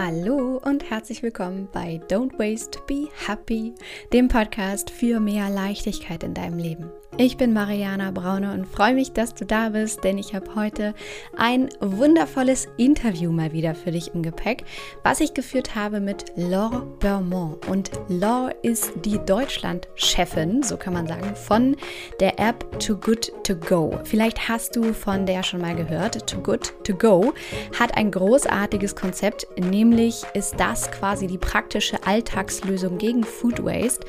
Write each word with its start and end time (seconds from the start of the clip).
Hallo 0.00 0.60
und 0.64 0.88
herzlich 0.90 1.24
willkommen 1.24 1.66
bei 1.72 2.00
Don't 2.08 2.38
Waste, 2.38 2.78
Be 2.86 3.08
Happy, 3.26 3.74
dem 4.12 4.28
Podcast 4.28 4.90
für 4.90 5.18
mehr 5.18 5.50
Leichtigkeit 5.50 6.22
in 6.22 6.34
deinem 6.34 6.56
Leben. 6.56 6.88
Ich 7.16 7.36
bin 7.36 7.52
Mariana 7.52 8.12
Braune 8.12 8.52
und 8.52 8.64
freue 8.64 8.94
mich, 8.94 9.12
dass 9.12 9.34
du 9.34 9.44
da 9.44 9.70
bist, 9.70 10.04
denn 10.04 10.18
ich 10.18 10.34
habe 10.34 10.54
heute 10.54 10.94
ein 11.36 11.68
wundervolles 11.80 12.68
Interview 12.76 13.32
mal 13.32 13.52
wieder 13.52 13.74
für 13.74 13.90
dich 13.90 14.14
im 14.14 14.22
Gepäck, 14.22 14.62
was 15.02 15.18
ich 15.18 15.34
geführt 15.34 15.74
habe 15.74 15.98
mit 15.98 16.26
Laure 16.36 16.86
Bermond. 17.00 17.66
Und 17.66 17.90
Laure 18.06 18.54
ist 18.62 18.92
die 19.04 19.18
Deutschland-Chefin, 19.18 20.62
so 20.62 20.76
kann 20.76 20.92
man 20.92 21.08
sagen, 21.08 21.34
von 21.34 21.74
der 22.20 22.38
App 22.38 22.78
Too 22.78 22.96
Good 22.96 23.32
To 23.42 23.56
Go. 23.56 23.98
Vielleicht 24.04 24.48
hast 24.48 24.76
du 24.76 24.92
von 24.92 25.26
der 25.26 25.42
schon 25.42 25.60
mal 25.60 25.74
gehört. 25.74 26.24
Too 26.28 26.40
Good 26.40 26.72
To 26.84 26.94
Go 26.94 27.34
hat 27.76 27.96
ein 27.96 28.12
großartiges 28.12 28.94
Konzept, 28.94 29.48
nämlich 29.58 29.87
ist 29.92 30.58
das 30.58 30.90
quasi 30.90 31.26
die 31.26 31.38
praktische 31.38 32.06
Alltagslösung 32.06 32.98
gegen 32.98 33.24
Food 33.24 33.64
Waste. 33.64 34.06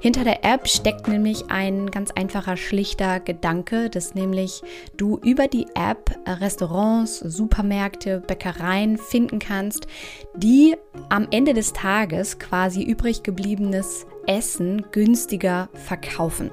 Hinter 0.00 0.24
der 0.24 0.44
App 0.44 0.66
steckt 0.66 1.08
nämlich 1.08 1.50
ein 1.50 1.90
ganz 1.90 2.10
einfacher, 2.10 2.56
schlichter 2.56 3.20
Gedanke, 3.20 3.90
dass 3.90 4.14
nämlich 4.14 4.62
du 4.96 5.18
über 5.18 5.46
die 5.46 5.66
App 5.74 6.18
Restaurants, 6.26 7.18
Supermärkte, 7.20 8.20
Bäckereien 8.26 8.98
finden 8.98 9.38
kannst, 9.38 9.86
die 10.34 10.76
am 11.08 11.28
Ende 11.30 11.54
des 11.54 11.72
Tages 11.72 12.38
quasi 12.38 12.82
übrig 12.82 13.22
gebliebenes 13.22 14.06
Essen 14.26 14.86
günstiger 14.90 15.68
verkaufen. 15.74 16.50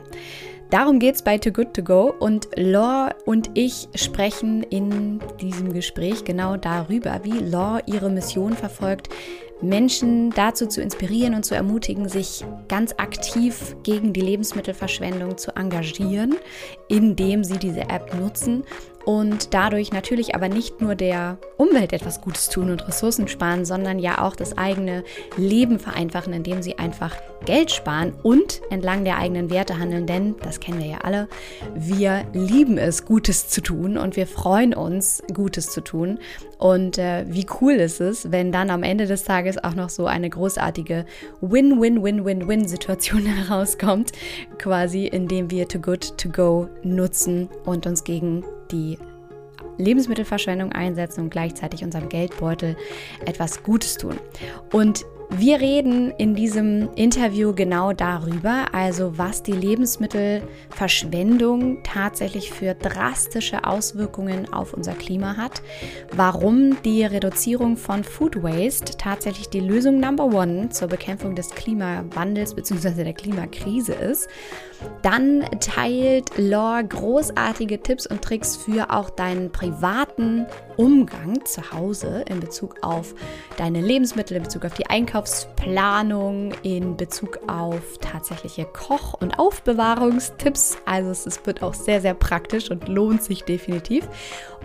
Darum 0.70 0.99
geht 0.99 1.16
es 1.16 1.21
bei 1.21 1.38
Too 1.38 1.52
Good 1.52 1.73
To 1.76 1.81
Go 1.81 2.13
und 2.20 2.49
Law 2.57 3.09
und 3.25 3.52
ich 3.53 3.88
sprechen 3.95 4.63
in 4.63 5.20
diesem 5.39 5.71
Gespräch 5.71 6.25
genau 6.25 6.58
darüber, 6.58 7.21
wie 7.23 7.39
Law 7.39 7.80
ihre 7.85 8.09
Mission 8.09 8.52
verfolgt, 8.52 9.08
Menschen 9.61 10.30
dazu 10.31 10.67
zu 10.67 10.81
inspirieren 10.81 11.36
und 11.36 11.45
zu 11.45 11.55
ermutigen, 11.55 12.09
sich 12.09 12.44
ganz 12.67 12.94
aktiv 12.97 13.77
gegen 13.83 14.11
die 14.11 14.22
Lebensmittelverschwendung 14.22 15.38
zu 15.38 15.55
engagieren, 15.55 16.36
indem 16.89 17.45
sie 17.45 17.58
diese 17.58 17.81
App 17.81 18.14
nutzen 18.20 18.64
und 19.08 19.53
dadurch 19.53 19.94
natürlich 19.94 20.36
aber 20.36 20.50
nicht 20.50 20.81
nur 20.81 20.94
der 20.94 21.38
Umwelt 21.55 21.94
etwas 21.94 22.19
Gutes 22.19 22.50
tun 22.50 22.72
und 22.72 22.86
Ressourcen 22.89 23.30
sparen, 23.30 23.64
sondern 23.64 23.99
ja 23.99 24.22
auch 24.22 24.36
das 24.36 24.58
eigene 24.58 25.05
Leben 25.38 25.80
vereinfachen, 25.80 26.33
indem 26.33 26.61
sie 26.61 26.77
einfach 26.77 27.16
Geld 27.45 27.72
sparen 27.72 28.11
und 28.22 28.61
entlang 28.69 29.05
der 29.05 29.17
eigenen 29.17 29.49
Werte 29.49 29.80
handeln, 29.80 30.08
denn 30.08 30.36
das 30.44 30.59
kennen 30.59 30.80
wir 30.80 30.88
ja 30.88 30.97
alle, 31.03 31.30
wir 31.73 32.25
lieben 32.33 32.77
es, 32.77 33.05
Gutes 33.05 33.47
zu 33.47 33.61
tun 33.61 33.97
und 33.97 34.17
wir 34.17 34.27
freuen 34.27 34.73
uns, 34.73 35.23
Gutes 35.33 35.71
zu 35.71 35.80
tun. 35.80 36.19
Und 36.58 36.97
äh, 36.97 37.23
wie 37.30 37.45
cool 37.61 37.75
ist 37.75 38.02
es, 38.02 38.33
wenn 38.33 38.52
dann 38.52 38.69
am 38.69 38.83
Ende 38.83 39.05
des 39.05 39.23
Tages 39.23 39.64
auch 39.64 39.75
noch 39.75 39.89
so 39.89 40.08
eine 40.08 40.30
großartige 40.30 41.05
Win-Win-Win-Win-Win-Situation 41.39 43.25
herauskommt, 43.25 44.11
quasi 44.58 45.08
indem 45.08 45.49
wir 45.49 45.69
Too 45.69 45.80
Good 45.80 46.17
To 46.17 46.27
Go 46.27 46.67
nutzen 46.83 47.47
und 47.64 47.88
uns 47.88 48.03
gegen 48.03 48.44
die 48.72 48.98
Lebensmittelverschwendung 49.78 50.72
einsetzen 50.72 51.26
und 51.26 51.30
gleichzeitig 51.30 51.84
unserem 51.84 52.10
Geldbeutel 52.10 52.76
etwas 53.26 53.64
Gutes 53.64 53.98
tun. 53.98 54.18
Und 54.72 55.06
wir 55.30 55.60
reden 55.60 56.12
in 56.12 56.36
diesem 56.36 56.88
Interview 56.95 57.52
genau 57.54 57.92
darüber, 57.92 58.73
also 58.73 59.18
was 59.18 59.44
die 59.44 59.52
Lebensmittelverschwendung 59.52 61.84
tatsächlich 61.84 62.54
für 62.54 62.76
drastische 62.76 63.66
Auswirkungen 63.66 64.54
auf 64.54 64.73
unser 64.73 64.94
Klima 64.94 65.36
hat, 65.36 65.62
warum 66.14 66.82
die 66.84 67.04
Reduzierung 67.04 67.76
von 67.76 68.06
Food 68.06 68.42
Waste 68.42 68.95
tatsächlich 68.98 69.50
die 69.50 69.60
Lösung 69.60 70.00
Number 70.00 70.28
One 70.28 70.70
zur 70.70 70.88
Bekämpfung 70.88 71.36
des 71.36 71.50
Klimawandels 71.50 72.54
bzw. 72.54 73.04
der 73.04 73.14
Klimakrise 73.14 73.92
ist. 73.94 74.30
Dann 75.02 75.45
teilt 75.60 76.38
Lore 76.38 76.83
großartige 76.83 77.82
Tipps 77.82 78.08
und 78.08 78.21
Tricks 78.21 78.55
für 78.55 78.92
auch 78.92 79.10
deinen 79.10 79.52
privaten 79.52 80.45
Umgang 80.76 81.43
zu 81.45 81.71
Hause 81.71 82.23
in 82.30 82.39
Bezug 82.39 82.76
auf 82.82 83.15
deine 83.58 83.82
Lebensmittel, 83.82 84.38
in 84.38 84.43
Bezug 84.43 84.65
auf 84.65 84.76
die 84.76 84.86
Einkaufsplanung, 84.88 86.52
in 86.61 86.95
Bezug 86.98 87.39
auf 87.48 87.98
tatsächliche 87.99 88.65
Koch- 88.65 89.15
und 89.15 89.39
Aufbewahrungstipps. 89.39 90.77
Also 90.86 91.11
es 91.11 91.45
wird 91.45 91.64
auch 91.64 91.73
sehr, 91.73 92.02
sehr 92.02 92.14
praktisch 92.14 92.70
und 92.70 92.88
lohnt 92.88 93.23
sich 93.23 93.44
definitiv. 93.44 94.08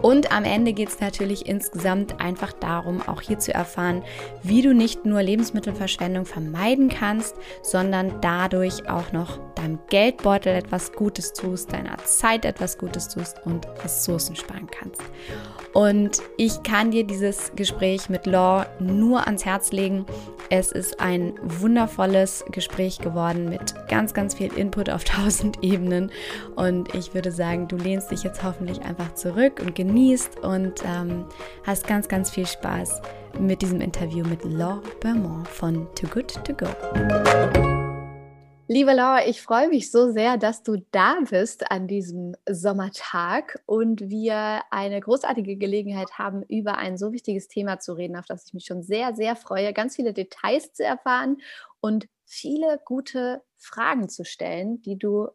Und 0.00 0.32
am 0.32 0.44
Ende 0.44 0.72
geht 0.72 0.88
es 0.88 1.00
natürlich 1.00 1.46
insgesamt 1.46 2.20
einfach 2.20 2.52
darum, 2.52 3.02
auch 3.06 3.20
hier 3.20 3.38
zu 3.38 3.54
erfahren, 3.54 4.02
wie 4.42 4.62
du 4.62 4.74
nicht 4.74 5.06
nur 5.06 5.22
Lebensmittelverschwendung 5.22 6.26
vermeiden 6.26 6.88
kannst, 6.88 7.36
sondern 7.62 8.20
dadurch 8.20 8.88
auch 8.88 9.12
noch 9.12 9.38
deinem 9.54 9.78
Geldbeutel 10.02 10.56
etwas 10.56 10.90
Gutes 10.90 11.32
tust, 11.32 11.72
deiner 11.72 11.96
Zeit 11.98 12.44
etwas 12.44 12.76
Gutes 12.76 13.06
tust 13.06 13.36
und 13.44 13.68
Ressourcen 13.84 14.34
sparen 14.34 14.66
kannst. 14.68 15.00
Und 15.74 16.20
ich 16.36 16.64
kann 16.64 16.90
dir 16.90 17.04
dieses 17.04 17.52
Gespräch 17.54 18.08
mit 18.08 18.26
Law 18.26 18.66
nur 18.80 19.28
ans 19.28 19.44
Herz 19.44 19.70
legen. 19.70 20.04
Es 20.50 20.72
ist 20.72 20.98
ein 20.98 21.34
wundervolles 21.40 22.44
Gespräch 22.50 22.98
geworden 22.98 23.48
mit 23.48 23.74
ganz, 23.86 24.12
ganz 24.12 24.34
viel 24.34 24.52
Input 24.54 24.90
auf 24.90 25.04
tausend 25.04 25.62
Ebenen. 25.62 26.10
Und 26.56 26.92
ich 26.96 27.14
würde 27.14 27.30
sagen, 27.30 27.68
du 27.68 27.76
lehnst 27.76 28.10
dich 28.10 28.24
jetzt 28.24 28.42
hoffentlich 28.42 28.82
einfach 28.82 29.14
zurück 29.14 29.60
und 29.64 29.76
genießt 29.76 30.40
und 30.40 30.82
ähm, 30.84 31.26
hast 31.64 31.86
ganz, 31.86 32.08
ganz 32.08 32.28
viel 32.28 32.46
Spaß 32.46 33.00
mit 33.38 33.62
diesem 33.62 33.80
Interview 33.80 34.26
mit 34.26 34.44
Law 34.44 34.82
Bermond 34.98 35.46
von 35.46 35.86
Too 35.94 36.08
Good 36.08 36.44
To 36.44 36.54
Go. 36.54 37.81
Liebe 38.68 38.92
Laura, 38.92 39.26
ich 39.26 39.42
freue 39.42 39.68
mich 39.68 39.90
so 39.90 40.12
sehr, 40.12 40.36
dass 40.36 40.62
du 40.62 40.76
da 40.92 41.18
bist 41.28 41.70
an 41.70 41.88
diesem 41.88 42.36
Sommertag 42.48 43.60
und 43.66 44.08
wir 44.08 44.62
eine 44.70 45.00
großartige 45.00 45.56
Gelegenheit 45.56 46.16
haben, 46.16 46.44
über 46.44 46.78
ein 46.78 46.96
so 46.96 47.12
wichtiges 47.12 47.48
Thema 47.48 47.80
zu 47.80 47.92
reden, 47.94 48.16
auf 48.16 48.26
das 48.26 48.46
ich 48.46 48.54
mich 48.54 48.64
schon 48.64 48.82
sehr, 48.84 49.14
sehr 49.14 49.34
freue, 49.34 49.72
ganz 49.72 49.96
viele 49.96 50.12
Details 50.12 50.72
zu 50.72 50.84
erfahren 50.84 51.38
und 51.80 52.06
viele 52.24 52.80
gute 52.84 53.42
Fragen 53.58 54.08
zu 54.08 54.24
stellen, 54.24 54.80
die 54.80 54.96
du 54.96 55.28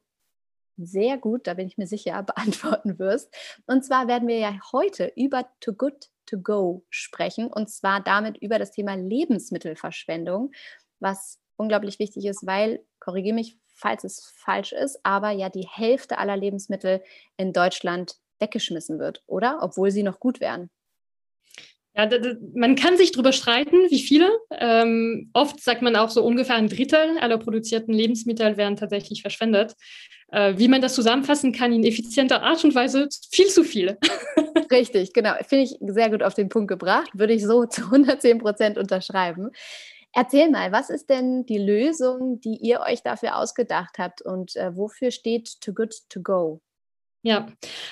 sehr 0.77 1.17
gut, 1.17 1.47
da 1.47 1.55
bin 1.55 1.67
ich 1.67 1.77
mir 1.77 1.87
sicher, 1.87 2.23
beantworten 2.23 2.97
wirst. 2.97 3.35
Und 3.65 3.83
zwar 3.83 4.07
werden 4.07 4.27
wir 4.27 4.37
ja 4.37 4.57
heute 4.71 5.11
über 5.17 5.45
Too 5.59 5.73
Good 5.73 6.09
To 6.27 6.37
Go 6.37 6.85
sprechen 6.89 7.47
und 7.47 7.69
zwar 7.69 8.01
damit 8.01 8.37
über 8.37 8.57
das 8.57 8.71
Thema 8.71 8.95
Lebensmittelverschwendung, 8.95 10.51
was 10.99 11.39
unglaublich 11.57 11.99
wichtig 11.99 12.25
ist, 12.25 12.45
weil, 12.45 12.83
korrigiere 13.07 13.35
mich, 13.35 13.55
falls 13.73 14.03
es 14.03 14.33
falsch 14.35 14.73
ist, 14.73 14.99
aber 15.03 15.31
ja 15.31 15.49
die 15.49 15.65
Hälfte 15.65 16.17
aller 16.17 16.35
Lebensmittel 16.35 17.01
in 17.37 17.53
Deutschland 17.53 18.17
weggeschmissen 18.39 18.99
wird, 18.99 19.23
oder? 19.27 19.59
Obwohl 19.61 19.91
sie 19.91 20.03
noch 20.03 20.19
gut 20.19 20.41
wären. 20.41 20.69
Ja, 21.95 22.09
man 22.53 22.75
kann 22.75 22.97
sich 22.97 23.13
darüber 23.13 23.31
streiten, 23.31 23.77
wie 23.89 24.01
viele. 24.01 24.29
Ähm, 24.51 25.29
oft 25.31 25.63
sagt 25.63 25.81
man 25.81 25.95
auch 25.95 26.09
so 26.09 26.21
ungefähr 26.21 26.57
ein 26.57 26.67
Drittel 26.67 27.17
aller 27.19 27.37
produzierten 27.37 27.93
Lebensmittel 27.93 28.57
werden 28.57 28.75
tatsächlich 28.75 29.21
verschwendet. 29.21 29.73
Äh, 30.33 30.55
wie 30.57 30.67
man 30.67 30.81
das 30.81 30.93
zusammenfassen 30.93 31.53
kann 31.53 31.71
in 31.71 31.85
effizienter 31.85 32.43
Art 32.43 32.61
und 32.65 32.75
Weise, 32.75 33.07
viel 33.31 33.47
zu 33.47 33.63
viel. 33.63 33.97
Richtig, 34.71 35.13
genau. 35.13 35.33
Finde 35.47 35.63
ich 35.63 35.77
sehr 35.79 36.09
gut 36.09 36.23
auf 36.23 36.33
den 36.33 36.49
Punkt 36.49 36.67
gebracht. 36.67 37.09
Würde 37.13 37.33
ich 37.33 37.45
so 37.45 37.65
zu 37.65 37.85
110 37.85 38.39
Prozent 38.39 38.77
unterschreiben. 38.77 39.51
Erzähl 40.13 40.49
mal, 40.49 40.71
was 40.71 40.89
ist 40.89 41.09
denn 41.09 41.45
die 41.45 41.57
Lösung, 41.57 42.39
die 42.41 42.57
ihr 42.57 42.79
euch 42.81 43.03
dafür 43.03 43.37
ausgedacht 43.37 43.97
habt 43.99 44.21
und 44.21 44.55
äh, 44.55 44.75
wofür 44.75 45.11
steht 45.11 45.61
Too 45.61 45.73
Good 45.73 45.93
To 46.09 46.21
Go? 46.21 46.61
Ja, 47.23 47.47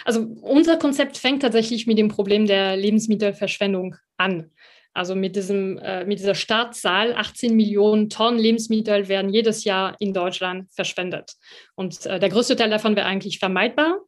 also 0.06 0.22
unser 0.42 0.78
Konzept 0.78 1.18
fängt 1.18 1.42
tatsächlich 1.42 1.88
mit 1.88 1.98
dem 1.98 2.08
Problem 2.08 2.46
der 2.46 2.78
Lebensmittelverschwendung 2.78 3.96
an. 4.18 4.52
Also 4.94 5.14
mit, 5.14 5.36
diesem, 5.36 5.78
äh, 5.80 6.06
mit 6.06 6.20
dieser 6.20 6.36
Startzahl, 6.36 7.14
18 7.14 7.54
Millionen 7.54 8.10
Tonnen 8.10 8.40
Lebensmittel 8.40 9.10
werden 9.10 9.30
jedes 9.30 9.66
Jahr 9.66 9.98
in 10.00 10.14
Deutschland 10.14 10.72
verschwendet. 10.72 11.34
Und 11.76 12.06
äh, 12.06 12.18
der 12.18 12.30
größte 12.30 12.56
Teil 12.56 12.70
davon 12.70 12.96
wäre 12.96 13.06
eigentlich 13.06 13.40
vermeidbar. 13.40 14.00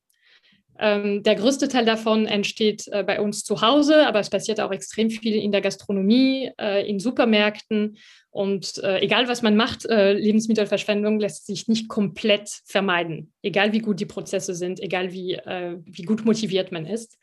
Ähm, 0.79 1.23
der 1.23 1.35
größte 1.35 1.67
Teil 1.67 1.85
davon 1.85 2.25
entsteht 2.25 2.87
äh, 2.91 3.03
bei 3.03 3.19
uns 3.19 3.43
zu 3.43 3.61
Hause, 3.61 4.07
aber 4.07 4.19
es 4.19 4.29
passiert 4.29 4.59
auch 4.59 4.71
extrem 4.71 5.09
viel 5.09 5.35
in 5.35 5.51
der 5.51 5.61
Gastronomie, 5.61 6.51
äh, 6.59 6.87
in 6.87 6.99
Supermärkten. 6.99 7.97
Und 8.29 8.77
äh, 8.83 8.99
egal, 8.99 9.27
was 9.27 9.41
man 9.41 9.55
macht, 9.55 9.85
Lebensmittelverschwendung 9.85 11.19
lässt 11.19 11.47
sich 11.47 11.67
nicht 11.67 11.87
komplett 11.87 12.49
vermeiden, 12.65 13.33
egal 13.41 13.73
wie 13.73 13.79
gut 13.79 13.99
die 13.99 14.05
Prozesse 14.05 14.53
sind, 14.53 14.79
egal 14.79 15.11
wie, 15.11 15.39
wie 15.85 16.03
gut 16.03 16.23
motiviert 16.23 16.71
man 16.71 16.85
ist. 16.85 17.17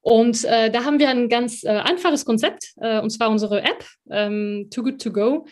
Und 0.00 0.42
da 0.42 0.84
haben 0.84 0.98
wir 0.98 1.10
ein 1.10 1.28
ganz 1.28 1.64
einfaches 1.64 2.24
Konzept, 2.24 2.72
und 2.76 3.10
zwar 3.10 3.30
unsere 3.30 3.62
App, 3.62 3.84
ähm, 4.10 4.66
Too 4.72 4.82
Good 4.82 5.00
To 5.02 5.12
Go. 5.12 5.46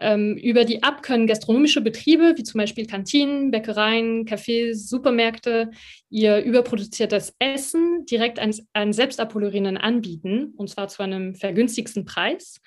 Ähm, 0.00 0.36
über 0.38 0.64
die 0.64 0.76
App 0.76 1.02
können 1.02 1.26
gastronomische 1.26 1.82
Betriebe, 1.82 2.32
wie 2.36 2.42
zum 2.42 2.58
Beispiel 2.58 2.86
Kantinen, 2.86 3.50
Bäckereien, 3.50 4.24
Cafés, 4.24 4.88
Supermärkte, 4.88 5.70
ihr 6.08 6.38
überproduziertes 6.38 7.34
Essen 7.38 8.06
direkt 8.06 8.38
an, 8.38 8.54
an 8.72 8.94
Selbstabholerinnen 8.94 9.76
anbieten, 9.76 10.54
und 10.56 10.70
zwar 10.70 10.88
zu 10.88 11.02
einem 11.02 11.34
vergünstigsten 11.34 12.06
Preis. 12.06 12.60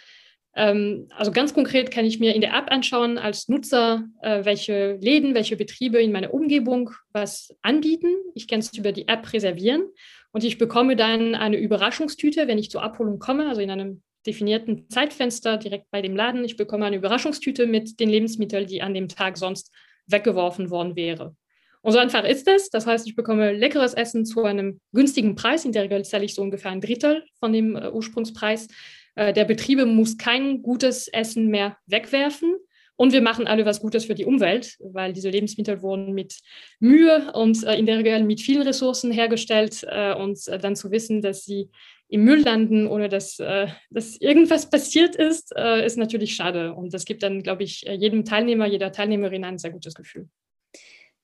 Ähm, 0.55 1.07
also 1.17 1.31
ganz 1.31 1.55
konkret 1.55 1.89
kann 1.89 2.05
ich 2.05 2.19
mir 2.19 2.35
in 2.35 2.41
der 2.41 2.53
App 2.53 2.71
anschauen 2.71 3.17
als 3.17 3.49
Nutzer, 3.49 4.03
äh, 4.21 4.45
welche 4.45 4.99
Läden, 5.01 5.33
welche 5.33 5.57
Betriebe 5.57 5.99
in 5.99 6.11
meiner 6.11 6.33
Umgebung 6.33 6.91
was 7.11 7.55
anbieten. 7.63 8.13
Ich 8.35 8.47
kann 8.47 8.59
es 8.59 8.77
über 8.77 8.91
die 8.91 9.07
App 9.07 9.33
reservieren 9.33 9.85
und 10.31 10.43
ich 10.43 10.59
bekomme 10.59 10.95
dann 10.95 11.33
eine 11.33 11.57
Überraschungstüte, 11.57 12.47
wenn 12.47 12.59
ich 12.59 12.69
zur 12.69 12.83
Abholung 12.83 13.17
komme, 13.17 13.49
also 13.49 13.61
in 13.61 13.71
einem 13.71 14.03
definierten 14.25 14.89
Zeitfenster 14.89 15.57
direkt 15.57 15.89
bei 15.91 16.01
dem 16.01 16.15
Laden. 16.15 16.43
Ich 16.45 16.57
bekomme 16.57 16.85
eine 16.85 16.95
Überraschungstüte 16.95 17.67
mit 17.67 17.99
den 17.99 18.09
Lebensmitteln, 18.09 18.67
die 18.67 18.81
an 18.81 18.93
dem 18.93 19.07
Tag 19.07 19.37
sonst 19.37 19.71
weggeworfen 20.07 20.69
worden 20.69 20.95
wäre. 20.95 21.35
Und 21.81 21.91
so 21.91 21.99
einfach 21.99 22.23
ist 22.23 22.47
es. 22.47 22.69
Das 22.69 22.87
heißt, 22.87 23.05
ich 23.07 23.15
bekomme 23.15 23.51
leckeres 23.51 23.93
Essen 23.93 24.25
zu 24.25 24.43
einem 24.43 24.79
günstigen 24.93 25.35
Preis. 25.35 25.65
In 25.65 25.73
der 25.73 25.83
Regel 25.83 26.05
zahle 26.05 26.23
ich 26.23 26.33
so 26.33 26.41
ungefähr 26.41 26.71
ein 26.71 26.79
Drittel 26.79 27.25
von 27.39 27.51
dem 27.51 27.75
äh, 27.75 27.89
Ursprungspreis. 27.89 28.69
Äh, 29.15 29.33
der 29.33 29.43
Betriebe 29.43 29.85
muss 29.85 30.17
kein 30.17 30.61
gutes 30.61 31.09
Essen 31.09 31.47
mehr 31.47 31.77
wegwerfen. 31.85 32.55
Und 32.95 33.11
wir 33.11 33.21
machen 33.21 33.47
alle 33.47 33.65
was 33.65 33.81
Gutes 33.81 34.05
für 34.05 34.15
die 34.15 34.25
Umwelt, 34.25 34.77
weil 34.79 35.13
diese 35.13 35.29
Lebensmittel 35.29 35.81
wurden 35.81 36.13
mit 36.13 36.39
Mühe 36.79 37.31
und 37.33 37.63
äh, 37.63 37.75
in 37.75 37.85
der 37.85 37.97
Regel 37.97 38.23
mit 38.23 38.41
vielen 38.41 38.61
Ressourcen 38.61 39.11
hergestellt. 39.11 39.83
Äh, 39.89 40.13
und 40.13 40.47
äh, 40.47 40.59
dann 40.59 40.75
zu 40.75 40.91
wissen, 40.91 41.21
dass 41.21 41.43
sie 41.43 41.69
im 42.07 42.23
Müll 42.23 42.41
landen, 42.41 42.87
ohne 42.87 43.09
dass, 43.09 43.39
äh, 43.39 43.67
dass 43.89 44.17
irgendwas 44.17 44.69
passiert 44.69 45.15
ist, 45.15 45.53
äh, 45.55 45.83
ist 45.83 45.97
natürlich 45.97 46.35
schade. 46.35 46.73
Und 46.73 46.93
das 46.93 47.05
gibt 47.05 47.23
dann, 47.23 47.41
glaube 47.41 47.63
ich, 47.63 47.81
jedem 47.81 48.23
Teilnehmer, 48.25 48.67
jeder 48.67 48.91
Teilnehmerin 48.91 49.43
ein 49.43 49.57
sehr 49.57 49.71
gutes 49.71 49.95
Gefühl. 49.95 50.29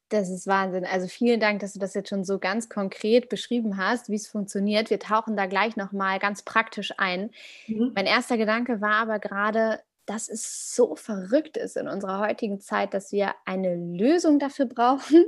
Das 0.10 0.32
ist 0.32 0.48
Wahnsinn. 0.48 0.86
Also 0.86 1.08
vielen 1.08 1.40
Dank, 1.40 1.60
dass 1.60 1.74
du 1.74 1.80
das 1.80 1.94
jetzt 1.94 2.10
schon 2.10 2.24
so 2.24 2.40
ganz 2.40 2.68
konkret 2.68 3.30
beschrieben 3.30 3.78
hast, 3.78 4.10
wie 4.10 4.16
es 4.16 4.28
funktioniert. 4.28 4.90
Wir 4.90 5.00
tauchen 5.00 5.38
da 5.38 5.46
gleich 5.46 5.76
nochmal 5.76 6.18
ganz 6.18 6.42
praktisch 6.42 6.92
ein. 6.98 7.30
Mhm. 7.68 7.92
Mein 7.94 8.08
erster 8.08 8.38
Gedanke 8.38 8.82
war 8.82 8.96
aber 8.96 9.20
gerade, 9.20 9.80
dass 10.10 10.28
es 10.28 10.76
so 10.76 10.96
verrückt 10.96 11.56
ist 11.56 11.78
in 11.78 11.88
unserer 11.88 12.20
heutigen 12.20 12.60
Zeit, 12.60 12.96
dass 12.96 13.12
wir 13.12 13.36
eine 13.46 13.76
Lösung 13.76 14.40
dafür 14.40 14.66
brauchen, 14.66 15.24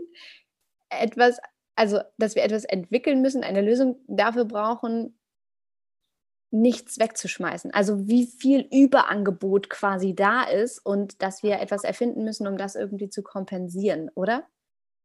etwas, 0.89 1.37
also 1.75 1.99
dass 2.17 2.35
wir 2.35 2.43
etwas 2.43 2.65
entwickeln 2.65 3.21
müssen, 3.21 3.43
eine 3.43 3.61
Lösung 3.61 3.97
dafür 4.07 4.45
brauchen, 4.45 5.19
nichts 6.49 6.99
wegzuschmeißen. 6.99 7.71
Also 7.73 8.07
wie 8.07 8.25
viel 8.25 8.67
Überangebot 8.71 9.69
quasi 9.69 10.15
da 10.15 10.43
ist 10.43 10.79
und 10.83 11.21
dass 11.21 11.43
wir 11.43 11.59
etwas 11.59 11.83
erfinden 11.83 12.23
müssen, 12.23 12.47
um 12.47 12.57
das 12.57 12.75
irgendwie 12.75 13.09
zu 13.09 13.21
kompensieren, 13.21 14.09
oder? 14.15 14.47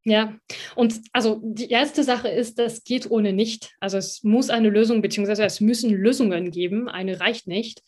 Ja, 0.05 0.38
und 0.75 1.00
also 1.12 1.40
die 1.43 1.69
erste 1.69 2.02
Sache 2.02 2.28
ist, 2.28 2.58
das 2.58 2.84
geht 2.84 3.11
ohne 3.11 3.32
nicht. 3.32 3.75
Also 3.81 3.99
es 3.99 4.23
muss 4.23 4.50
eine 4.50 4.70
Lösung, 4.70 5.02
beziehungsweise 5.02 5.44
es 5.44 5.61
müssen 5.61 5.90
Lösungen 5.90 6.50
geben. 6.50 6.88
Eine 6.88 7.20
reicht 7.20 7.46
nicht. 7.46 7.82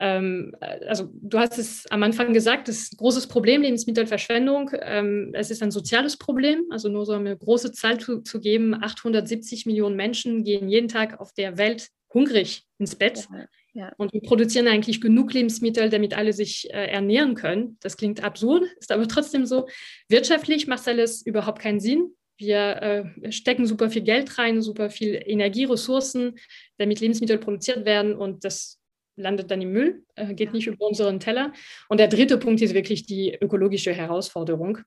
Ähm, 0.00 0.54
also 0.60 1.08
du 1.12 1.38
hast 1.38 1.58
es 1.58 1.86
am 1.90 2.02
Anfang 2.02 2.32
gesagt, 2.32 2.68
das 2.68 2.78
ist 2.78 2.94
ein 2.94 2.96
großes 2.98 3.26
Problem, 3.26 3.62
Lebensmittelverschwendung. 3.62 4.70
Ähm, 4.80 5.30
es 5.34 5.50
ist 5.50 5.62
ein 5.62 5.70
soziales 5.70 6.16
Problem. 6.16 6.64
Also 6.70 6.88
nur 6.88 7.06
so 7.06 7.12
eine 7.12 7.36
große 7.36 7.72
Zahl 7.72 7.98
zu, 7.98 8.20
zu 8.20 8.40
geben, 8.40 8.74
870 8.74 9.66
Millionen 9.66 9.96
Menschen 9.96 10.44
gehen 10.44 10.68
jeden 10.68 10.88
Tag 10.88 11.20
auf 11.20 11.32
der 11.32 11.58
Welt 11.58 11.88
hungrig 12.12 12.64
ins 12.78 12.94
Bett. 12.94 13.28
Ja. 13.32 13.46
Ja. 13.74 13.92
Und 13.96 14.12
wir 14.12 14.22
produzieren 14.22 14.66
eigentlich 14.66 15.00
genug 15.00 15.32
Lebensmittel, 15.32 15.88
damit 15.88 16.12
alle 16.12 16.32
sich 16.32 16.68
äh, 16.70 16.86
ernähren 16.90 17.36
können. 17.36 17.76
Das 17.80 17.96
klingt 17.96 18.24
absurd, 18.24 18.64
ist 18.80 18.90
aber 18.90 19.06
trotzdem 19.06 19.46
so. 19.46 19.68
Wirtschaftlich 20.08 20.66
macht 20.66 20.88
alles 20.88 21.24
überhaupt 21.24 21.60
keinen 21.60 21.78
Sinn. 21.78 22.12
Wir 22.38 23.14
äh, 23.22 23.32
stecken 23.32 23.66
super 23.66 23.88
viel 23.88 24.02
Geld 24.02 24.36
rein, 24.36 24.62
super 24.62 24.90
viel 24.90 25.20
Energie, 25.24 25.64
Ressourcen, 25.64 26.40
damit 26.78 26.98
Lebensmittel 26.98 27.38
produziert 27.38 27.84
werden 27.84 28.16
und 28.16 28.44
das 28.44 28.77
landet 29.18 29.50
dann 29.50 29.60
im 29.60 29.72
Müll, 29.72 30.04
äh, 30.14 30.34
geht 30.34 30.52
nicht 30.52 30.66
über 30.66 30.86
unseren 30.86 31.20
Teller. 31.20 31.52
Und 31.88 32.00
der 32.00 32.08
dritte 32.08 32.38
Punkt 32.38 32.62
ist 32.62 32.74
wirklich 32.74 33.06
die 33.06 33.36
ökologische 33.40 33.92
Herausforderung. 33.92 34.78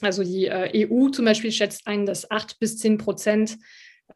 Also 0.00 0.24
die 0.24 0.46
äh, 0.46 0.88
EU 0.88 1.08
zum 1.08 1.24
Beispiel 1.24 1.52
schätzt 1.52 1.86
ein, 1.86 2.04
dass 2.04 2.30
acht 2.30 2.58
bis 2.58 2.78
zehn 2.78 2.98
Prozent 2.98 3.56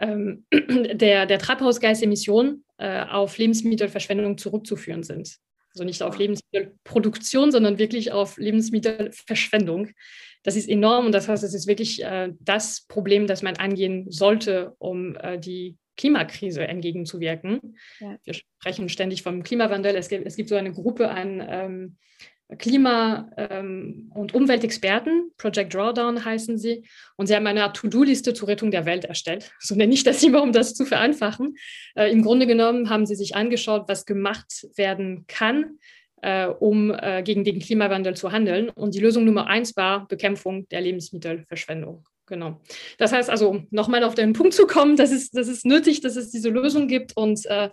ähm, 0.00 0.44
der, 0.52 1.26
der 1.26 1.38
Treibhausgasemissionen 1.38 2.64
äh, 2.78 3.04
auf 3.04 3.38
Lebensmittelverschwendung 3.38 4.38
zurückzuführen 4.38 5.02
sind. 5.02 5.36
Also 5.74 5.84
nicht 5.84 6.02
auf 6.02 6.18
Lebensmittelproduktion, 6.18 7.52
sondern 7.52 7.78
wirklich 7.78 8.12
auf 8.12 8.36
Lebensmittelverschwendung. 8.38 9.90
Das 10.42 10.56
ist 10.56 10.68
enorm 10.68 11.06
und 11.06 11.12
das 11.12 11.28
heißt, 11.28 11.44
es 11.44 11.54
ist 11.54 11.66
wirklich 11.66 12.02
äh, 12.02 12.32
das 12.40 12.86
Problem, 12.88 13.26
das 13.26 13.42
man 13.42 13.56
angehen 13.56 14.10
sollte, 14.10 14.74
um 14.78 15.14
äh, 15.16 15.38
die 15.38 15.76
Klimakrise 15.98 16.66
entgegenzuwirken. 16.66 17.76
Ja. 18.00 18.16
Wir 18.24 18.34
sprechen 18.34 18.88
ständig 18.88 19.22
vom 19.22 19.42
Klimawandel. 19.42 19.94
Es 19.96 20.08
gibt, 20.08 20.26
es 20.26 20.36
gibt 20.36 20.48
so 20.48 20.54
eine 20.54 20.72
Gruppe 20.72 21.10
an 21.10 21.46
ähm, 21.46 21.96
Klima- 22.56 23.30
ähm, 23.36 24.10
und 24.14 24.32
Umweltexperten, 24.34 25.32
Project 25.36 25.74
Drawdown 25.74 26.24
heißen 26.24 26.56
sie, 26.56 26.88
und 27.16 27.26
sie 27.26 27.36
haben 27.36 27.46
eine 27.46 27.70
To-Do-Liste 27.70 28.32
zur 28.32 28.48
Rettung 28.48 28.70
der 28.70 28.86
Welt 28.86 29.04
erstellt. 29.04 29.52
So 29.60 29.74
nenne 29.74 29.92
ich 29.92 30.02
das 30.02 30.22
immer, 30.22 30.42
um 30.42 30.52
das 30.52 30.74
zu 30.74 30.86
vereinfachen. 30.86 31.56
Äh, 31.94 32.10
Im 32.10 32.22
Grunde 32.22 32.46
genommen 32.46 32.88
haben 32.88 33.04
sie 33.04 33.16
sich 33.16 33.36
angeschaut, 33.36 33.84
was 33.88 34.06
gemacht 34.06 34.66
werden 34.76 35.26
kann, 35.26 35.78
äh, 36.22 36.46
um 36.46 36.90
äh, 36.90 37.22
gegen 37.22 37.44
den 37.44 37.58
Klimawandel 37.58 38.16
zu 38.16 38.32
handeln. 38.32 38.70
Und 38.70 38.94
die 38.94 39.00
Lösung 39.00 39.26
Nummer 39.26 39.46
eins 39.46 39.76
war 39.76 40.08
Bekämpfung 40.08 40.66
der 40.70 40.80
Lebensmittelverschwendung. 40.80 42.06
Genau. 42.28 42.60
Das 42.98 43.12
heißt 43.12 43.30
also, 43.30 43.62
nochmal 43.70 44.04
auf 44.04 44.14
den 44.14 44.34
Punkt 44.34 44.52
zu 44.52 44.66
kommen, 44.66 44.96
das 44.96 45.10
ist, 45.10 45.36
das 45.36 45.48
ist 45.48 45.64
nötig, 45.64 46.02
dass 46.02 46.16
es 46.16 46.30
diese 46.30 46.50
Lösung 46.50 46.86
gibt 46.86 47.16
und 47.16 47.46
äh, 47.46 47.70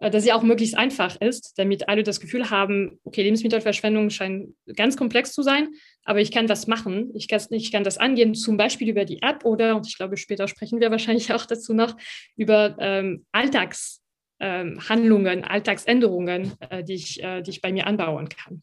äh, 0.00 0.10
dass 0.10 0.22
sie 0.22 0.32
auch 0.32 0.42
möglichst 0.42 0.76
einfach 0.76 1.20
ist, 1.20 1.58
damit 1.58 1.88
alle 1.88 2.02
das 2.02 2.20
Gefühl 2.20 2.50
haben, 2.50 2.98
okay, 3.04 3.22
Lebensmittelverschwendung 3.22 4.10
scheint 4.10 4.54
ganz 4.76 4.96
komplex 4.96 5.32
zu 5.32 5.42
sein, 5.42 5.68
aber 6.04 6.20
ich 6.20 6.30
kann 6.30 6.48
was 6.48 6.66
machen. 6.66 7.10
Ich 7.14 7.28
kann, 7.28 7.40
ich 7.50 7.72
kann 7.72 7.84
das 7.84 7.98
angehen, 7.98 8.34
zum 8.34 8.56
Beispiel 8.56 8.88
über 8.88 9.04
die 9.04 9.22
App 9.22 9.44
oder, 9.44 9.76
und 9.76 9.86
ich 9.86 9.96
glaube, 9.96 10.16
später 10.16 10.48
sprechen 10.48 10.80
wir 10.80 10.90
wahrscheinlich 10.90 11.32
auch 11.32 11.46
dazu 11.46 11.74
noch, 11.74 11.96
über 12.36 12.76
ähm, 12.78 13.24
Alltagshandlungen, 13.32 15.38
ähm, 15.38 15.44
Alltagsänderungen, 15.44 16.52
äh, 16.70 16.84
die, 16.84 16.94
ich, 16.94 17.22
äh, 17.22 17.42
die 17.42 17.50
ich 17.50 17.60
bei 17.60 17.72
mir 17.72 17.86
anbauen 17.86 18.28
kann. 18.28 18.62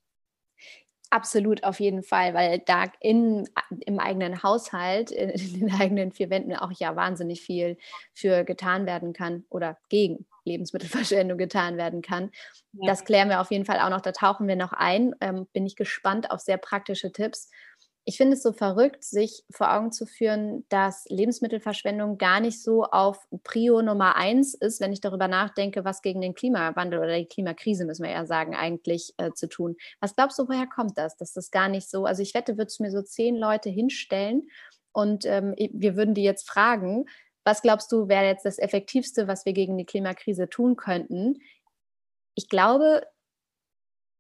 Absolut, 1.16 1.64
auf 1.64 1.80
jeden 1.80 2.04
Fall, 2.04 2.34
weil 2.34 2.60
da 2.60 2.92
in, 3.00 3.48
im 3.86 4.00
eigenen 4.00 4.44
Haushalt, 4.44 5.12
in, 5.12 5.30
in 5.30 5.60
den 5.62 5.74
eigenen 5.80 6.12
vier 6.12 6.30
Wänden 6.30 6.54
auch 6.58 6.74
ja 6.74 6.98
wahnsinnig 6.98 7.42
viel 7.42 7.78
für 8.14 8.44
getan 8.44 8.86
werden 8.86 9.14
kann 9.14 9.46
oder 9.50 9.78
gegen 9.88 10.26
Lebensmittelverschwendung 10.44 11.38
getan 11.38 11.78
werden 11.78 12.02
kann. 12.02 12.32
Ja. 12.74 12.88
Das 12.88 13.06
klären 13.06 13.30
wir 13.30 13.40
auf 13.40 13.50
jeden 13.50 13.64
Fall 13.64 13.80
auch 13.80 13.90
noch, 13.90 14.02
da 14.02 14.12
tauchen 14.12 14.46
wir 14.50 14.58
noch 14.58 14.74
ein. 14.74 15.16
Ähm, 15.22 15.48
bin 15.54 15.66
ich 15.66 15.78
gespannt 15.78 16.32
auf 16.32 16.42
sehr 16.42 16.58
praktische 16.58 17.14
Tipps. 17.14 17.50
Ich 18.08 18.18
finde 18.18 18.34
es 18.34 18.44
so 18.44 18.54
verrückt, 18.54 19.04
sich 19.04 19.44
vor 19.50 19.74
Augen 19.74 19.92
zu 19.92 20.06
führen, 20.06 20.64
dass 20.70 21.06
Lebensmittelverschwendung 21.10 22.20
gar 22.20 22.40
nicht 22.40 22.62
so 22.62 22.84
auf 22.84 23.28
Prio 23.44 23.82
Nummer 23.82 24.16
eins 24.16 24.54
ist, 24.54 24.80
wenn 24.80 24.94
ich 24.94 25.02
darüber 25.02 25.28
nachdenke, 25.28 25.84
was 25.84 26.04
gegen 26.04 26.22
den 26.22 26.36
Klimawandel 26.36 27.00
oder 27.00 27.18
die 27.18 27.26
Klimakrise, 27.26 27.84
müssen 27.84 28.04
wir 28.04 28.12
eher 28.12 28.28
sagen, 28.28 28.56
eigentlich 28.56 29.16
äh, 29.18 29.32
zu 29.32 29.50
tun. 29.50 29.76
Was 30.00 30.16
glaubst 30.16 30.38
du, 30.38 30.48
woher 30.48 30.68
kommt 30.68 31.00
das? 31.00 31.18
Dass 31.18 31.34
das 31.34 31.50
gar 31.50 31.68
nicht 31.68 31.90
so, 31.90 32.06
also 32.06 32.22
ich 32.22 32.36
wette, 32.36 32.60
würdest 32.60 32.80
du 32.80 32.84
mir 32.84 32.92
so 32.92 33.02
zehn 33.02 33.36
Leute 33.36 33.72
hinstellen 33.72 34.50
und 34.92 35.26
ähm, 35.26 35.56
wir 35.58 35.96
würden 35.96 36.14
die 36.14 36.24
jetzt 36.24 36.48
fragen, 36.48 37.06
was 37.44 37.62
glaubst 37.62 37.92
du, 37.92 38.08
wäre 38.08 38.26
jetzt 38.26 38.46
das 38.46 38.60
Effektivste, 38.60 39.28
was 39.28 39.46
wir 39.46 39.54
gegen 39.54 39.78
die 39.78 39.86
Klimakrise 39.86 40.48
tun 40.48 40.76
könnten? 40.76 41.40
Ich 42.34 42.50
glaube, 42.50 43.02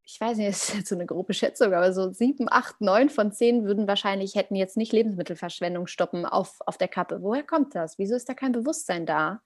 ich 0.05 0.21
weiß 0.21 0.37
nicht, 0.37 0.49
das 0.49 0.69
ist 0.69 0.75
jetzt 0.75 0.89
so 0.89 0.95
eine 0.95 1.05
grobe 1.05 1.33
Schätzung, 1.33 1.73
aber 1.73 1.93
so 1.93 2.11
sieben, 2.11 2.47
acht, 2.49 2.79
neun 2.81 3.09
von 3.09 3.31
zehn 3.31 3.65
würden 3.65 3.87
wahrscheinlich, 3.87 4.35
hätten 4.35 4.55
jetzt 4.55 4.77
nicht 4.77 4.93
Lebensmittelverschwendung 4.93 5.87
stoppen 5.87 6.25
auf, 6.25 6.59
auf 6.65 6.77
der 6.77 6.87
Kappe. 6.87 7.21
Woher 7.21 7.43
kommt 7.43 7.75
das? 7.75 7.97
Wieso 7.97 8.15
ist 8.15 8.29
da 8.29 8.33
kein 8.33 8.51
Bewusstsein 8.51 9.05
da? 9.05 9.41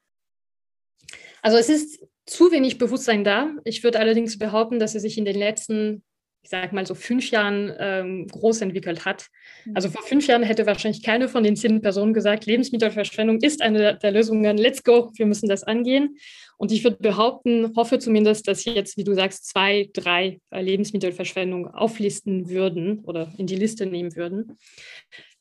Also 1.42 1.58
es 1.58 1.70
ist 1.70 2.06
zu 2.26 2.52
wenig 2.52 2.78
Bewusstsein 2.78 3.24
da. 3.24 3.50
Ich 3.64 3.84
würde 3.84 4.00
allerdings 4.00 4.38
behaupten, 4.38 4.80
dass 4.80 4.94
es 4.94 5.02
sich 5.02 5.18
in 5.18 5.26
den 5.26 5.38
letzten 5.38 6.04
ich 6.42 6.50
sage 6.50 6.74
mal 6.74 6.86
so 6.86 6.96
fünf 6.96 7.30
Jahren 7.32 7.74
ähm, 7.80 8.28
groß 8.28 8.62
entwickelt 8.62 9.06
hat. 9.06 9.28
Mhm. 9.66 9.76
Also 9.76 9.90
vor 9.90 10.02
fünf 10.04 10.26
Jahren 10.28 10.44
hätte 10.44 10.66
wahrscheinlich 10.66 11.04
keine 11.04 11.28
von 11.28 11.44
den 11.44 11.56
zehn 11.56 11.82
Personen 11.82 12.14
gesagt, 12.14 12.46
Lebensmittelverschwendung 12.46 13.40
ist 13.42 13.62
eine 13.62 13.98
der 13.98 14.12
Lösungen, 14.12 14.58
let's 14.58 14.84
go, 14.84 15.12
wir 15.16 15.26
müssen 15.26 15.50
das 15.50 15.64
angehen. 15.64 16.18
Und 16.60 16.74
ich 16.74 16.84
würde 16.84 16.98
behaupten, 16.98 17.72
hoffe 17.78 18.00
zumindest, 18.00 18.46
dass 18.50 18.66
jetzt, 18.66 18.98
wie 18.98 19.06
du 19.06 19.14
sagst, 19.14 19.46
zwei, 19.46 19.90
drei 19.94 20.42
äh, 20.52 20.62
Lebensmittelverschwendung 20.62 21.74
auflisten 21.74 22.50
würden 22.50 23.00
oder 23.06 23.32
in 23.38 23.48
die 23.48 23.56
Liste 23.56 23.86
nehmen 23.86 24.14
würden. 24.18 24.58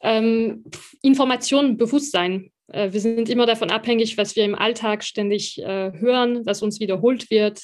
Ähm, 0.01 0.65
Information, 1.03 1.77
Bewusstsein. 1.77 2.53
Äh, 2.69 2.93
wir 2.93 3.01
sind 3.01 3.29
immer 3.29 3.47
davon 3.47 3.71
abhängig, 3.71 4.17
was 4.17 4.37
wir 4.37 4.45
im 4.45 4.55
Alltag 4.55 5.03
ständig 5.03 5.61
äh, 5.61 5.91
hören, 5.99 6.47
was 6.47 6.63
uns 6.63 6.79
wiederholt 6.79 7.33
wird 7.33 7.63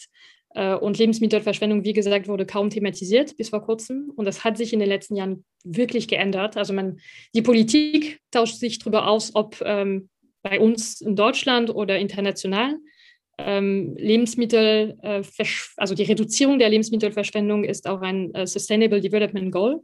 äh, 0.55 0.75
und 0.75 0.99
Lebensmittelverschwendung, 0.99 1.85
wie 1.85 1.93
gesagt, 1.93 2.27
wurde 2.27 2.47
kaum 2.47 2.71
thematisiert 2.71 3.37
bis 3.37 3.51
vor 3.51 3.63
kurzem. 3.63 4.11
Und 4.17 4.25
das 4.25 4.43
hat 4.43 4.57
sich 4.57 4.73
in 4.73 4.81
den 4.81 4.89
letzten 4.89 5.15
Jahren 5.15 5.45
wirklich 5.63 6.09
geändert. 6.09 6.57
Also 6.57 6.73
man, 6.73 6.99
die 7.37 7.43
Politik 7.43 8.19
tauscht 8.33 8.57
sich 8.57 8.81
darüber 8.81 9.07
aus, 9.07 9.33
ob 9.37 9.63
ähm, 9.65 10.09
bei 10.43 10.59
uns 10.59 11.01
in 11.01 11.15
Deutschland 11.15 11.73
oder 11.73 12.01
international 12.01 12.79
Lebensmittel, 13.39 14.97
äh, 15.03 15.23
also 15.77 15.95
die 15.95 16.05
Reduzierung 16.05 16.59
der 16.59 16.69
Lebensmittelverschwendung 16.69 17.65
ist 17.65 17.89
auch 17.89 18.01
ein 18.01 18.33
äh, 18.35 18.47
Sustainable 18.47 19.01
Development 19.01 19.51
Goal. 19.51 19.81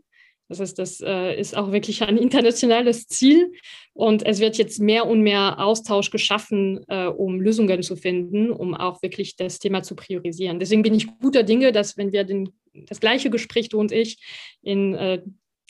Das 0.49 0.61
heißt, 0.61 0.79
das 0.79 1.01
äh, 1.01 1.39
ist 1.39 1.57
auch 1.57 1.73
wirklich 1.73 2.03
ein 2.03 2.17
internationales 2.19 3.07
Ziel. 3.09 3.53
Und 3.93 4.25
es 4.27 4.41
wird 4.41 4.57
jetzt 4.57 4.81
mehr 4.81 5.07
und 5.07 5.23
mehr 5.23 5.59
Austausch 5.59 6.11
geschaffen, 6.11 6.79
um 6.79 7.41
Lösungen 7.41 7.83
zu 7.83 7.97
finden, 7.97 8.51
um 8.51 8.75
auch 8.75 9.03
wirklich 9.03 9.37
das 9.37 9.59
Thema 9.59 9.83
zu 9.83 9.95
priorisieren. 9.95 10.59
Deswegen 10.59 10.83
bin 10.83 10.95
ich 10.95 11.07
guter 11.19 11.43
Dinge, 11.43 11.71
dass 11.71 11.99
wenn 11.99 12.13
wir 12.13 12.25
den, 12.25 12.49
das 12.73 13.01
gleiche 13.01 13.29
Gespräch, 13.29 13.69
du 13.69 13.79
und 13.79 13.93
ich, 13.93 14.19
in 14.63 14.95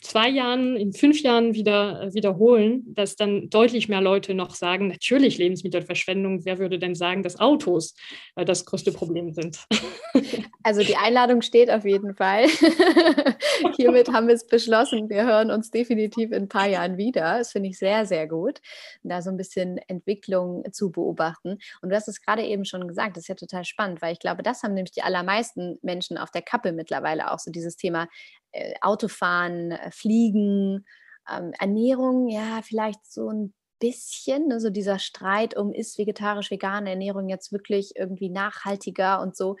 zwei 0.01 0.29
Jahren, 0.29 0.75
in 0.75 0.93
fünf 0.93 1.21
Jahren 1.21 1.53
wieder 1.53 2.01
äh, 2.01 2.13
wiederholen, 2.13 2.83
dass 2.93 3.15
dann 3.15 3.49
deutlich 3.49 3.87
mehr 3.87 4.01
Leute 4.01 4.33
noch 4.33 4.55
sagen, 4.55 4.87
natürlich 4.87 5.37
Lebensmittelverschwendung, 5.37 6.43
wer 6.45 6.59
würde 6.59 6.79
denn 6.79 6.95
sagen, 6.95 7.23
dass 7.23 7.39
Autos 7.39 7.95
äh, 8.35 8.43
das 8.43 8.65
größte 8.65 8.91
Problem 8.91 9.33
sind? 9.33 9.65
Also 10.63 10.83
die 10.83 10.95
Einladung 10.95 11.41
steht 11.41 11.71
auf 11.71 11.85
jeden 11.85 12.13
Fall. 12.13 12.45
Hiermit 13.77 14.11
haben 14.13 14.27
wir 14.27 14.35
es 14.35 14.45
beschlossen. 14.45 15.09
Wir 15.09 15.25
hören 15.25 15.49
uns 15.49 15.71
definitiv 15.71 16.31
in 16.31 16.43
ein 16.43 16.49
paar 16.49 16.67
Jahren 16.67 16.97
wieder. 16.97 17.39
Das 17.39 17.51
finde 17.51 17.69
ich 17.69 17.79
sehr, 17.79 18.05
sehr 18.05 18.27
gut, 18.27 18.61
da 19.01 19.23
so 19.23 19.31
ein 19.31 19.37
bisschen 19.37 19.79
Entwicklung 19.87 20.63
zu 20.71 20.91
beobachten. 20.91 21.57
Und 21.81 21.89
du 21.89 21.95
hast 21.95 22.07
es 22.07 22.21
gerade 22.21 22.43
eben 22.43 22.65
schon 22.65 22.87
gesagt, 22.87 23.17
das 23.17 23.23
ist 23.23 23.29
ja 23.29 23.35
total 23.35 23.65
spannend, 23.65 24.03
weil 24.03 24.13
ich 24.13 24.19
glaube, 24.19 24.43
das 24.43 24.61
haben 24.61 24.75
nämlich 24.75 24.91
die 24.91 25.01
allermeisten 25.01 25.79
Menschen 25.81 26.19
auf 26.19 26.29
der 26.29 26.43
Kappe 26.43 26.73
mittlerweile 26.73 27.31
auch 27.31 27.39
so 27.39 27.49
dieses 27.49 27.75
Thema 27.75 28.07
äh, 28.51 28.73
Autofahren, 28.81 29.71
äh, 29.71 29.91
Fliegen, 29.91 30.85
ähm, 31.29 31.53
Ernährung, 31.59 32.29
ja, 32.29 32.61
vielleicht 32.63 33.05
so 33.05 33.29
ein 33.29 33.53
bisschen, 33.79 34.51
also 34.51 34.69
dieser 34.69 34.99
Streit 34.99 35.57
um 35.57 35.73
ist 35.73 35.97
vegetarisch, 35.97 36.51
vegane 36.51 36.91
Ernährung 36.91 37.29
jetzt 37.29 37.51
wirklich 37.51 37.95
irgendwie 37.95 38.29
nachhaltiger 38.29 39.21
und 39.21 39.35
so. 39.35 39.57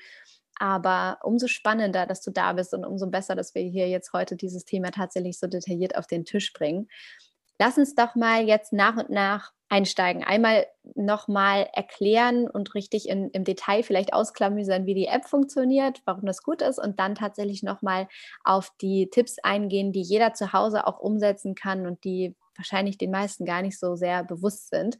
Aber 0.59 1.17
umso 1.23 1.47
spannender, 1.47 2.05
dass 2.05 2.21
du 2.21 2.31
da 2.31 2.53
bist 2.53 2.73
und 2.73 2.85
umso 2.85 3.07
besser, 3.07 3.35
dass 3.35 3.55
wir 3.55 3.63
hier 3.63 3.89
jetzt 3.89 4.13
heute 4.13 4.35
dieses 4.35 4.63
Thema 4.63 4.91
tatsächlich 4.91 5.39
so 5.39 5.47
detailliert 5.47 5.97
auf 5.97 6.05
den 6.05 6.23
Tisch 6.23 6.53
bringen. 6.53 6.87
Lass 7.61 7.77
uns 7.77 7.93
doch 7.93 8.15
mal 8.15 8.43
jetzt 8.47 8.73
nach 8.73 8.97
und 8.97 9.11
nach 9.11 9.51
einsteigen. 9.69 10.23
Einmal 10.23 10.65
nochmal 10.95 11.69
erklären 11.73 12.49
und 12.49 12.73
richtig 12.73 13.07
in, 13.07 13.29
im 13.29 13.43
Detail 13.43 13.83
vielleicht 13.83 14.13
ausklamüsern, 14.13 14.87
wie 14.87 14.95
die 14.95 15.05
App 15.05 15.25
funktioniert, 15.25 16.01
warum 16.05 16.25
das 16.25 16.41
gut 16.41 16.63
ist 16.63 16.79
und 16.79 16.99
dann 16.99 17.13
tatsächlich 17.13 17.61
nochmal 17.61 18.07
auf 18.43 18.71
die 18.81 19.11
Tipps 19.11 19.37
eingehen, 19.43 19.91
die 19.91 20.01
jeder 20.01 20.33
zu 20.33 20.53
Hause 20.53 20.87
auch 20.87 20.99
umsetzen 20.99 21.53
kann 21.53 21.85
und 21.85 22.03
die 22.03 22.35
wahrscheinlich 22.57 22.97
den 22.97 23.11
meisten 23.11 23.45
gar 23.45 23.61
nicht 23.61 23.77
so 23.77 23.95
sehr 23.95 24.23
bewusst 24.23 24.71
sind. 24.71 24.97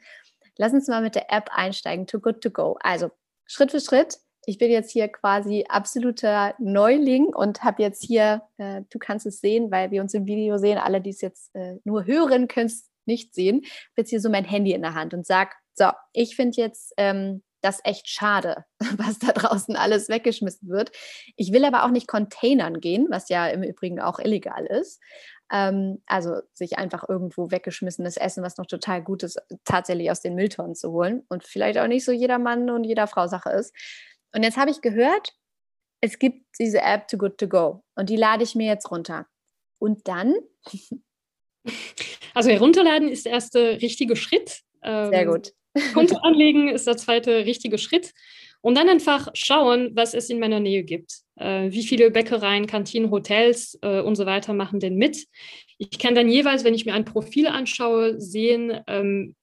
Lass 0.56 0.72
uns 0.72 0.88
mal 0.88 1.02
mit 1.02 1.16
der 1.16 1.34
App 1.34 1.50
einsteigen, 1.52 2.06
Too 2.06 2.20
Good 2.20 2.42
To 2.42 2.52
Go. 2.52 2.78
Also 2.82 3.10
Schritt 3.48 3.72
für 3.72 3.82
Schritt. 3.82 4.20
Ich 4.46 4.58
bin 4.58 4.72
jetzt 4.72 4.92
hier 4.92 5.08
quasi 5.08 5.66
absoluter 5.70 6.56
Neuling 6.58 7.28
und 7.28 7.64
habe 7.64 7.84
jetzt 7.84 8.04
hier, 8.04 8.44
äh, 8.58 8.82
du 8.90 8.98
kannst 9.00 9.26
es 9.26 9.40
sehen, 9.40 9.72
weil 9.72 9.92
wir 9.92 10.02
uns 10.02 10.14
im 10.14 10.26
Video 10.26 10.58
sehen, 10.58 10.78
alle, 10.78 11.02
die 11.02 11.12
es 11.12 11.22
jetzt 11.22 11.54
äh, 11.54 11.76
nur 11.84 12.06
hören, 12.06 12.48
können 12.48 12.68
es 12.68 12.90
nicht 13.06 13.34
sehen, 13.34 13.62
habe 13.64 13.98
jetzt 13.98 14.10
hier 14.10 14.22
so 14.22 14.30
mein 14.30 14.46
Handy 14.46 14.74
in 14.74 14.82
der 14.82 14.96
Hand 14.96 15.14
und 15.14 15.26
sage, 15.26 15.52
so, 15.74 15.90
ich 16.14 16.36
finde 16.36 16.62
jetzt 16.62 16.94
ähm, 16.98 17.44
das 17.62 17.80
echt 17.84 18.10
schade, 18.10 18.66
was 18.98 19.20
da 19.20 19.32
draußen 19.32 19.76
alles 19.76 20.10
weggeschmissen 20.10 20.70
wird. 20.70 20.92
Ich 21.36 21.52
will 21.52 21.64
aber 21.66 21.86
auch 21.86 21.92
nicht 21.92 22.08
Containern 22.08 22.80
gehen, 22.82 23.08
was 23.10 23.30
ja 23.30 23.48
im 23.48 23.64
Übrigen 23.64 24.00
auch 24.00 24.20
illegal 24.20 24.66
ist. 24.66 25.00
Ähm, 25.52 26.02
also 26.08 26.42
sich 26.54 26.78
einfach 26.78 27.08
irgendwo 27.08 27.52
weggeschmissenes 27.52 28.18
Essen, 28.18 28.44
was 28.44 28.58
noch 28.58 28.66
total 28.66 29.04
gut 29.04 29.24
ist, 29.24 29.40
tatsächlich 29.66 30.10
aus 30.10 30.22
den 30.22 30.36
Mülltonnen 30.36 30.76
zu 30.76 30.92
holen 30.92 31.24
und 31.30 31.44
vielleicht 31.44 31.78
auch 31.78 31.88
nicht 31.88 32.06
so 32.06 32.12
jeder 32.12 32.40
Mann 32.40 32.70
und 32.70 32.84
jeder 32.84 33.08
Frau 33.08 33.28
Sache 33.28 33.52
ist. 33.52 33.74
Und 34.34 34.44
jetzt 34.44 34.58
habe 34.58 34.72
ich 34.72 34.82
gehört, 34.82 35.34
es 36.02 36.20
gibt 36.20 36.46
diese 36.60 36.82
App 36.82 37.08
Too 37.08 37.18
Good 37.18 37.38
To 37.38 37.48
Go 37.48 37.84
und 37.96 38.10
die 38.10 38.16
lade 38.16 38.44
ich 38.44 38.56
mir 38.56 38.68
jetzt 38.68 38.90
runter. 38.92 39.28
Und 39.80 40.08
dann 40.08 40.36
also 42.34 42.50
herunterladen 42.50 43.10
ist 43.10 43.26
der 43.26 43.34
erste 43.34 43.82
richtige 43.82 44.16
Schritt. 44.16 44.62
Sehr 44.84 45.14
ähm, 45.14 45.28
gut. 45.28 45.54
Konto 45.94 46.18
anlegen 46.18 46.70
ist 46.70 46.88
der 46.88 46.98
zweite 46.98 47.46
richtige 47.46 47.78
Schritt. 47.78 48.14
Und 48.64 48.78
dann 48.78 48.90
einfach 48.90 49.30
schauen, 49.34 49.92
was 49.96 50.14
es 50.14 50.30
in 50.30 50.40
meiner 50.40 50.60
Nähe 50.60 50.84
gibt. 50.84 51.22
Äh, 51.36 51.72
wie 51.72 51.84
viele 51.84 52.12
Bäckereien, 52.12 52.68
Kantinen, 52.68 53.10
Hotels 53.10 53.78
äh, 53.82 54.02
und 54.02 54.16
so 54.16 54.26
weiter 54.26 54.54
machen 54.54 54.80
denn 54.80 54.96
mit. 54.96 55.26
Ich 55.78 55.98
kann 55.98 56.14
dann 56.14 56.30
jeweils, 56.30 56.64
wenn 56.64 56.76
ich 56.76 56.86
mir 56.86 56.94
ein 56.94 57.06
Profil 57.06 57.48
anschaue, 57.48 58.20
sehen, 58.22 58.82
ähm, 58.86 59.36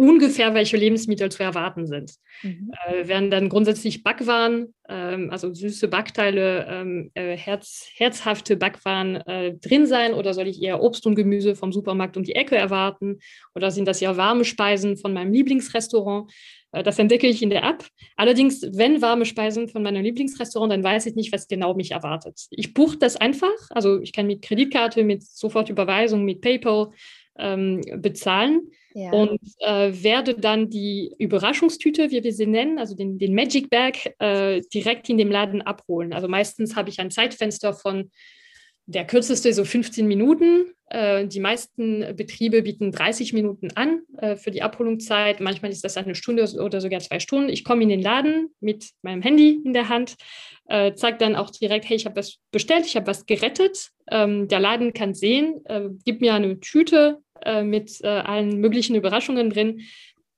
ungefähr, 0.00 0.54
welche 0.54 0.78
Lebensmittel 0.78 1.30
zu 1.30 1.42
erwarten 1.42 1.86
sind. 1.86 2.14
Mhm. 2.42 2.72
Äh, 2.86 3.06
werden 3.06 3.30
dann 3.30 3.50
grundsätzlich 3.50 4.02
Backwaren, 4.02 4.74
ähm, 4.88 5.28
also 5.30 5.52
süße 5.52 5.88
Backteile, 5.88 6.66
ähm, 6.70 7.10
äh, 7.12 7.36
herz, 7.36 7.86
herzhafte 7.94 8.56
Backwaren 8.56 9.16
äh, 9.16 9.54
drin 9.58 9.86
sein 9.86 10.14
oder 10.14 10.32
soll 10.32 10.48
ich 10.48 10.62
eher 10.62 10.82
Obst 10.82 11.06
und 11.06 11.16
Gemüse 11.16 11.54
vom 11.54 11.70
Supermarkt 11.70 12.16
um 12.16 12.22
die 12.22 12.34
Ecke 12.34 12.56
erwarten 12.56 13.18
oder 13.54 13.70
sind 13.70 13.86
das 13.86 14.00
ja 14.00 14.16
warme 14.16 14.46
Speisen 14.46 14.96
von 14.96 15.12
meinem 15.12 15.34
Lieblingsrestaurant? 15.34 16.32
Äh, 16.72 16.82
das 16.82 16.98
entdecke 16.98 17.26
ich 17.26 17.42
in 17.42 17.50
der 17.50 17.62
App. 17.64 17.86
Allerdings, 18.16 18.62
wenn 18.72 19.02
warme 19.02 19.26
Speisen 19.26 19.68
von 19.68 19.82
meinem 19.82 20.02
Lieblingsrestaurant, 20.02 20.72
dann 20.72 20.82
weiß 20.82 21.04
ich 21.06 21.14
nicht, 21.14 21.30
was 21.30 21.46
genau 21.46 21.74
mich 21.74 21.90
erwartet. 21.90 22.46
Ich 22.48 22.72
buche 22.72 22.96
das 22.96 23.16
einfach, 23.16 23.52
also 23.68 24.00
ich 24.00 24.14
kann 24.14 24.26
mit 24.26 24.40
Kreditkarte, 24.40 25.04
mit 25.04 25.22
Sofortüberweisung, 25.24 26.24
mit 26.24 26.40
PayPal 26.40 26.90
ähm, 27.40 27.80
bezahlen 27.96 28.70
ja. 28.94 29.12
und 29.12 29.40
äh, 29.60 29.92
werde 30.02 30.34
dann 30.34 30.70
die 30.70 31.14
Überraschungstüte, 31.18 32.10
wie 32.10 32.22
wir 32.22 32.32
sie 32.32 32.46
nennen, 32.46 32.78
also 32.78 32.94
den, 32.94 33.18
den 33.18 33.34
Magic 33.34 33.70
Bag, 33.70 34.14
äh, 34.18 34.60
direkt 34.72 35.08
in 35.08 35.18
dem 35.18 35.30
Laden 35.30 35.62
abholen. 35.62 36.12
Also 36.12 36.28
meistens 36.28 36.76
habe 36.76 36.90
ich 36.90 37.00
ein 37.00 37.10
Zeitfenster 37.10 37.72
von 37.72 38.10
der 38.86 39.06
kürzeste 39.06 39.52
so 39.52 39.64
15 39.64 40.06
Minuten. 40.06 40.72
Äh, 40.90 41.28
die 41.28 41.40
meisten 41.40 42.04
Betriebe 42.16 42.62
bieten 42.62 42.90
30 42.90 43.32
Minuten 43.32 43.68
an 43.76 44.00
äh, 44.18 44.36
für 44.36 44.50
die 44.50 44.62
Abholungszeit. 44.62 45.40
Manchmal 45.40 45.70
ist 45.70 45.84
das 45.84 45.96
eine 45.96 46.16
Stunde 46.16 46.44
oder 46.60 46.80
sogar 46.80 47.00
zwei 47.00 47.20
Stunden. 47.20 47.48
Ich 47.48 47.64
komme 47.64 47.84
in 47.84 47.88
den 47.88 48.02
Laden 48.02 48.48
mit 48.60 48.90
meinem 49.02 49.22
Handy 49.22 49.60
in 49.64 49.72
der 49.72 49.88
Hand, 49.88 50.16
äh, 50.68 50.92
zeige 50.94 51.18
dann 51.18 51.36
auch 51.36 51.50
direkt, 51.50 51.88
hey, 51.88 51.96
ich 51.96 52.06
habe 52.06 52.16
was 52.16 52.38
bestellt, 52.50 52.86
ich 52.86 52.96
habe 52.96 53.06
was 53.06 53.24
gerettet. 53.24 53.90
Ähm, 54.10 54.48
der 54.48 54.58
Laden 54.58 54.92
kann 54.92 55.14
sehen, 55.14 55.62
gibt 56.04 56.20
mir 56.20 56.34
eine 56.34 56.58
Tüte 56.58 57.18
mit 57.62 58.04
allen 58.04 58.60
möglichen 58.60 58.96
Überraschungen 58.96 59.48
drin. 59.48 59.80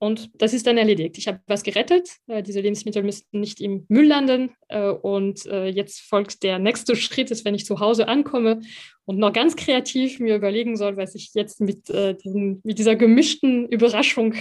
Und 0.02 0.30
das 0.34 0.52
ist 0.52 0.66
dann 0.66 0.78
erledigt. 0.78 1.16
Ich 1.16 1.28
habe 1.28 1.38
was 1.46 1.62
gerettet. 1.62 2.16
Äh, 2.26 2.42
diese 2.42 2.60
Lebensmittel 2.60 3.04
müssten 3.04 3.38
nicht 3.38 3.60
im 3.60 3.86
Müll 3.88 4.08
landen. 4.08 4.50
Äh, 4.66 4.88
und 4.88 5.46
äh, 5.46 5.66
jetzt 5.66 6.00
folgt 6.00 6.42
der 6.42 6.58
nächste 6.58 6.96
Schritt, 6.96 7.30
ist, 7.30 7.44
wenn 7.44 7.54
ich 7.54 7.64
zu 7.64 7.78
Hause 7.78 8.08
ankomme 8.08 8.62
und 9.04 9.18
noch 9.18 9.32
ganz 9.32 9.54
kreativ 9.54 10.18
mir 10.18 10.34
überlegen 10.34 10.76
soll, 10.76 10.96
was 10.96 11.14
ich 11.14 11.30
jetzt 11.34 11.60
mit, 11.60 11.88
diesen, 11.88 12.60
mit 12.64 12.78
dieser 12.78 12.96
gemischten 12.96 13.68
Überraschung 13.68 14.34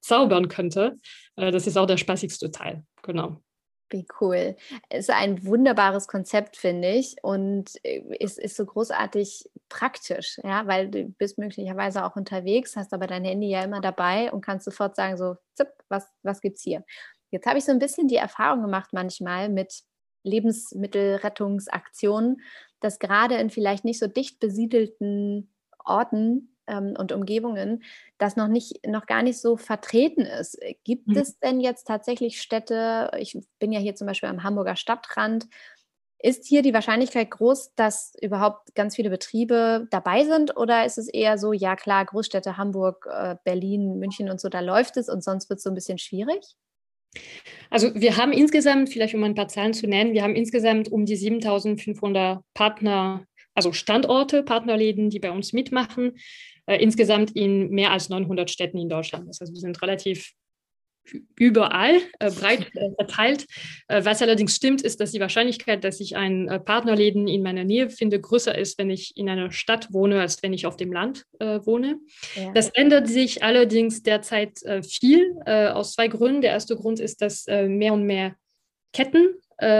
zaubern 0.00 0.46
könnte. 0.46 0.96
das 1.34 1.66
ist 1.66 1.76
auch 1.76 1.86
der 1.86 1.96
spaßigste 1.96 2.52
Teil. 2.52 2.84
Genau. 3.02 3.40
Wie 3.90 4.06
cool. 4.20 4.56
Ist 4.90 5.10
ein 5.10 5.44
wunderbares 5.44 6.08
Konzept, 6.08 6.56
finde 6.56 6.88
ich. 6.88 7.16
Und 7.22 7.72
äh, 7.84 8.02
es 8.18 8.38
ist 8.38 8.56
so 8.56 8.64
großartig 8.64 9.50
praktisch, 9.68 10.40
ja, 10.42 10.66
weil 10.66 10.90
du 10.90 11.04
bist 11.04 11.38
möglicherweise 11.38 12.04
auch 12.04 12.16
unterwegs, 12.16 12.76
hast 12.76 12.94
aber 12.94 13.06
dein 13.06 13.24
Handy 13.24 13.50
ja 13.50 13.62
immer 13.62 13.80
dabei 13.80 14.32
und 14.32 14.40
kannst 14.40 14.64
sofort 14.64 14.96
sagen, 14.96 15.16
so, 15.16 15.36
zipp, 15.54 15.68
was, 15.88 16.08
was 16.22 16.40
gibt's 16.40 16.62
hier? 16.62 16.84
Jetzt 17.30 17.46
habe 17.46 17.58
ich 17.58 17.64
so 17.64 17.72
ein 17.72 17.78
bisschen 17.78 18.08
die 18.08 18.16
Erfahrung 18.16 18.62
gemacht 18.62 18.90
manchmal 18.92 19.48
mit 19.48 19.82
Lebensmittelrettungsaktionen, 20.22 22.40
dass 22.80 22.98
gerade 22.98 23.36
in 23.36 23.50
vielleicht 23.50 23.84
nicht 23.84 23.98
so 23.98 24.06
dicht 24.06 24.40
besiedelten 24.40 25.52
Orten 25.84 26.53
ähm, 26.66 26.94
und 26.98 27.12
Umgebungen 27.12 27.82
das 28.18 28.36
noch 28.36 28.48
nicht, 28.48 28.86
noch 28.86 29.06
gar 29.06 29.22
nicht 29.22 29.40
so 29.40 29.56
vertreten 29.56 30.22
ist. 30.22 30.58
Gibt 30.84 31.08
mhm. 31.08 31.16
es 31.16 31.38
denn 31.38 31.60
jetzt 31.60 31.86
tatsächlich 31.86 32.40
Städte, 32.40 33.10
ich 33.18 33.38
bin 33.58 33.72
ja 33.72 33.80
hier 33.80 33.94
zum 33.94 34.06
Beispiel 34.06 34.28
am 34.28 34.42
Hamburger 34.42 34.76
Stadtrand, 34.76 35.46
ist 36.24 36.46
hier 36.46 36.62
die 36.62 36.72
Wahrscheinlichkeit 36.72 37.30
groß, 37.30 37.74
dass 37.74 38.14
überhaupt 38.18 38.74
ganz 38.74 38.96
viele 38.96 39.10
Betriebe 39.10 39.86
dabei 39.90 40.24
sind? 40.24 40.56
Oder 40.56 40.86
ist 40.86 40.96
es 40.96 41.06
eher 41.06 41.36
so, 41.36 41.52
ja 41.52 41.76
klar, 41.76 42.02
Großstädte, 42.06 42.56
Hamburg, 42.56 43.06
äh, 43.10 43.36
Berlin, 43.44 43.98
München 43.98 44.30
und 44.30 44.40
so, 44.40 44.48
da 44.48 44.60
läuft 44.60 44.96
es 44.96 45.10
und 45.10 45.22
sonst 45.22 45.50
wird 45.50 45.58
es 45.58 45.64
so 45.64 45.70
ein 45.70 45.74
bisschen 45.74 45.98
schwierig? 45.98 46.56
Also 47.68 47.94
wir 47.94 48.16
haben 48.16 48.32
insgesamt, 48.32 48.88
vielleicht 48.88 49.14
um 49.14 49.22
ein 49.22 49.34
paar 49.34 49.48
Zahlen 49.48 49.74
zu 49.74 49.86
nennen, 49.86 50.14
wir 50.14 50.22
haben 50.22 50.34
insgesamt 50.34 50.90
um 50.90 51.04
die 51.04 51.16
7500 51.16 52.42
Partner, 52.54 53.26
also 53.54 53.72
Standorte, 53.72 54.42
Partnerläden, 54.42 55.10
die 55.10 55.20
bei 55.20 55.30
uns 55.30 55.52
mitmachen 55.52 56.18
äh, 56.66 56.76
insgesamt 56.82 57.32
in 57.36 57.70
mehr 57.70 57.90
als 57.90 58.08
900 58.08 58.50
Städten 58.50 58.78
in 58.78 58.88
Deutschland. 58.88 59.28
Das 59.28 59.40
heißt, 59.40 59.52
wir 59.52 59.60
sind 59.60 59.80
relativ 59.82 60.32
überall 61.36 62.00
äh, 62.18 62.30
breit 62.30 62.70
äh, 62.74 62.90
verteilt. 62.96 63.46
Äh, 63.88 64.04
was 64.04 64.22
allerdings 64.22 64.54
stimmt, 64.54 64.82
ist, 64.82 65.00
dass 65.00 65.12
die 65.12 65.20
Wahrscheinlichkeit, 65.20 65.84
dass 65.84 66.00
ich 66.00 66.16
einen 66.16 66.48
äh, 66.48 66.58
Partnerläden 66.58 67.28
in 67.28 67.42
meiner 67.42 67.64
Nähe 67.64 67.90
finde, 67.90 68.20
größer 68.20 68.56
ist, 68.56 68.78
wenn 68.78 68.90
ich 68.90 69.16
in 69.16 69.28
einer 69.28 69.50
Stadt 69.50 69.92
wohne, 69.92 70.20
als 70.20 70.42
wenn 70.42 70.52
ich 70.52 70.66
auf 70.66 70.76
dem 70.76 70.92
Land 70.92 71.24
äh, 71.40 71.60
wohne. 71.64 71.98
Ja. 72.34 72.52
Das 72.52 72.70
ändert 72.70 73.08
sich 73.08 73.42
allerdings 73.42 74.02
derzeit 74.02 74.62
äh, 74.62 74.82
viel 74.82 75.34
aus 75.44 75.92
zwei 75.92 76.08
Gründen. 76.08 76.40
Der 76.40 76.52
erste 76.52 76.76
Grund 76.76 77.00
ist, 77.00 77.20
dass 77.20 77.46
mehr 77.46 77.92
und 77.92 78.04
mehr 78.04 78.34
Ketten 78.92 79.34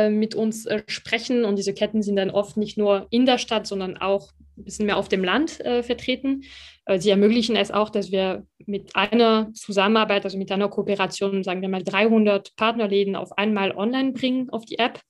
mit 0.09 0.35
uns 0.35 0.69
sprechen 0.87 1.45
und 1.45 1.57
diese 1.57 1.75
Ketten 1.75 2.03
sind 2.03 2.17
dann 2.17 2.31
oft 2.31 2.57
nicht 2.57 2.79
nur 2.79 3.07
in 3.11 3.27
der 3.27 3.39
Stadt, 3.39 3.67
sondern 3.67 3.97
auch 3.97 4.33
ein 4.57 4.65
bisschen 4.65 4.87
mehr 4.87 4.97
auf 4.97 5.09
dem 5.09 5.25
Land 5.25 5.61
äh, 5.61 5.83
vertreten. 5.83 6.45
Äh, 6.87 6.99
sie 6.99 7.11
ermöglichen 7.11 7.57
es 7.57 7.71
auch, 7.71 7.91
dass 7.91 8.13
wir 8.13 8.47
mit 8.67 8.95
einer 8.95 9.53
Zusammenarbeit, 9.53 10.25
also 10.25 10.39
mit 10.39 10.51
einer 10.53 10.69
Kooperation, 10.69 11.43
sagen 11.43 11.63
wir 11.63 11.69
mal 11.69 11.83
300 11.83 12.55
Partnerläden 12.57 13.17
auf 13.17 13.37
einmal 13.37 13.73
online 13.73 14.13
bringen 14.13 14.51
auf 14.51 14.65
die 14.65 14.79
App. 14.79 15.01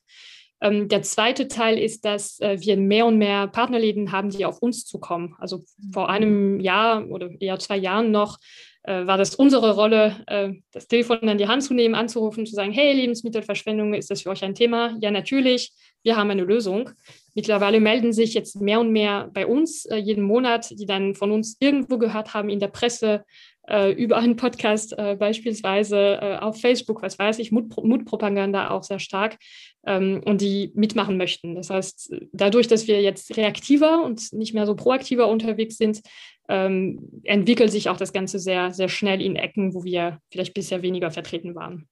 Ähm, 0.61 0.89
der 0.89 1.03
zweite 1.03 1.49
Teil 1.49 1.79
ist, 1.79 2.05
dass 2.05 2.41
äh, 2.41 2.59
wir 2.61 2.77
mehr 2.77 3.07
und 3.07 3.19
mehr 3.19 3.49
Partnerläden 3.49 4.13
haben, 4.13 4.31
die 4.31 4.47
auf 4.47 4.61
uns 4.61 4.87
zukommen. 4.87 5.35
Also 5.39 5.65
vor 5.93 6.09
einem 6.09 6.61
Jahr 6.61 7.07
oder 7.09 7.31
eher 7.41 7.59
zwei 7.59 7.77
Jahren 7.77 8.11
noch 8.11 8.39
äh, 8.85 9.07
war 9.07 9.19
das 9.19 9.35
unsere 9.35 9.75
Rolle, 9.75 10.17
äh, 10.27 10.53
das 10.73 10.87
Telefon 10.87 11.19
in 11.21 11.39
die 11.39 11.49
Hand 11.49 11.63
zu 11.63 11.75
nehmen, 11.75 11.95
anzurufen, 11.95 12.47
zu 12.47 12.55
sagen, 12.55 12.73
hey, 12.73 12.93
Lebensmittelverschwendung, 12.93 13.95
ist 13.95 14.11
das 14.11 14.23
für 14.23 14.31
euch 14.31 14.45
ein 14.45 14.55
Thema? 14.55 14.97
Ja, 15.01 15.11
natürlich, 15.11 15.73
wir 16.03 16.17
haben 16.17 16.31
eine 16.31 16.45
Lösung. 16.45 16.91
Mittlerweile 17.35 17.81
melden 17.81 18.13
sich 18.13 18.35
jetzt 18.35 18.61
mehr 18.61 18.81
und 18.81 18.93
mehr 18.93 19.31
bei 19.33 19.47
uns 19.47 19.87
äh, 19.87 19.97
jeden 19.97 20.23
Monat, 20.23 20.71
die 20.71 20.87
dann 20.87 21.15
von 21.15 21.33
uns 21.33 21.57
irgendwo 21.61 21.99
gehört 21.99 22.35
haben 22.35 22.49
in 22.49 22.61
der 22.61 22.69
Presse, 22.69 23.25
äh, 23.69 23.93
über 23.93 24.19
einen 24.19 24.37
Podcast 24.37 24.97
äh, 24.99 25.17
beispielsweise 25.19 26.19
äh, 26.21 26.37
auf 26.37 26.61
Facebook, 26.61 27.03
was 27.03 27.19
weiß 27.19 27.39
ich, 27.39 27.51
Mut, 27.51 27.75
Mutpropaganda 27.83 28.71
auch 28.71 28.83
sehr 28.83 28.99
stark 28.99 29.39
ähm, 29.87 30.23
und 30.25 30.41
die 30.43 30.71
mitmachen 30.75 31.17
möchten. 31.17 31.55
Das 31.55 31.71
heißt, 31.71 32.15
dadurch, 32.33 32.69
dass 32.69 32.87
wir 32.87 33.01
jetzt 33.01 33.37
reaktiver 33.37 34.05
und 34.05 34.33
nicht 34.33 34.53
mehr 34.53 34.67
so 34.67 34.75
proaktiver 34.75 35.29
unterwegs 35.29 35.79
sind, 35.79 36.03
ähm, 36.49 37.21
entwickelt 37.25 37.71
sich 37.71 37.89
auch 37.89 37.97
das 37.97 38.13
Ganze 38.13 38.39
sehr, 38.39 38.73
sehr 38.73 38.89
schnell 38.89 39.23
in 39.23 39.37
Ecken, 39.37 39.75
wo 39.75 39.85
wir 39.85 40.21
vielleicht 40.31 40.55
bisher 40.55 40.83
weniger 40.83 41.11
vertreten 41.11 41.55
waren. 41.55 41.89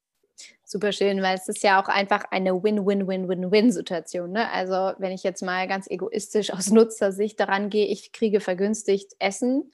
Super 0.64 0.92
schön, 0.92 1.20
weil 1.20 1.36
es 1.36 1.48
ist 1.48 1.62
ja 1.62 1.82
auch 1.82 1.88
einfach 1.88 2.24
eine 2.30 2.62
Win-Win-Win-Win-Win-Situation. 2.62 4.32
Ne? 4.32 4.50
Also 4.50 4.94
wenn 4.98 5.12
ich 5.12 5.22
jetzt 5.22 5.42
mal 5.42 5.68
ganz 5.68 5.86
egoistisch 5.88 6.52
aus 6.52 6.70
Nutzersicht 6.70 7.38
daran 7.38 7.68
gehe, 7.68 7.86
ich 7.86 8.12
kriege 8.12 8.40
vergünstigt 8.40 9.12
Essen 9.18 9.70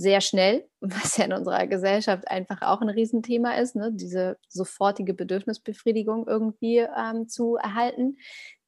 sehr 0.00 0.22
schnell, 0.22 0.66
was 0.80 1.18
ja 1.18 1.26
in 1.26 1.32
unserer 1.32 1.66
Gesellschaft 1.66 2.26
einfach 2.28 2.62
auch 2.62 2.80
ein 2.80 2.88
Riesenthema 2.88 3.52
ist, 3.56 3.76
ne? 3.76 3.90
diese 3.92 4.38
sofortige 4.48 5.12
Bedürfnisbefriedigung 5.12 6.26
irgendwie 6.26 6.78
ähm, 6.78 7.28
zu 7.28 7.56
erhalten. 7.56 8.16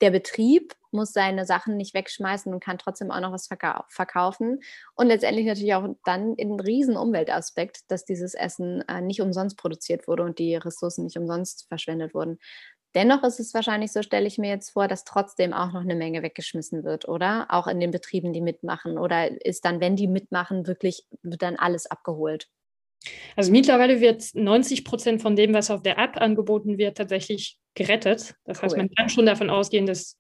Der 0.03 0.11
Betrieb 0.11 0.75
muss 0.91 1.13
seine 1.13 1.47
Sachen 1.47 1.79
nicht 1.79 1.95
wegschmeißen 1.95 2.53
und 2.53 2.63
kann 2.63 2.77
trotzdem 2.77 3.11
auch 3.11 3.21
noch 3.21 3.33
was 3.33 3.47
verkau 3.47 3.83
verkaufen. 3.89 4.61
Und 4.95 5.07
letztendlich 5.07 5.47
natürlich 5.47 5.75
auch 5.75 5.89
dann 6.05 6.35
in 6.35 6.61
riesen 6.61 6.97
Umweltaspekt, 6.99 7.91
dass 7.91 8.05
dieses 8.05 8.35
Essen 8.35 8.83
äh, 8.89 9.01
nicht 9.01 9.23
umsonst 9.23 9.57
produziert 9.57 10.07
wurde 10.07 10.25
und 10.25 10.39
die 10.39 10.57
Ressourcen 10.57 11.05
nicht 11.05 11.17
umsonst 11.17 11.67
verschwendet 11.69 12.13
wurden. 12.13 12.39
Dennoch 12.95 13.23
ist 13.23 13.41
es 13.41 13.55
wahrscheinlich 13.55 13.93
so, 13.93 14.03
stelle 14.03 14.27
ich 14.27 14.39
mir 14.39 14.51
jetzt 14.51 14.71
vor, 14.71 14.87
dass 14.87 15.05
trotzdem 15.05 15.53
auch 15.53 15.73
noch 15.73 15.81
eine 15.81 15.95
Menge 15.95 16.23
weggeschmissen 16.23 16.85
wird, 16.85 17.09
oder? 17.09 17.47
Auch 17.49 17.67
in 17.67 17.81
den 17.81 17.91
Betrieben, 17.91 18.33
die 18.33 18.41
mitmachen. 18.41 18.99
Oder 18.99 19.45
ist 19.45 19.65
dann, 19.65 19.81
wenn 19.81 19.97
die 19.97 20.09
mitmachen, 20.09 20.67
wirklich, 20.67 21.07
wird 21.23 21.43
dann 21.43 21.57
alles 21.57 21.91
abgeholt? 21.91 22.49
Also 23.37 23.51
mittlerweile 23.51 24.01
wird 24.01 24.35
90 24.35 24.85
Prozent 24.85 25.23
von 25.23 25.37
dem, 25.37 25.55
was 25.55 25.71
auf 25.71 25.83
der 25.83 25.99
App 25.99 26.17
angeboten 26.21 26.79
wird, 26.79 26.99
tatsächlich 26.99 27.59
gerettet. 27.75 28.35
Das 28.45 28.59
cool. 28.59 28.63
heißt, 28.65 28.77
man 28.77 28.91
kann 28.91 29.09
schon 29.09 29.27
davon 29.27 29.51
ausgehen, 29.51 29.87
dass 29.87 30.19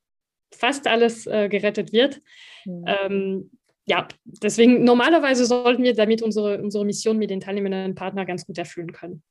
fast 0.54 0.86
alles 0.86 1.26
äh, 1.26 1.48
gerettet 1.48 1.92
wird. 1.92 2.20
Mhm. 2.64 2.84
Ähm, 2.86 3.50
ja, 3.84 4.06
deswegen 4.24 4.84
normalerweise 4.84 5.44
sollten 5.44 5.82
wir 5.82 5.94
damit 5.94 6.22
unsere, 6.22 6.62
unsere 6.62 6.84
Mission 6.84 7.18
mit 7.18 7.30
den 7.30 7.40
teilnehmenden 7.40 7.94
Partnern 7.94 8.26
ganz 8.26 8.46
gut 8.46 8.58
erfüllen 8.58 8.92
können. 8.92 9.22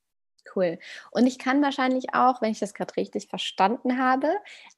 Cool. 0.55 0.79
Und 1.11 1.27
ich 1.27 1.39
kann 1.39 1.61
wahrscheinlich 1.61 2.13
auch, 2.13 2.41
wenn 2.41 2.51
ich 2.51 2.59
das 2.59 2.73
gerade 2.73 2.95
richtig 2.97 3.27
verstanden 3.27 3.97
habe, 3.97 4.27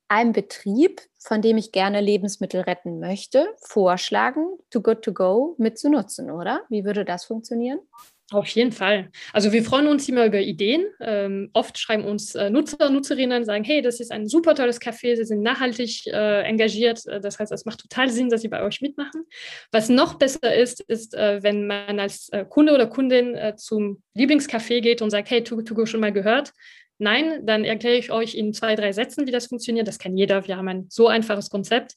einem 0.08 0.34
Betrieb, 0.34 1.02
von 1.20 1.42
dem 1.42 1.58
ich 1.58 1.72
gerne 1.72 2.02
Lebensmittel 2.02 2.62
retten 2.62 3.00
möchte, 3.00 3.48
vorschlagen, 3.62 4.58
to 4.70 4.82
good 4.82 5.02
to 5.02 5.14
go 5.14 5.56
mit 5.58 5.80
zu 5.80 5.90
nutzen, 5.90 6.30
oder? 6.30 6.64
Wie 6.70 6.86
würde 6.86 7.06
das 7.06 7.26
funktionieren? 7.26 7.80
Auf 8.34 8.48
jeden 8.48 8.72
Fall. 8.72 9.12
Also 9.32 9.52
wir 9.52 9.64
freuen 9.64 9.88
uns 9.88 10.10
immer 10.10 10.26
über 10.26 10.40
Ideen. 10.40 10.86
Ähm, 11.00 11.52
oft 11.54 11.78
schreiben 11.78 12.04
uns 12.04 12.34
äh, 12.34 12.50
Nutzer, 12.50 12.90
Nutzerinnen, 12.90 13.46
sagen, 13.46 13.64
hey, 13.64 13.84
das 13.84 14.00
ist 14.00 14.12
ein 14.12 14.28
super 14.28 14.56
tolles 14.56 14.82
Café, 14.82 15.16
sie 15.16 15.24
sind 15.24 15.44
nachhaltig 15.44 16.08
äh, 16.08 16.42
engagiert. 16.42 17.06
Äh, 17.06 17.22
das 17.22 17.38
heißt, 17.38 17.52
es 17.52 17.66
macht 17.66 17.82
total 17.82 18.10
Sinn, 18.10 18.30
dass 18.30 18.42
sie 18.42 18.48
bei 18.48 18.64
euch 18.64 18.82
mitmachen. 18.82 19.26
Was 19.72 19.88
noch 19.88 20.16
besser 20.16 20.54
ist, 20.56 20.82
ist, 20.82 21.14
äh, 21.14 21.44
wenn 21.44 21.68
man 21.68 22.00
als 22.00 22.30
äh, 22.30 22.44
Kunde 22.44 22.74
oder 22.74 22.88
Kundin 22.88 23.36
äh, 23.36 23.56
zum 23.56 24.02
Lieblingscafé 24.18 24.82
geht 24.82 25.04
und 25.04 25.12
sagt, 25.12 25.30
hey, 25.30 25.44
Tugo 25.44 25.86
schon 25.86 26.00
mal 26.00 26.12
gehört. 26.12 26.54
Nein, 26.98 27.46
dann 27.46 27.66
erkläre 27.66 27.98
ich 27.98 28.12
euch 28.12 28.34
in 28.34 28.52
zwei, 28.54 28.76
drei 28.76 28.94
Sätzen, 28.94 29.28
wie 29.28 29.32
das 29.32 29.46
funktioniert. 29.46 29.88
Das 29.88 30.00
kann 30.00 30.18
jeder. 30.18 30.48
Wir 30.48 30.58
haben 30.58 30.68
ein 30.68 30.86
so 30.90 31.08
einfaches 31.08 31.52
Konzept. 31.52 31.94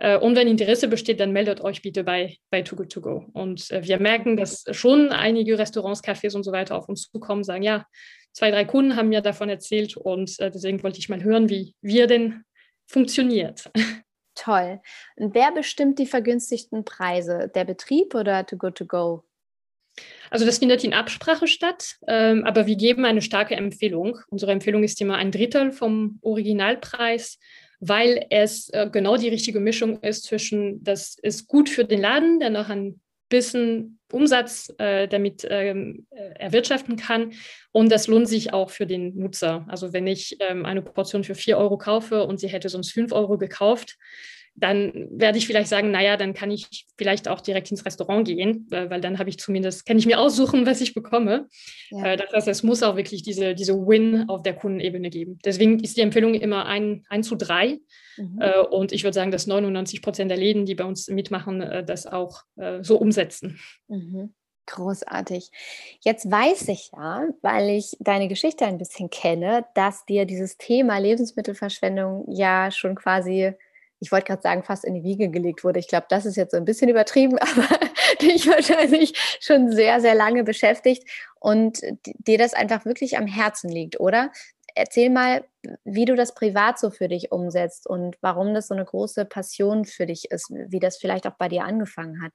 Äh, 0.00 0.16
und 0.16 0.34
wenn 0.34 0.48
Interesse 0.48 0.88
besteht, 0.88 1.20
dann 1.20 1.32
meldet 1.32 1.60
euch 1.60 1.82
bitte 1.82 2.02
bei, 2.02 2.36
bei 2.50 2.62
Too 2.62 2.74
Good 2.74 2.90
To 2.92 3.00
Go. 3.00 3.26
Und 3.32 3.70
äh, 3.70 3.84
wir 3.84 4.00
merken, 4.00 4.36
dass 4.36 4.64
schon 4.72 5.10
einige 5.10 5.58
Restaurants, 5.58 6.02
Cafés 6.02 6.34
und 6.34 6.42
so 6.42 6.52
weiter 6.52 6.76
auf 6.76 6.88
uns 6.88 7.10
zukommen, 7.10 7.44
sagen, 7.44 7.62
ja, 7.62 7.86
zwei, 8.32 8.50
drei 8.50 8.64
Kunden 8.64 8.96
haben 8.96 9.10
mir 9.10 9.20
davon 9.20 9.50
erzählt 9.50 9.96
und 9.96 10.38
äh, 10.40 10.50
deswegen 10.50 10.82
wollte 10.82 10.98
ich 10.98 11.08
mal 11.08 11.22
hören, 11.22 11.48
wie, 11.48 11.74
er 11.82 12.06
denn 12.06 12.44
funktioniert. 12.86 13.70
Toll. 14.34 14.80
Und 15.16 15.34
wer 15.34 15.52
bestimmt 15.52 15.98
die 15.98 16.06
vergünstigten 16.06 16.84
Preise? 16.84 17.50
Der 17.54 17.66
Betrieb 17.66 18.14
oder 18.14 18.46
Too 18.46 18.56
Good 18.56 18.76
To 18.76 18.86
Go? 18.86 19.24
Also 20.30 20.46
das 20.46 20.58
findet 20.58 20.82
in 20.82 20.94
Absprache 20.94 21.46
statt, 21.46 21.96
ähm, 22.06 22.44
aber 22.46 22.66
wir 22.66 22.76
geben 22.76 23.04
eine 23.04 23.20
starke 23.20 23.54
Empfehlung. 23.54 24.18
Unsere 24.28 24.52
Empfehlung 24.52 24.82
ist 24.82 24.98
immer 25.02 25.16
ein 25.16 25.30
Drittel 25.30 25.72
vom 25.72 26.20
Originalpreis 26.22 27.38
weil 27.80 28.26
es 28.30 28.68
äh, 28.70 28.88
genau 28.90 29.16
die 29.16 29.28
richtige 29.28 29.58
Mischung 29.58 30.00
ist 30.00 30.24
zwischen, 30.24 30.84
das 30.84 31.16
ist 31.20 31.48
gut 31.48 31.68
für 31.68 31.84
den 31.84 32.00
Laden, 32.00 32.38
der 32.38 32.50
noch 32.50 32.68
ein 32.68 33.00
bisschen 33.30 33.98
Umsatz 34.12 34.72
äh, 34.78 35.08
damit 35.08 35.46
ähm, 35.48 36.06
äh, 36.10 36.34
erwirtschaften 36.38 36.96
kann. 36.96 37.32
Und 37.72 37.90
das 37.90 38.06
lohnt 38.06 38.28
sich 38.28 38.52
auch 38.52 38.70
für 38.70 38.86
den 38.86 39.16
Nutzer. 39.16 39.64
Also 39.68 39.92
wenn 39.92 40.06
ich 40.06 40.36
ähm, 40.40 40.66
eine 40.66 40.82
Portion 40.82 41.24
für 41.24 41.34
4 41.34 41.56
Euro 41.56 41.78
kaufe 41.78 42.24
und 42.24 42.38
sie 42.38 42.48
hätte 42.48 42.68
sonst 42.68 42.92
5 42.92 43.12
Euro 43.12 43.38
gekauft, 43.38 43.96
dann 44.60 45.08
werde 45.10 45.38
ich 45.38 45.46
vielleicht 45.46 45.68
sagen, 45.68 45.90
naja, 45.90 46.16
dann 46.16 46.34
kann 46.34 46.50
ich 46.50 46.86
vielleicht 46.96 47.28
auch 47.28 47.40
direkt 47.40 47.70
ins 47.70 47.84
Restaurant 47.84 48.26
gehen, 48.26 48.68
äh, 48.70 48.90
weil 48.90 49.00
dann 49.00 49.18
habe 49.18 49.30
ich 49.30 49.38
zumindest, 49.38 49.86
kann 49.86 49.98
ich 49.98 50.06
mir 50.06 50.20
aussuchen, 50.20 50.66
was 50.66 50.80
ich 50.80 50.94
bekomme. 50.94 51.48
Ja. 51.90 52.12
Äh, 52.12 52.16
das 52.16 52.32
heißt, 52.32 52.48
es 52.48 52.62
muss 52.62 52.82
auch 52.82 52.96
wirklich 52.96 53.22
diese, 53.22 53.54
diese 53.54 53.74
Win 53.74 54.28
auf 54.28 54.42
der 54.42 54.54
Kundenebene 54.54 55.10
geben. 55.10 55.38
Deswegen 55.44 55.80
ist 55.80 55.96
die 55.96 56.02
Empfehlung 56.02 56.34
immer 56.34 56.66
ein, 56.66 57.04
ein 57.08 57.22
zu 57.22 57.36
drei. 57.36 57.80
Mhm. 58.16 58.38
Äh, 58.40 58.60
und 58.60 58.92
ich 58.92 59.02
würde 59.02 59.14
sagen, 59.14 59.30
dass 59.30 59.46
99 59.46 60.02
Prozent 60.02 60.30
der 60.30 60.38
Läden, 60.38 60.66
die 60.66 60.74
bei 60.74 60.84
uns 60.84 61.08
mitmachen, 61.08 61.84
das 61.86 62.06
auch 62.06 62.42
so 62.82 62.98
umsetzen. 62.98 63.58
Mhm. 63.88 64.34
Großartig. 64.66 65.50
Jetzt 66.00 66.30
weiß 66.30 66.68
ich 66.68 66.90
ja, 66.96 67.26
weil 67.42 67.70
ich 67.70 67.96
deine 67.98 68.28
Geschichte 68.28 68.66
ein 68.66 68.78
bisschen 68.78 69.10
kenne, 69.10 69.64
dass 69.74 70.04
dir 70.06 70.26
dieses 70.26 70.58
Thema 70.58 70.98
Lebensmittelverschwendung 70.98 72.26
ja 72.30 72.70
schon 72.70 72.94
quasi 72.94 73.54
ich 74.00 74.10
wollte 74.10 74.26
gerade 74.26 74.42
sagen, 74.42 74.64
fast 74.64 74.84
in 74.84 74.94
die 74.94 75.04
Wiege 75.04 75.30
gelegt 75.30 75.62
wurde. 75.62 75.78
Ich 75.78 75.88
glaube, 75.88 76.06
das 76.08 76.26
ist 76.26 76.36
jetzt 76.36 76.52
so 76.52 76.56
ein 76.56 76.64
bisschen 76.64 76.88
übertrieben, 76.88 77.38
aber 77.38 77.68
dich 78.20 78.46
wahrscheinlich 78.46 79.14
schon 79.40 79.70
sehr, 79.70 80.00
sehr 80.00 80.14
lange 80.14 80.42
beschäftigt 80.42 81.08
und 81.38 81.80
dir 82.04 82.38
das 82.38 82.54
einfach 82.54 82.84
wirklich 82.84 83.16
am 83.18 83.26
Herzen 83.26 83.70
liegt, 83.70 84.00
oder? 84.00 84.32
Erzähl 84.74 85.10
mal, 85.10 85.44
wie 85.84 86.04
du 86.04 86.14
das 86.14 86.34
privat 86.34 86.78
so 86.78 86.90
für 86.90 87.08
dich 87.08 87.32
umsetzt 87.32 87.88
und 87.88 88.16
warum 88.20 88.54
das 88.54 88.68
so 88.68 88.74
eine 88.74 88.84
große 88.84 89.24
Passion 89.24 89.84
für 89.84 90.06
dich 90.06 90.30
ist, 90.30 90.48
wie 90.50 90.78
das 90.78 90.96
vielleicht 90.96 91.26
auch 91.26 91.36
bei 91.36 91.48
dir 91.48 91.64
angefangen 91.64 92.22
hat. 92.22 92.32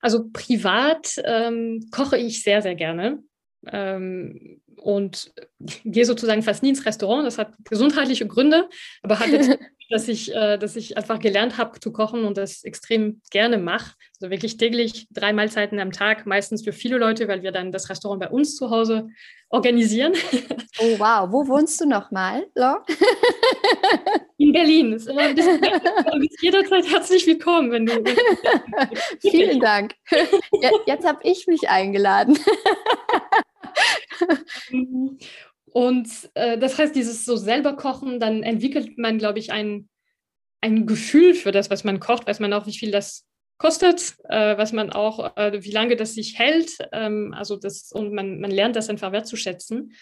Also 0.00 0.28
privat 0.32 1.22
ähm, 1.24 1.88
koche 1.90 2.18
ich 2.18 2.42
sehr, 2.42 2.60
sehr 2.60 2.74
gerne. 2.74 3.22
Ähm, 3.72 4.60
und 4.76 5.32
gehe 5.60 6.04
sozusagen 6.04 6.42
fast 6.42 6.62
nie 6.62 6.70
ins 6.70 6.84
Restaurant. 6.84 7.26
Das 7.26 7.38
hat 7.38 7.54
gesundheitliche 7.64 8.26
Gründe, 8.26 8.68
aber 9.02 9.18
hat 9.18 9.28
jetzt 9.28 9.50
dass 9.90 10.08
ich, 10.08 10.34
äh, 10.34 10.58
dass 10.58 10.76
ich 10.76 10.96
einfach 10.96 11.18
gelernt 11.18 11.58
habe 11.58 11.78
zu 11.80 11.92
kochen 11.92 12.24
und 12.24 12.36
das 12.36 12.64
extrem 12.64 13.20
gerne 13.30 13.58
mache. 13.58 13.94
Also 14.20 14.30
wirklich 14.30 14.56
täglich 14.56 15.06
drei 15.10 15.32
Mahlzeiten 15.32 15.78
am 15.78 15.92
Tag, 15.92 16.26
meistens 16.26 16.64
für 16.64 16.72
viele 16.72 16.98
Leute, 16.98 17.28
weil 17.28 17.42
wir 17.42 17.52
dann 17.52 17.72
das 17.72 17.90
Restaurant 17.90 18.20
bei 18.20 18.30
uns 18.30 18.56
zu 18.56 18.70
Hause 18.70 19.08
organisieren. 19.48 20.14
Oh 20.80 20.98
wow, 20.98 21.30
wo 21.30 21.46
wohnst 21.46 21.80
du 21.80 21.86
nochmal, 21.86 22.48
In 24.38 24.52
Berlin. 24.52 24.90
Du 24.90 26.18
bist 26.18 26.42
jederzeit 26.42 26.90
herzlich 26.90 27.24
willkommen, 27.28 27.70
wenn 27.70 27.86
du. 27.86 28.02
Vielen 29.20 29.60
Dank. 29.60 29.94
Jetzt 30.86 31.06
habe 31.06 31.20
ich 31.22 31.46
mich 31.46 31.68
eingeladen. 31.68 32.36
Und 35.74 36.08
äh, 36.34 36.56
das 36.56 36.78
heißt, 36.78 36.94
dieses 36.94 37.24
so 37.24 37.34
selber 37.34 37.74
kochen, 37.74 38.20
dann 38.20 38.44
entwickelt 38.44 38.96
man, 38.96 39.18
glaube 39.18 39.40
ich, 39.40 39.50
ein, 39.50 39.88
ein 40.60 40.86
Gefühl 40.86 41.34
für 41.34 41.50
das, 41.50 41.68
was 41.68 41.82
man 41.82 41.98
kocht, 41.98 42.28
weiß 42.28 42.38
man 42.38 42.52
auch, 42.52 42.68
wie 42.68 42.78
viel 42.78 42.92
das 42.92 43.26
kostet, 43.58 44.14
äh, 44.28 44.56
was 44.56 44.72
man 44.72 44.90
auch, 44.90 45.36
äh, 45.36 45.64
wie 45.64 45.72
lange 45.72 45.96
das 45.96 46.14
sich 46.14 46.38
hält. 46.38 46.70
Ähm, 46.92 47.34
also 47.36 47.56
das, 47.56 47.90
und 47.90 48.14
man, 48.14 48.38
man 48.38 48.52
lernt 48.52 48.76
das 48.76 48.88
einfach 48.88 49.10
wertzuschätzen. 49.10 49.94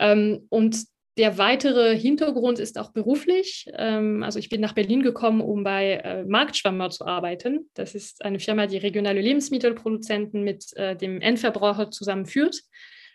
Ähm, 0.00 0.46
und 0.48 0.86
der 1.16 1.38
weitere 1.38 1.96
Hintergrund 1.96 2.58
ist 2.58 2.76
auch 2.76 2.90
beruflich. 2.90 3.66
Ähm, 3.74 4.24
also 4.24 4.40
ich 4.40 4.48
bin 4.48 4.60
nach 4.60 4.74
Berlin 4.74 5.04
gekommen, 5.04 5.40
um 5.40 5.62
bei 5.62 6.00
äh, 6.02 6.24
Marktschwammer 6.24 6.90
zu 6.90 7.06
arbeiten. 7.06 7.70
Das 7.74 7.94
ist 7.94 8.24
eine 8.24 8.40
Firma, 8.40 8.66
die 8.66 8.78
regionale 8.78 9.20
Lebensmittelproduzenten 9.20 10.42
mit 10.42 10.76
äh, 10.76 10.96
dem 10.96 11.20
Endverbraucher 11.20 11.92
zusammenführt. 11.92 12.62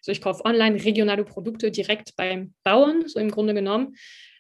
Also 0.08 0.18
ich 0.18 0.22
kaufe 0.22 0.46
online 0.46 0.82
regionale 0.86 1.26
Produkte 1.26 1.70
direkt 1.70 2.16
beim 2.16 2.54
Bauern, 2.64 3.08
so 3.08 3.20
im 3.20 3.30
Grunde 3.30 3.54
genommen. 3.54 3.98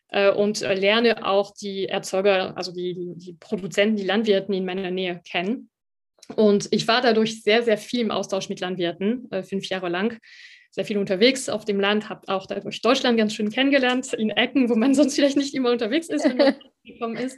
Äh, 0.08 0.32
und 0.32 0.62
lerne 0.62 1.26
auch 1.26 1.54
die 1.54 1.88
Erzeuger, 1.88 2.56
also 2.56 2.72
die, 2.72 2.94
die, 2.94 3.14
die 3.18 3.34
Produzenten, 3.34 3.98
die 3.98 4.06
Landwirten 4.06 4.54
in 4.54 4.64
meiner 4.64 4.92
Nähe 4.92 5.22
kennen. 5.30 5.70
Und 6.38 6.70
ich 6.72 6.88
war 6.88 7.02
dadurch 7.02 7.44
sehr, 7.44 7.64
sehr 7.64 7.78
viel 7.78 8.00
im 8.00 8.12
Austausch 8.12 8.48
mit 8.48 8.62
Landwirten, 8.62 9.30
äh, 9.32 9.44
fünf 9.44 9.68
Jahre 9.68 9.90
lang 9.90 10.18
sehr 10.72 10.86
viel 10.86 10.98
unterwegs 11.00 11.50
auf 11.50 11.66
dem 11.66 11.80
Land, 11.80 12.08
habe 12.08 12.28
auch 12.28 12.46
dadurch 12.46 12.82
Deutschland 12.82 13.18
ganz 13.18 13.34
schön 13.34 13.50
kennengelernt, 13.50 14.14
in 14.14 14.30
Ecken, 14.30 14.70
wo 14.70 14.76
man 14.76 14.94
sonst 14.96 15.16
vielleicht 15.16 15.36
nicht 15.36 15.54
immer 15.54 15.72
unterwegs 15.72 16.08
ist, 16.08 16.24
wenn 16.24 16.38
man 16.38 16.56
gekommen 16.86 17.18
ist. 17.18 17.38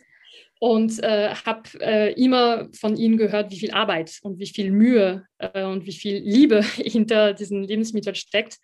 Und 0.61 1.01
äh, 1.01 1.33
habe 1.45 1.69
äh, 1.79 2.13
immer 2.21 2.67
von 2.73 2.97
ihnen 2.97 3.17
gehört, 3.17 3.49
wie 3.49 3.59
viel 3.59 3.71
Arbeit 3.71 4.19
und 4.23 4.39
wie 4.39 4.47
viel 4.47 4.71
Mühe 4.71 5.25
äh, 5.37 5.63
und 5.63 5.85
wie 5.85 5.93
viel 5.93 6.17
Liebe 6.17 6.61
hinter 6.75 7.33
diesen 7.33 7.63
Lebensmitteln 7.63 8.15
steckt 8.15 8.57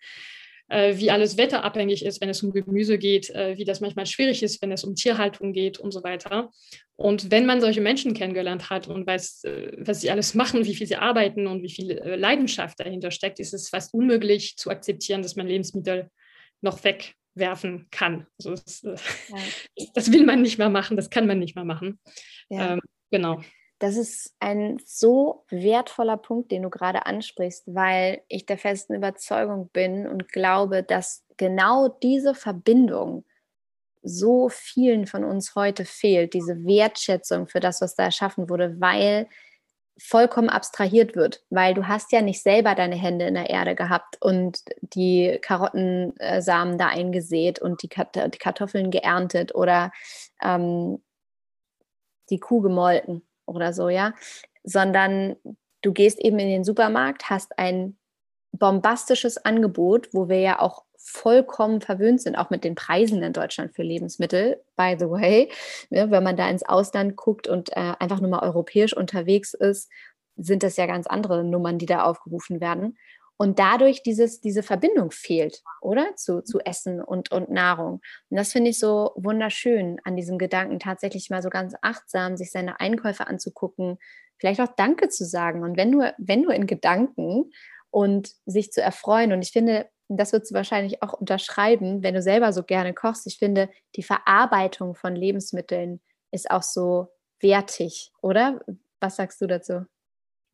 äh, 0.68 0.96
wie 0.96 1.10
alles 1.10 1.36
wetterabhängig 1.36 2.04
ist, 2.04 2.20
wenn 2.20 2.28
es 2.28 2.42
um 2.42 2.52
Gemüse 2.52 2.98
geht, 2.98 3.30
äh, 3.30 3.56
wie 3.56 3.64
das 3.64 3.80
manchmal 3.80 4.06
schwierig 4.06 4.42
ist, 4.42 4.60
wenn 4.62 4.72
es 4.72 4.84
um 4.84 4.94
Tierhaltung 4.94 5.52
geht 5.52 5.78
und 5.78 5.92
so 5.92 6.02
weiter. 6.02 6.50
Und 6.96 7.30
wenn 7.30 7.46
man 7.46 7.60
solche 7.60 7.80
Menschen 7.80 8.14
kennengelernt 8.14 8.70
hat 8.70 8.88
und 8.88 9.06
weiß, 9.06 9.44
äh, 9.44 9.72
was 9.78 10.00
sie 10.00 10.10
alles 10.10 10.34
machen, 10.34 10.64
wie 10.64 10.74
viel 10.74 10.86
sie 10.86 10.96
arbeiten 10.96 11.46
und 11.46 11.62
wie 11.62 11.70
viel 11.70 11.90
äh, 11.90 12.16
Leidenschaft 12.16 12.80
dahinter 12.80 13.10
steckt, 13.10 13.38
ist 13.38 13.54
es 13.54 13.68
fast 13.68 13.94
unmöglich 13.94 14.56
zu 14.56 14.70
akzeptieren, 14.70 15.22
dass 15.22 15.36
man 15.36 15.46
Lebensmittel 15.46 16.10
noch 16.62 16.82
wegwerfen 17.36 17.88
kann. 17.90 18.26
Also 18.38 18.50
das, 18.50 18.82
äh, 18.84 18.96
ja. 19.28 19.86
das 19.94 20.12
will 20.12 20.24
man 20.24 20.42
nicht 20.42 20.58
mehr 20.58 20.70
machen, 20.70 20.96
das 20.96 21.10
kann 21.10 21.26
man 21.26 21.38
nicht 21.38 21.54
mehr 21.54 21.64
machen. 21.64 22.00
Ja. 22.48 22.72
Ähm, 22.72 22.80
genau. 23.10 23.40
Das 23.78 23.96
ist 23.96 24.34
ein 24.40 24.80
so 24.86 25.44
wertvoller 25.50 26.16
Punkt, 26.16 26.50
den 26.50 26.62
du 26.62 26.70
gerade 26.70 27.04
ansprichst, 27.04 27.64
weil 27.66 28.22
ich 28.28 28.46
der 28.46 28.56
festen 28.56 28.94
Überzeugung 28.94 29.68
bin 29.68 30.06
und 30.06 30.32
glaube, 30.32 30.82
dass 30.82 31.24
genau 31.36 31.88
diese 31.88 32.34
Verbindung 32.34 33.26
so 34.02 34.48
vielen 34.48 35.06
von 35.06 35.24
uns 35.24 35.54
heute 35.56 35.84
fehlt, 35.84 36.32
diese 36.32 36.64
Wertschätzung 36.64 37.48
für 37.48 37.60
das, 37.60 37.82
was 37.82 37.96
da 37.96 38.04
erschaffen 38.04 38.48
wurde, 38.48 38.80
weil 38.80 39.28
vollkommen 39.98 40.50
abstrahiert 40.50 41.16
wird, 41.16 41.42
weil 41.50 41.74
du 41.74 41.88
hast 41.88 42.12
ja 42.12 42.20
nicht 42.20 42.42
selber 42.42 42.74
deine 42.74 42.96
Hände 42.96 43.26
in 43.26 43.34
der 43.34 43.50
Erde 43.50 43.74
gehabt 43.74 44.16
und 44.20 44.62
die 44.80 45.38
Karottensamen 45.40 46.78
da 46.78 46.88
eingesät 46.88 47.60
und 47.60 47.82
die, 47.82 47.88
Kartoffeln 47.88 48.90
geerntet 48.90 49.54
oder 49.54 49.92
ähm, 50.42 51.02
die 52.30 52.40
Kuh 52.40 52.60
gemolken 52.60 53.26
oder 53.46 53.72
so, 53.72 53.88
ja, 53.88 54.12
sondern 54.64 55.36
du 55.82 55.92
gehst 55.92 56.18
eben 56.18 56.38
in 56.38 56.48
den 56.48 56.64
Supermarkt, 56.64 57.30
hast 57.30 57.58
ein 57.58 57.96
bombastisches 58.52 59.38
Angebot, 59.44 60.12
wo 60.12 60.28
wir 60.28 60.40
ja 60.40 60.58
auch 60.60 60.85
vollkommen 61.06 61.80
verwöhnt 61.80 62.20
sind, 62.20 62.36
auch 62.36 62.50
mit 62.50 62.64
den 62.64 62.74
Preisen 62.74 63.22
in 63.22 63.32
Deutschland 63.32 63.74
für 63.74 63.82
Lebensmittel, 63.82 64.60
by 64.76 64.96
the 64.98 65.08
way. 65.08 65.50
Ja, 65.90 66.10
wenn 66.10 66.24
man 66.24 66.36
da 66.36 66.48
ins 66.48 66.64
Ausland 66.64 67.16
guckt 67.16 67.48
und 67.48 67.70
äh, 67.70 67.94
einfach 67.98 68.20
nur 68.20 68.30
mal 68.30 68.42
europäisch 68.42 68.94
unterwegs 68.94 69.54
ist, 69.54 69.90
sind 70.36 70.62
das 70.62 70.76
ja 70.76 70.86
ganz 70.86 71.06
andere 71.06 71.44
Nummern, 71.44 71.78
die 71.78 71.86
da 71.86 72.02
aufgerufen 72.04 72.60
werden 72.60 72.98
und 73.38 73.58
dadurch 73.58 74.02
dieses, 74.02 74.40
diese 74.40 74.62
Verbindung 74.62 75.10
fehlt, 75.10 75.62
oder? 75.80 76.16
Zu, 76.16 76.42
zu 76.42 76.58
Essen 76.60 77.02
und, 77.02 77.30
und 77.32 77.50
Nahrung. 77.50 78.00
Und 78.30 78.36
das 78.36 78.52
finde 78.52 78.70
ich 78.70 78.78
so 78.78 79.12
wunderschön 79.14 80.00
an 80.04 80.16
diesem 80.16 80.38
Gedanken, 80.38 80.78
tatsächlich 80.78 81.30
mal 81.30 81.42
so 81.42 81.50
ganz 81.50 81.74
achtsam, 81.82 82.36
sich 82.36 82.50
seine 82.50 82.80
Einkäufe 82.80 83.26
anzugucken, 83.26 83.98
vielleicht 84.38 84.60
auch 84.60 84.74
Danke 84.76 85.08
zu 85.08 85.24
sagen. 85.24 85.62
Und 85.62 85.76
wenn 85.76 85.90
nur, 85.90 86.14
wenn 86.18 86.42
nur 86.42 86.54
in 86.54 86.66
Gedanken 86.66 87.50
und 87.90 88.32
sich 88.44 88.72
zu 88.72 88.82
erfreuen. 88.82 89.32
Und 89.32 89.42
ich 89.42 89.52
finde, 89.52 89.88
das 90.08 90.32
würdest 90.32 90.52
du 90.52 90.54
wahrscheinlich 90.54 91.02
auch 91.02 91.12
unterschreiben, 91.14 92.02
wenn 92.02 92.14
du 92.14 92.22
selber 92.22 92.52
so 92.52 92.62
gerne 92.62 92.94
kochst. 92.94 93.26
Ich 93.26 93.38
finde, 93.38 93.68
die 93.96 94.02
Verarbeitung 94.02 94.94
von 94.94 95.16
Lebensmitteln 95.16 96.00
ist 96.30 96.50
auch 96.50 96.62
so 96.62 97.08
wertig, 97.40 98.12
oder? 98.22 98.60
Was 99.00 99.16
sagst 99.16 99.40
du 99.40 99.46
dazu? 99.46 99.86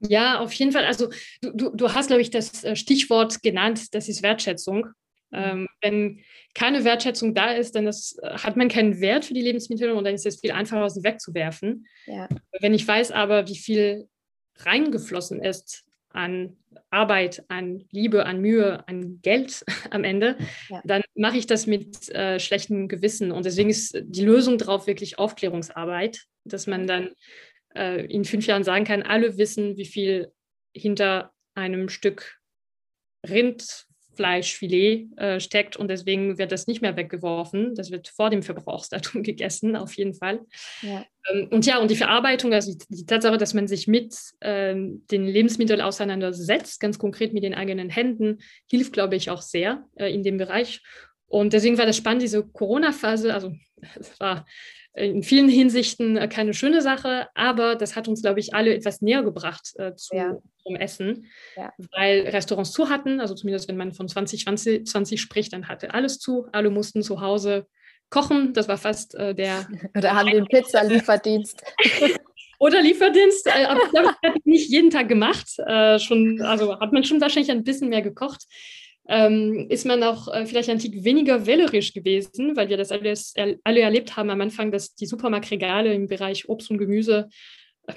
Ja, 0.01 0.41
auf 0.41 0.53
jeden 0.55 0.73
Fall. 0.73 0.85
Also 0.85 1.11
du, 1.43 1.53
du, 1.53 1.71
du 1.71 1.93
hast, 1.93 2.09
glaube 2.09 2.23
ich, 2.23 2.31
das 2.31 2.65
äh, 2.65 2.75
Stichwort 2.77 3.43
genannt, 3.43 3.95
das 3.95 4.09
ist 4.09 4.23
Wertschätzung. 4.23 4.89
Ähm, 5.33 5.69
wenn 5.81 6.21
keine 6.55 6.85
Wertschätzung 6.85 7.35
da 7.35 7.53
ist, 7.53 7.75
dann 7.75 7.87
das, 7.87 8.19
äh, 8.23 8.31
hat 8.31 8.57
man 8.57 8.69
keinen 8.69 9.01
Wert 9.01 9.25
für 9.25 9.35
die 9.35 9.43
Lebensmittel 9.43 9.93
und 9.93 10.05
dann 10.05 10.15
ist 10.15 10.27
es 10.27 10.41
viel 10.41 10.53
einfacher, 10.53 10.91
sie 10.91 11.05
wegzuwerfen. 11.05 11.87
Ja. 12.07 12.29
Wenn 12.61 12.75
ich 12.75 12.87
weiß 12.87 13.13
aber, 13.13 13.49
wie 13.49 13.57
viel 13.57 14.09
reingeflossen 14.59 15.43
ist 15.43 15.85
an 16.15 16.57
Arbeit, 16.91 17.45
an 17.49 17.85
Liebe, 17.91 18.27
an 18.27 18.41
Mühe, 18.41 18.87
an 18.87 19.21
Geld 19.23 19.65
am 19.91 20.05
Ende, 20.05 20.37
ja. 20.69 20.83
dann 20.85 21.03
mache 21.15 21.39
ich 21.39 21.47
das 21.47 21.67
mit 21.67 22.09
äh, 22.11 22.39
schlechtem 22.39 22.89
Gewissen. 22.89 23.33
Und 23.33 23.47
deswegen 23.47 23.71
ist 23.71 23.99
die 24.03 24.25
Lösung 24.25 24.59
darauf 24.59 24.87
wirklich 24.87 25.19
Aufklärungsarbeit, 25.19 26.25
dass 26.45 26.67
man 26.67 26.87
dann 26.87 27.11
äh, 27.75 28.05
in 28.07 28.25
fünf 28.25 28.47
Jahren 28.47 28.65
sagen 28.65 28.85
kann, 28.85 29.03
alle 29.03 29.39
wissen, 29.39 29.77
wie 29.77 29.87
viel 29.87 30.33
hinter 30.75 31.33
einem 31.55 31.89
Stück 31.89 32.41
Rindfleischfilet 34.13 35.09
äh, 35.17 35.41
steckt 35.41 35.77
und 35.77 35.89
deswegen 35.89 36.39
wird 36.39 36.53
das 36.53 36.67
nicht 36.67 36.83
mehr 36.83 36.97
weggeworfen. 36.97 37.75
Das 37.75 37.91
wird 37.91 38.09
vor 38.09 38.31
dem 38.31 38.43
Verbrauchsdatum 38.43 39.23
gegessen, 39.23 39.77
auf 39.77 39.95
jeden 39.95 40.15
Fall. 40.15 40.41
Ja. 40.83 41.05
Ähm, 41.31 41.49
und 41.51 41.67
ja, 41.67 41.79
und 41.79 41.91
die 41.91 41.97
Verarbeitung, 41.97 42.53
also 42.53 42.73
die, 42.73 42.85
die 42.89 43.07
Tatsache, 43.07 43.39
dass 43.39 43.55
man 43.55 43.69
sich 43.69 43.89
mit 43.89 44.15
ähm, 44.41 45.05
den 45.11 45.27
Lebensmitteln 45.27 45.81
auseinandersetzt, 45.81 46.81
ganz 46.81 46.99
konkret 46.99 47.33
mit 47.33 47.45
den 47.45 47.55
eigenen 47.55 47.91
Händen, 47.91 48.39
hilft, 48.71 48.93
glaube 48.93 49.17
ich, 49.17 49.31
auch 49.31 49.43
sehr 49.43 49.85
äh, 49.97 50.13
in 50.13 50.23
dem 50.23 50.39
Bereich. 50.39 50.81
Und 51.27 51.53
deswegen 51.53 51.79
war 51.79 51.87
das 51.87 51.97
spannend, 51.97 52.23
diese 52.23 52.47
Corona-Phase, 52.47 53.33
also 53.33 53.53
es 53.99 54.19
war 54.21 54.47
in 54.95 55.23
vielen 55.23 55.49
Hinsichten 55.49 56.17
äh, 56.17 56.29
keine 56.29 56.55
schöne 56.55 56.83
Sache, 56.83 57.29
aber 57.35 57.77
das 57.77 57.97
hat 57.97 58.09
uns, 58.09 58.23
glaube 58.23 58.41
ich, 58.41 58.55
alle 58.55 58.75
etwas 58.75 59.01
näher 59.01 59.23
gebracht 59.23 59.73
äh, 59.77 59.95
zu, 59.95 60.15
ja. 60.15 60.37
zum 60.63 60.77
Essen, 60.77 61.27
ja. 61.57 61.73
weil 61.93 62.29
Restaurants 62.29 62.73
zu 62.73 62.91
hatten, 62.91 63.21
also 63.21 63.35
zumindest 63.35 63.69
wenn 63.69 63.77
man 63.77 63.93
von 63.93 64.09
2020 64.09 64.87
20 64.87 65.21
spricht, 65.21 65.53
dann 65.53 65.69
hatte 65.69 65.95
alles 65.95 66.19
zu, 66.19 66.47
alle 66.53 66.71
mussten 66.71 67.03
zu 67.03 67.21
Hause 67.21 67.67
kochen, 68.11 68.53
das 68.53 68.69
war 68.69 68.77
fast 68.77 69.15
äh, 69.15 69.35
der... 69.35 69.67
Oder 69.97 70.15
haben 70.15 70.31
den 70.31 70.47
Pizza-Lieferdienst. 70.47 71.63
Oder 72.59 72.83
Lieferdienst, 72.83 73.47
äh, 73.47 73.65
aber 73.65 73.83
ich 73.83 73.91
glaube, 73.91 74.15
das 74.23 74.31
hat 74.31 74.47
nicht 74.47 74.71
jeden 74.71 74.91
Tag 74.91 75.09
gemacht, 75.09 75.49
äh, 75.67 75.99
schon, 75.99 76.41
also 76.43 76.79
hat 76.79 76.93
man 76.93 77.03
schon 77.03 77.21
wahrscheinlich 77.21 77.51
ein 77.51 77.65
bisschen 77.65 77.89
mehr 77.89 78.03
gekocht 78.03 78.45
ähm, 79.09 79.67
ist 79.69 79.87
man 79.87 80.03
auch 80.03 80.33
äh, 80.33 80.47
vielleicht 80.47 80.71
ein 80.71 80.79
Tick 80.79 81.05
weniger 81.05 81.47
wählerisch 81.47 81.93
gewesen, 81.93 82.57
weil 82.57 82.69
wir 82.69 82.77
das 82.77 82.93
alles 82.93 83.33
er, 83.35 83.57
alle 83.65 83.81
erlebt 83.81 84.17
haben 84.17 84.31
am 84.31 84.41
Anfang, 84.41 84.71
dass 84.71 84.95
die 84.95 85.07
Supermarktregale 85.07 85.93
im 85.93 86.07
Bereich 86.07 86.49
Obst 86.49 86.71
und 86.71 86.79
Gemüse 86.79 87.29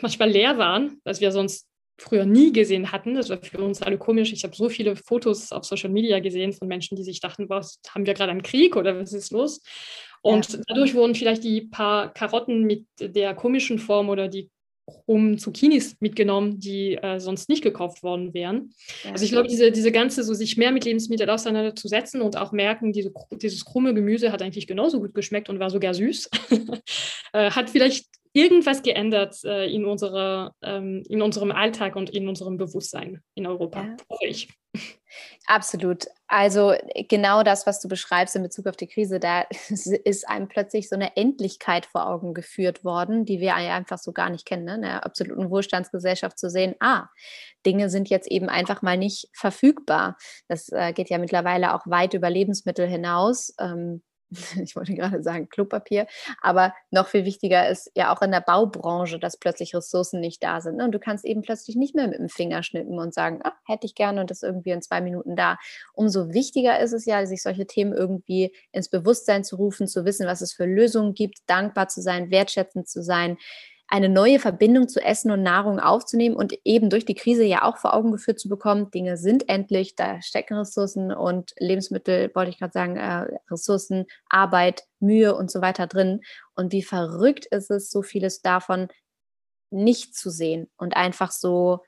manchmal 0.02 0.30
leer 0.30 0.58
waren, 0.58 1.00
was 1.04 1.22
wir 1.22 1.32
sonst 1.32 1.68
früher 1.98 2.26
nie 2.26 2.52
gesehen 2.52 2.91
hatten. 2.91 3.15
Das 3.15 3.30
war 3.30 3.41
für 3.41 3.60
uns 3.60 3.82
alle 3.82 3.98
komisch. 3.98 4.34
Ich 4.34 4.44
habe 4.44 4.56
so 4.56 4.68
viele 4.68 4.96
Fotos 4.96 5.52
auf 5.52 5.63
Social 5.63 5.89
Media 5.89 6.20
gesehen 6.20 6.54
von 6.54 6.68
Menschen, 6.68 6.98
die 6.98 7.04
sich 7.04 7.20
dachten, 7.20 7.50
was 7.50 7.80
haben 7.89 8.06
wir 8.06 8.13
gerade 8.13 8.32
einen 8.32 8.44
Krieg 8.44 8.76
oder 8.76 9.00
was 9.00 9.13
ist 9.13 9.32
los? 9.32 9.62
Und 10.22 10.54
ja. 10.54 10.60
dadurch 10.68 10.96
wurden 10.96 11.15
vielleicht 11.15 11.44
die 11.44 11.62
paar 11.62 12.12
Karotten 12.12 12.63
mit 12.63 12.86
der 13.00 13.36
komischen 13.36 13.80
Form 13.80 14.10
oder 14.10 14.28
die 14.28 14.50
um 15.06 15.38
Zucchinis 15.38 15.98
mitgenommen, 16.00 16.60
die 16.60 16.95
äh, 16.95 17.19
sonst 17.19 17.50
nicht 17.50 17.63
gekauft 17.63 18.04
worden 18.04 18.34
wären. 18.34 18.71
Ja. 19.04 19.12
Also 19.12 19.26
ich 19.26 19.32
glaube, 19.32 19.48
diese, 19.48 19.71
diese 19.71 19.91
ganze, 19.91 20.24
so 20.24 20.34
sich 20.34 20.58
mehr 20.58 20.71
mit 20.71 20.86
Lebensmitteln 20.86 21.30
auseinanderzusetzen 21.30 22.21
und 22.21 22.38
auch 22.38 22.52
merken, 22.52 22.93
diese, 22.93 23.12
dieses 23.32 23.65
krumme 23.65 23.93
Gemüse 23.93 24.32
hat 24.32 24.41
eigentlich 24.41 24.67
genauso 24.67 25.00
gut 25.00 25.13
geschmeckt 25.13 25.50
und 25.50 25.60
war 25.60 25.69
sogar 25.69 25.93
süß, 25.93 26.30
äh, 27.34 27.52
hat 27.52 27.69
vielleicht 27.69 28.06
irgendwas 28.34 28.84
geändert 28.84 29.38
äh, 29.45 29.65
in, 29.74 29.86
unserer, 29.86 30.54
ähm, 30.62 31.04
in 31.08 31.21
unserem 31.21 31.52
Alltag 31.52 31.95
und 31.95 32.10
in 32.10 32.28
unserem 32.28 32.58
Bewusstsein 32.58 33.21
in 33.34 33.48
Europa, 33.48 33.84
ja. 33.84 33.98
hoffe 34.10 34.26
ich. 34.28 34.50
Absolut. 35.47 36.06
Also 36.28 36.73
genau 37.08 37.43
das, 37.43 37.67
was 37.67 37.80
du 37.80 37.88
beschreibst 37.88 38.36
in 38.36 38.43
Bezug 38.43 38.67
auf 38.67 38.75
die 38.75 38.88
Krise, 38.88 39.19
da 39.19 39.41
ist 39.69 40.28
einem 40.28 40.47
plötzlich 40.47 40.89
so 40.89 40.95
eine 40.95 41.15
Endlichkeit 41.15 41.86
vor 41.86 42.08
Augen 42.08 42.34
geführt 42.34 42.84
worden, 42.84 43.25
die 43.25 43.39
wir 43.39 43.56
einfach 43.56 43.99
so 43.99 44.12
gar 44.12 44.30
nicht 44.30 44.45
kennen. 44.45 44.65
Ne? 44.65 44.75
In 44.75 44.82
der 44.82 45.06
absoluten 45.06 45.49
Wohlstandsgesellschaft 45.49 46.39
zu 46.39 46.49
sehen, 46.49 46.75
ah, 46.80 47.08
Dinge 47.65 47.89
sind 47.89 48.10
jetzt 48.10 48.30
eben 48.30 48.49
einfach 48.49 48.82
mal 48.82 48.97
nicht 48.97 49.30
verfügbar. 49.34 50.17
Das 50.47 50.69
äh, 50.69 50.93
geht 50.93 51.10
ja 51.10 51.17
mittlerweile 51.17 51.75
auch 51.75 51.86
weit 51.86 52.13
über 52.13 52.30
Lebensmittel 52.30 52.88
hinaus. 52.88 53.54
Ähm, 53.60 54.01
ich 54.62 54.76
wollte 54.76 54.93
gerade 54.93 55.24
sagen 55.24 55.50
Klopapier, 55.50 56.08
aber 56.41 56.74
noch 56.91 57.08
viel 57.08 57.26
wichtiger 57.26 57.67
ist 57.69 57.91
ja 57.95 58.15
auch 58.15 58.21
in 58.21 58.32
der 58.32 58.41
Baubranche, 58.41 59.19
dass 59.19 59.38
plötzlich 59.38 59.76
Ressourcen 59.76 60.19
nicht 60.19 60.43
da 60.43 60.62
sind. 60.62 60.78
Ne? 60.78 60.86
Und 60.86 60.91
du 60.91 61.00
kannst 61.00 61.26
eben 61.26 61.41
plötzlich 61.41 61.76
nicht 61.76 61.95
mehr 61.95 62.08
mit 62.08 62.19
dem 62.19 62.30
Finger 62.30 62.63
schnippen 62.63 63.00
und 63.00 63.13
sagen, 63.13 63.39
ah, 63.43 63.54
hätte 63.65 63.86
ich 63.86 63.95
gerne 63.95 64.21
und 64.21 64.32
das 64.32 64.43
irgendwie 64.43 64.71
in 64.71 64.82
zwei 64.82 65.02
Minuten 65.02 65.36
da. 65.36 65.58
Umso 65.93 66.34
wichtiger 66.34 66.80
ist 66.80 66.93
es 66.93 67.06
ja, 67.06 67.26
sich 67.26 67.41
solche 67.41 67.65
Themen 67.65 67.93
irgendwie 67.93 68.56
ins 68.71 68.89
Bewusstsein 68.89 69.43
zu 69.43 69.56
rufen, 69.56 69.88
zu 69.88 70.06
wissen, 70.06 70.28
was 70.28 70.41
es 70.41 70.54
für 70.54 70.65
Lösungen 70.65 71.13
gibt, 71.13 71.39
dankbar 71.48 71.88
zu 71.88 72.02
sein, 72.02 72.32
wertschätzend 72.32 72.88
zu 72.88 73.02
sein 73.04 73.38
eine 73.88 74.10
neue 74.10 74.39
Verbindung 74.39 74.88
zu 74.88 75.00
Essen 75.00 75.32
und 75.32 75.43
Nahrung 75.43 75.80
aufzunehmen 75.80 76.36
und 76.36 76.58
eben 76.63 76.89
durch 76.89 77.06
die 77.06 77.13
Krise 77.13 77.43
ja 77.43 77.63
auch 77.63 77.78
vor 77.78 77.93
Augen 77.93 78.12
geführt 78.12 78.39
zu 78.39 78.50
bekommen, 78.50 78.89
Dinge 78.89 79.17
sind 79.17 79.48
endlich, 79.48 79.95
da 79.95 80.21
stecken 80.21 80.56
Ressourcen 80.56 81.12
und 81.12 81.54
Lebensmittel, 81.60 82.32
wollte 82.34 82.50
ich 82.50 82.58
gerade 82.58 82.74
sagen, 82.74 82.98
äh, 82.98 83.28
Ressourcen, 83.50 84.06
Arbeit, 84.28 84.84
Mühe 85.00 85.36
und 85.36 85.52
so 85.52 85.62
weiter 85.62 85.86
drin. 85.88 86.21
Und 86.56 86.71
wie 86.71 86.84
verrückt 86.84 87.45
ist 87.45 87.69
es, 87.69 87.91
so 87.91 88.02
vieles 88.02 88.41
davon 88.41 88.88
nicht 89.69 90.15
zu 90.15 90.30
sehen 90.30 90.69
und 90.78 90.95
einfach 90.95 91.32
so 91.32 91.82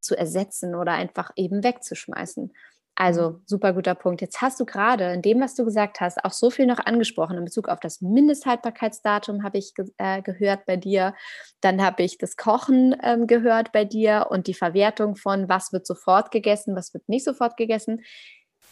zu 0.00 0.16
ersetzen 0.16 0.74
oder 0.74 0.92
einfach 0.92 1.30
eben 1.36 1.62
wegzuschmeißen. 1.62 2.52
Also 3.00 3.30
mhm. 3.30 3.42
super 3.46 3.72
guter 3.72 3.94
Punkt. 3.94 4.20
Jetzt 4.20 4.42
hast 4.42 4.60
du 4.60 4.66
gerade 4.66 5.14
in 5.14 5.22
dem, 5.22 5.40
was 5.40 5.54
du 5.54 5.64
gesagt 5.64 6.02
hast, 6.02 6.22
auch 6.22 6.32
so 6.32 6.50
viel 6.50 6.66
noch 6.66 6.84
angesprochen 6.84 7.38
in 7.38 7.44
Bezug 7.46 7.70
auf 7.70 7.80
das 7.80 8.02
Mindesthaltbarkeitsdatum 8.02 9.42
habe 9.42 9.56
ich 9.56 9.74
ge 9.74 9.86
äh, 9.96 10.20
gehört 10.20 10.66
bei 10.66 10.76
dir. 10.76 11.14
Dann 11.62 11.82
habe 11.82 12.02
ich 12.02 12.18
das 12.18 12.36
Kochen 12.36 12.94
ähm, 13.02 13.26
gehört 13.26 13.72
bei 13.72 13.86
dir 13.86 14.26
und 14.28 14.48
die 14.48 14.54
Verwertung 14.54 15.16
von 15.16 15.48
was 15.48 15.72
wird 15.72 15.86
sofort 15.86 16.30
gegessen, 16.30 16.76
was 16.76 16.92
wird 16.92 17.08
nicht 17.08 17.24
sofort 17.24 17.56
gegessen. 17.56 18.02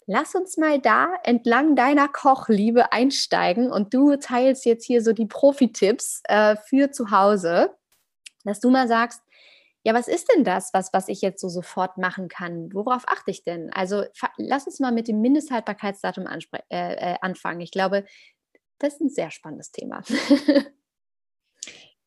Lass 0.07 0.35
uns 0.35 0.59
mal 0.59 0.79
da 0.79 1.09
entlang 1.25 1.75
deiner 1.75 2.09
Kochliebe 2.09 2.93
einsteigen 2.93 3.73
und 3.73 3.95
du 3.95 4.17
teilst 4.17 4.67
jetzt 4.67 4.85
hier 4.85 5.03
so 5.03 5.15
die 5.15 5.27
Profi-Tipps 5.27 6.21
äh, 6.25 6.57
für 6.57 6.91
zu 6.91 7.11
Hause, 7.11 7.71
dass 8.45 8.61
du 8.61 8.69
mal 8.69 8.89
sagst, 8.89 9.23
ja, 9.89 9.95
was 9.95 10.07
ist 10.07 10.31
denn 10.31 10.45
das, 10.45 10.75
was, 10.75 10.93
was 10.93 11.09
ich 11.09 11.23
jetzt 11.23 11.41
so 11.41 11.49
sofort 11.49 11.97
machen 11.97 12.29
kann? 12.29 12.75
Worauf 12.75 13.09
achte 13.09 13.31
ich 13.31 13.43
denn? 13.43 13.73
Also 13.73 14.05
lass 14.37 14.67
uns 14.67 14.81
mal 14.81 14.93
mit 14.93 15.09
dem 15.09 15.23
Mindesthaltbarkeitsdatum 15.23 16.27
äh, 16.27 16.59
äh, 16.69 17.17
anfangen. 17.23 17.63
Ich 17.63 17.71
glaube, 17.71 18.05
das 18.79 18.93
ist 18.93 19.01
ein 19.01 19.09
sehr 19.09 19.31
spannendes 19.31 19.73
Thema. 19.73 20.03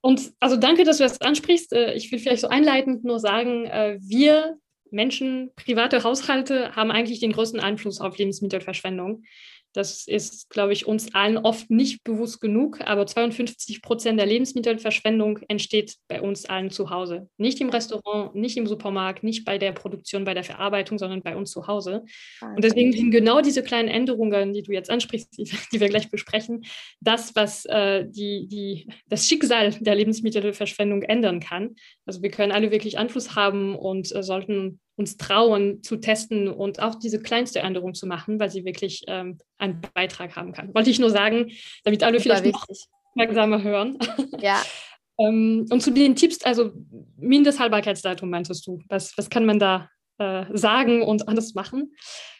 Und 0.01 0.31
also 0.39 0.57
danke, 0.57 0.83
dass 0.83 0.97
du 0.97 1.05
das 1.05 1.21
ansprichst. 1.21 1.73
Äh, 1.73 1.95
ich 1.95 2.11
will 2.11 2.19
vielleicht 2.19 2.41
so 2.41 2.49
einleitend 2.49 3.03
nur 3.03 3.19
sagen, 3.19 3.65
äh, 3.65 3.97
wir 3.99 4.59
Menschen, 4.91 5.49
private 5.55 6.03
Haushalte 6.03 6.75
haben 6.75 6.91
eigentlich 6.91 7.19
den 7.19 7.31
größten 7.31 7.59
Einfluss 7.59 7.99
auf 7.99 8.15
Lebensmittelverschwendung. 8.15 9.23
Das 9.73 10.07
ist, 10.07 10.49
glaube 10.49 10.73
ich, 10.73 10.85
uns 10.85 11.13
allen 11.15 11.37
oft 11.37 11.69
nicht 11.69 12.03
bewusst 12.03 12.41
genug, 12.41 12.81
aber 12.81 13.05
52 13.05 13.81
Prozent 13.81 14.19
der 14.19 14.25
Lebensmittelverschwendung 14.25 15.39
entsteht 15.47 15.95
bei 16.07 16.21
uns 16.21 16.45
allen 16.45 16.71
zu 16.71 16.89
Hause. 16.89 17.29
Nicht 17.37 17.61
im 17.61 17.69
Restaurant, 17.69 18.35
nicht 18.35 18.57
im 18.57 18.67
Supermarkt, 18.67 19.23
nicht 19.23 19.45
bei 19.45 19.57
der 19.57 19.71
Produktion, 19.71 20.25
bei 20.25 20.33
der 20.33 20.43
Verarbeitung, 20.43 20.97
sondern 20.97 21.21
bei 21.21 21.35
uns 21.35 21.51
zu 21.51 21.67
Hause. 21.67 22.03
Und 22.41 22.63
deswegen 22.63 22.91
sind 22.91 23.11
genau 23.11 23.41
diese 23.41 23.63
kleinen 23.63 23.87
Änderungen, 23.87 24.53
die 24.53 24.63
du 24.63 24.73
jetzt 24.73 24.89
ansprichst, 24.89 25.37
die, 25.37 25.49
die 25.71 25.79
wir 25.79 25.89
gleich 25.89 26.09
besprechen, 26.09 26.65
das, 26.99 27.35
was 27.35 27.65
äh, 27.65 28.05
die, 28.07 28.47
die, 28.47 28.87
das 29.07 29.27
Schicksal 29.27 29.71
der 29.71 29.95
Lebensmittelverschwendung 29.95 31.03
ändern 31.03 31.39
kann. 31.39 31.75
Also 32.05 32.21
wir 32.21 32.31
können 32.31 32.51
alle 32.51 32.71
wirklich 32.71 32.97
Einfluss 32.97 33.35
haben 33.35 33.75
und 33.75 34.13
äh, 34.13 34.23
sollten 34.23 34.79
uns 34.95 35.17
trauen 35.17 35.81
zu 35.83 35.97
testen 35.97 36.47
und 36.47 36.81
auch 36.81 36.95
diese 36.95 37.21
kleinste 37.21 37.59
Änderung 37.59 37.93
zu 37.93 38.05
machen, 38.05 38.39
weil 38.39 38.49
sie 38.49 38.65
wirklich 38.65 39.03
ähm, 39.07 39.37
einen 39.57 39.81
Beitrag 39.93 40.35
haben 40.35 40.51
kann. 40.51 40.73
Wollte 40.73 40.89
ich 40.89 40.99
nur 40.99 41.09
sagen, 41.09 41.51
damit 41.83 42.03
alle 42.03 42.19
vielleicht 42.19 42.45
noch 42.45 42.65
langsamer 43.15 43.63
hören. 43.63 43.97
Ja. 44.39 44.61
ähm, 45.19 45.65
und 45.69 45.81
zu 45.81 45.91
den 45.91 46.15
Tipps, 46.15 46.43
also 46.43 46.71
Mindesthaltbarkeitsdatum 47.17 48.29
meintest 48.29 48.65
du, 48.67 48.79
was, 48.89 49.17
was 49.17 49.29
kann 49.29 49.45
man 49.45 49.59
da 49.59 49.89
äh, 50.17 50.45
sagen 50.53 51.01
und 51.01 51.27
alles 51.27 51.53
machen? 51.53 51.93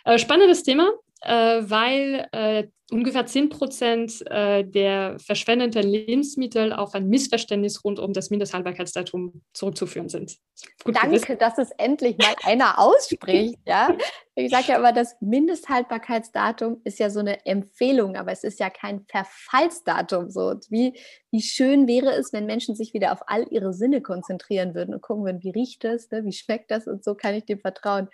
Äh, 0.03 0.19
spannendes 0.19 0.63
Thema, 0.63 0.91
äh, 1.21 1.62
weil 1.63 2.27
äh, 2.31 2.67
ungefähr 2.91 3.25
10 3.25 3.49
Prozent 3.49 4.21
äh, 4.29 4.63
der 4.63 5.17
verschwendeten 5.17 5.84
Lebensmittel 5.84 6.73
auf 6.73 6.93
ein 6.93 7.07
Missverständnis 7.07 7.84
rund 7.86 7.99
um 7.99 8.12
das 8.12 8.29
Mindesthaltbarkeitsdatum 8.29 9.41
zurückzuführen 9.53 10.10
sind. 10.10 10.38
Gut 10.84 10.95
Danke, 10.95 11.38
dass 11.38 11.57
es 11.57 11.71
endlich 11.77 12.17
mal 12.17 12.36
einer 12.43 12.77
ausspricht. 12.77 13.57
ja? 13.65 13.95
Ich 14.36 14.51
sage 14.51 14.65
ja 14.69 14.77
immer, 14.77 14.93
das 14.93 15.15
Mindesthaltbarkeitsdatum 15.21 16.81
ist 16.84 16.99
ja 16.99 17.10
so 17.10 17.19
eine 17.19 17.45
Empfehlung, 17.45 18.15
aber 18.17 18.31
es 18.31 18.43
ist 18.43 18.60
ja 18.60 18.69
kein 18.69 19.05
Verfallsdatum. 19.07 20.29
So 20.29 20.55
wie, 20.69 20.99
wie 21.31 21.41
schön 21.41 21.88
wäre 21.88 22.12
es, 22.12 22.34
wenn 22.34 22.45
Menschen 22.45 22.75
sich 22.75 22.93
wieder 22.93 23.13
auf 23.13 23.19
all 23.27 23.47
ihre 23.51 23.73
Sinne 23.73 24.01
konzentrieren 24.01 24.75
würden 24.75 24.93
und 24.93 25.01
gucken 25.01 25.25
würden, 25.25 25.43
wie 25.43 25.51
riecht 25.51 25.84
das, 25.84 26.10
ne? 26.12 26.25
wie 26.25 26.34
schmeckt 26.34 26.71
das 26.71 26.88
und 26.88 27.03
so 27.03 27.15
kann 27.15 27.36
ich 27.36 27.45
dem 27.45 27.60
vertrauen. 27.60 28.10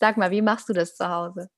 Sag 0.00 0.16
mal, 0.16 0.30
wie 0.30 0.42
machst 0.42 0.68
du 0.68 0.72
das 0.72 0.96
zu 0.96 1.08
Hause? 1.08 1.48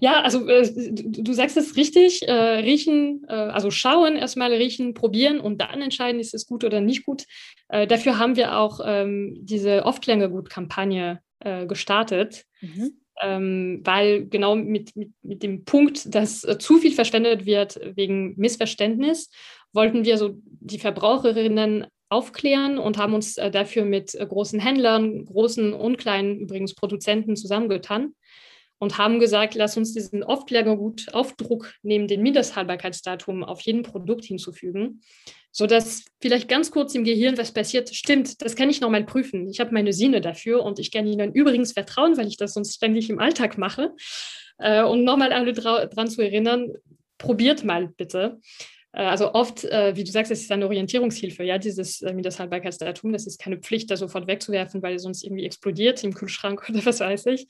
Ja, 0.00 0.22
also 0.22 0.46
äh, 0.48 0.70
du, 0.72 1.22
du, 1.22 1.32
sagst 1.32 1.56
es 1.56 1.76
richtig, 1.76 2.26
äh, 2.26 2.32
riechen, 2.32 3.24
äh, 3.28 3.32
also 3.32 3.70
schauen, 3.70 4.16
erstmal 4.16 4.52
riechen, 4.52 4.94
probieren 4.94 5.40
und 5.40 5.60
dann 5.60 5.82
entscheiden, 5.82 6.20
ist 6.20 6.34
es 6.34 6.46
gut 6.46 6.64
oder 6.64 6.80
nicht 6.80 7.04
gut. 7.04 7.24
Äh, 7.68 7.86
dafür 7.86 8.18
haben 8.18 8.36
wir 8.36 8.56
auch 8.56 8.80
ähm, 8.84 9.36
diese 9.40 9.84
Oft-Länger-Gut-Kampagne 9.84 11.20
äh, 11.40 11.66
gestartet, 11.66 12.44
mhm. 12.60 12.92
ähm, 13.22 13.80
weil 13.84 14.26
genau 14.26 14.56
mit, 14.56 14.96
mit, 14.96 15.10
mit 15.22 15.42
dem 15.42 15.64
Punkt, 15.64 16.14
dass 16.14 16.44
äh, 16.44 16.58
zu 16.58 16.78
viel 16.78 16.92
verschwendet 16.92 17.46
wird 17.46 17.80
wegen 17.94 18.34
Missverständnis, 18.36 19.30
wollten 19.72 20.04
wir 20.04 20.18
so 20.18 20.38
die 20.42 20.78
Verbraucherinnen 20.78 21.86
aufklären 22.10 22.78
und 22.78 22.96
haben 22.96 23.12
uns 23.12 23.34
dafür 23.34 23.84
mit 23.84 24.12
großen 24.12 24.58
Händlern, 24.58 25.26
großen 25.26 25.74
und 25.74 25.98
kleinen 25.98 26.38
übrigens 26.38 26.74
Produzenten 26.74 27.36
zusammengetan 27.36 28.14
und 28.78 28.98
haben 28.98 29.18
gesagt, 29.18 29.54
lass 29.54 29.76
uns 29.76 29.92
diesen 29.92 30.22
Aufklärergut-Aufdruck 30.22 31.74
neben 31.82 32.06
dem 32.06 32.22
Mindesthaltbarkeitsdatum 32.22 33.44
auf 33.44 33.60
jedem 33.60 33.82
Produkt 33.82 34.24
hinzufügen, 34.24 35.02
sodass 35.50 36.04
vielleicht 36.20 36.48
ganz 36.48 36.70
kurz 36.70 36.94
im 36.94 37.04
Gehirn 37.04 37.36
was 37.38 37.52
passiert. 37.52 37.94
Stimmt, 37.94 38.40
das 38.42 38.54
kann 38.54 38.70
ich 38.70 38.80
nochmal 38.80 39.04
prüfen. 39.04 39.48
Ich 39.48 39.60
habe 39.60 39.72
meine 39.72 39.92
Sinne 39.92 40.20
dafür 40.20 40.62
und 40.62 40.78
ich 40.78 40.92
kann 40.92 41.06
ihnen 41.06 41.32
übrigens 41.32 41.72
vertrauen, 41.72 42.16
weil 42.16 42.28
ich 42.28 42.36
das 42.36 42.54
sonst 42.54 42.74
ständig 42.74 43.10
im 43.10 43.18
Alltag 43.18 43.58
mache. 43.58 43.94
Äh, 44.58 44.82
und 44.82 45.04
nochmal 45.04 45.32
alle 45.32 45.52
dran 45.52 46.08
zu 46.08 46.22
erinnern, 46.22 46.72
probiert 47.18 47.64
mal 47.64 47.88
bitte. 47.88 48.40
Äh, 48.92 49.02
also 49.02 49.34
oft, 49.34 49.64
äh, 49.64 49.94
wie 49.96 50.04
du 50.04 50.10
sagst, 50.10 50.32
es 50.32 50.42
ist 50.42 50.52
eine 50.52 50.66
Orientierungshilfe, 50.66 51.44
ja, 51.44 51.58
dieses 51.58 52.02
äh, 52.02 52.12
Mindesthaltbarkeitsdatum. 52.12 53.12
Das 53.12 53.26
ist 53.26 53.40
keine 53.40 53.58
Pflicht, 53.58 53.90
das 53.90 54.00
sofort 54.00 54.26
wegzuwerfen, 54.26 54.82
weil 54.82 54.94
es 54.94 55.02
sonst 55.02 55.24
irgendwie 55.24 55.44
explodiert 55.44 56.02
im 56.04 56.14
Kühlschrank 56.14 56.66
oder 56.68 56.84
was 56.84 57.00
weiß 57.00 57.26
ich. 57.26 57.46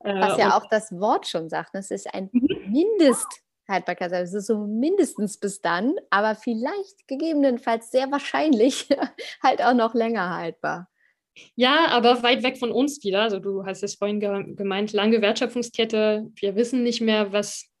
Was 0.00 0.38
ja 0.38 0.56
auch 0.56 0.66
das 0.68 0.92
Wort 0.92 1.26
schon 1.26 1.48
sagt, 1.48 1.74
es 1.74 1.90
ist 1.90 2.12
ein 2.12 2.28
mhm. 2.32 2.46
Mindesthaltbarkeitsdatum. 2.70 4.24
Es 4.24 4.34
ist 4.34 4.46
so 4.46 4.66
mindestens 4.66 5.38
bis 5.38 5.60
dann, 5.60 5.94
aber 6.10 6.34
vielleicht 6.34 7.06
gegebenenfalls 7.08 7.90
sehr 7.90 8.10
wahrscheinlich 8.10 8.88
halt 9.42 9.62
auch 9.62 9.74
noch 9.74 9.94
länger 9.94 10.36
haltbar. 10.36 10.88
Ja, 11.54 11.86
aber 11.88 12.22
weit 12.22 12.42
weg 12.42 12.58
von 12.58 12.70
uns 12.70 13.02
wieder. 13.02 13.22
Also 13.22 13.38
du 13.38 13.64
hast 13.64 13.82
es 13.82 13.94
vorhin 13.94 14.20
gemeint, 14.20 14.92
lange 14.92 15.22
Wertschöpfungskette. 15.22 16.30
Wir 16.34 16.56
wissen 16.56 16.82
nicht 16.82 17.00
mehr, 17.00 17.32
was 17.32 17.71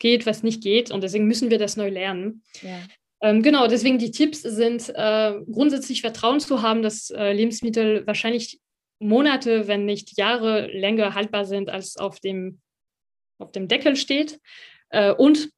geht, 0.00 0.26
was 0.26 0.42
nicht 0.42 0.62
geht. 0.62 0.90
Und 0.90 1.04
deswegen 1.04 1.26
müssen 1.26 1.50
wir 1.50 1.58
das 1.58 1.76
neu 1.76 1.88
lernen. 1.88 2.42
Ja. 2.62 2.80
Ähm, 3.22 3.42
genau, 3.42 3.68
deswegen 3.68 3.98
die 3.98 4.10
Tipps 4.10 4.42
sind 4.42 4.88
äh, 4.94 5.34
grundsätzlich 5.50 6.00
Vertrauen 6.00 6.40
zu 6.40 6.62
haben, 6.62 6.82
dass 6.82 7.10
äh, 7.10 7.32
Lebensmittel 7.32 8.06
wahrscheinlich 8.06 8.60
Monate, 8.98 9.68
wenn 9.68 9.84
nicht 9.84 10.18
Jahre 10.18 10.66
länger 10.66 11.14
haltbar 11.14 11.44
sind, 11.44 11.70
als 11.70 11.96
auf 11.96 12.20
dem, 12.20 12.60
auf 13.38 13.52
dem 13.52 13.68
Deckel 13.68 13.96
steht. 13.96 14.40
Äh, 14.88 15.12
und 15.12 15.50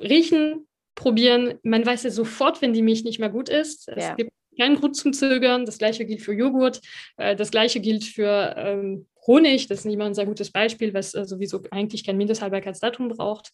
riechen, 0.00 0.66
probieren. 0.94 1.58
Man 1.62 1.84
weiß 1.84 2.04
ja 2.04 2.10
sofort, 2.10 2.62
wenn 2.62 2.72
die 2.72 2.82
Milch 2.82 3.04
nicht 3.04 3.18
mehr 3.18 3.28
gut 3.28 3.48
ist. 3.48 3.88
Ja. 3.88 3.94
Es 3.96 4.16
gibt 4.16 4.32
keinen 4.58 4.76
Grund 4.76 4.96
zum 4.96 5.12
Zögern. 5.12 5.66
Das 5.66 5.78
gleiche 5.78 6.04
gilt 6.04 6.22
für 6.22 6.32
Joghurt. 6.32 6.80
Äh, 7.16 7.36
das 7.36 7.50
gleiche 7.50 7.80
gilt 7.80 8.04
für 8.04 8.54
ähm, 8.56 9.06
Honig, 9.30 9.68
das 9.68 9.84
ist 9.84 9.92
immer 9.92 10.06
ein 10.06 10.14
sehr 10.14 10.26
gutes 10.26 10.50
Beispiel, 10.50 10.92
was 10.92 11.14
äh, 11.14 11.24
sowieso 11.24 11.62
eigentlich 11.70 12.04
kein 12.04 12.16
Mindesthaltbarkeitsdatum 12.16 13.10
braucht. 13.10 13.52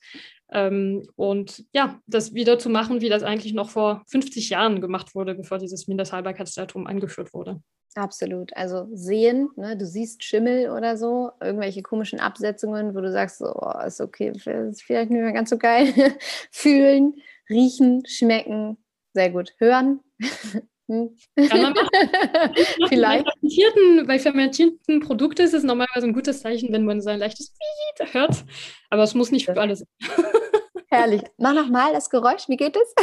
Ähm, 0.50 1.06
und 1.16 1.64
ja, 1.74 2.00
das 2.06 2.32
wieder 2.32 2.58
zu 2.58 2.70
machen, 2.70 3.02
wie 3.02 3.10
das 3.10 3.22
eigentlich 3.22 3.52
noch 3.52 3.68
vor 3.68 4.02
50 4.06 4.48
Jahren 4.48 4.80
gemacht 4.80 5.14
wurde, 5.14 5.34
bevor 5.34 5.58
dieses 5.58 5.86
Mindesthaltbarkeitsdatum 5.86 6.86
eingeführt 6.86 7.34
wurde. 7.34 7.60
Absolut. 7.94 8.56
Also 8.56 8.88
sehen, 8.94 9.50
ne, 9.56 9.76
du 9.76 9.84
siehst 9.84 10.24
Schimmel 10.24 10.70
oder 10.70 10.96
so, 10.96 11.32
irgendwelche 11.42 11.82
komischen 11.82 12.20
Absetzungen, 12.20 12.94
wo 12.94 13.00
du 13.02 13.12
sagst, 13.12 13.42
oh, 13.42 13.72
ist 13.86 14.00
okay, 14.00 14.32
ist 14.34 14.82
vielleicht 14.82 15.10
nicht 15.10 15.20
mehr 15.20 15.32
ganz 15.32 15.50
so 15.50 15.58
geil. 15.58 15.92
Fühlen, 16.50 17.16
riechen, 17.50 18.02
schmecken, 18.06 18.78
sehr 19.12 19.30
gut. 19.30 19.54
Hören. 19.58 20.00
Hm. 20.88 21.16
Kann 21.48 21.62
man 21.62 21.72
machen. 21.72 21.88
Vielleicht. 22.88 23.24
Bei 23.24 23.32
fermentierten, 23.32 24.06
bei 24.06 24.18
fermentierten 24.18 25.00
Produkten 25.00 25.42
ist 25.42 25.54
es 25.54 25.64
normalerweise 25.64 26.06
ein 26.06 26.12
gutes 26.12 26.42
Zeichen, 26.42 26.72
wenn 26.72 26.84
man 26.84 27.00
so 27.00 27.10
ein 27.10 27.18
leichtes 27.18 27.50
Piet 27.50 28.14
hört. 28.14 28.44
Aber 28.90 29.02
es 29.02 29.14
muss 29.14 29.32
nicht 29.32 29.46
für 29.46 29.60
alles 29.60 29.80
sein. 29.80 29.88
Herrlich. 30.88 31.22
Mach 31.36 31.52
nochmal 31.52 31.92
das 31.92 32.08
Geräusch. 32.10 32.48
Wie 32.48 32.56
geht 32.56 32.76
es? 32.76 32.94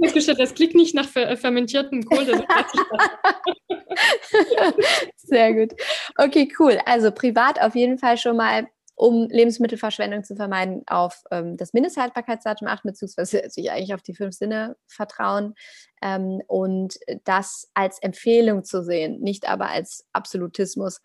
Festgestellt, 0.00 0.38
das 0.38 0.54
klingt 0.54 0.74
nicht 0.74 0.94
nach 0.94 1.08
fer 1.08 1.36
fermentiertem 1.36 2.04
Kohl. 2.04 2.24
Sehr 5.16 5.54
gut. 5.54 5.72
Okay, 6.16 6.48
cool. 6.58 6.78
Also 6.86 7.10
privat 7.10 7.60
auf 7.60 7.74
jeden 7.74 7.98
Fall 7.98 8.16
schon 8.16 8.36
mal 8.36 8.68
um 8.98 9.28
Lebensmittelverschwendung 9.28 10.24
zu 10.24 10.34
vermeiden, 10.34 10.82
auf 10.88 11.22
ähm, 11.30 11.56
das 11.56 11.72
Mindesthaltbarkeitsdatum 11.72 12.66
achten, 12.66 12.88
beziehungsweise 12.88 13.42
sich 13.48 13.70
eigentlich 13.70 13.94
auf 13.94 14.02
die 14.02 14.14
fünf 14.14 14.34
Sinne 14.34 14.76
vertrauen 14.86 15.54
ähm, 16.02 16.42
und 16.48 16.98
das 17.24 17.70
als 17.74 18.00
Empfehlung 18.00 18.64
zu 18.64 18.82
sehen, 18.82 19.20
nicht 19.20 19.48
aber 19.48 19.70
als 19.70 20.04
Absolutismus. 20.12 21.00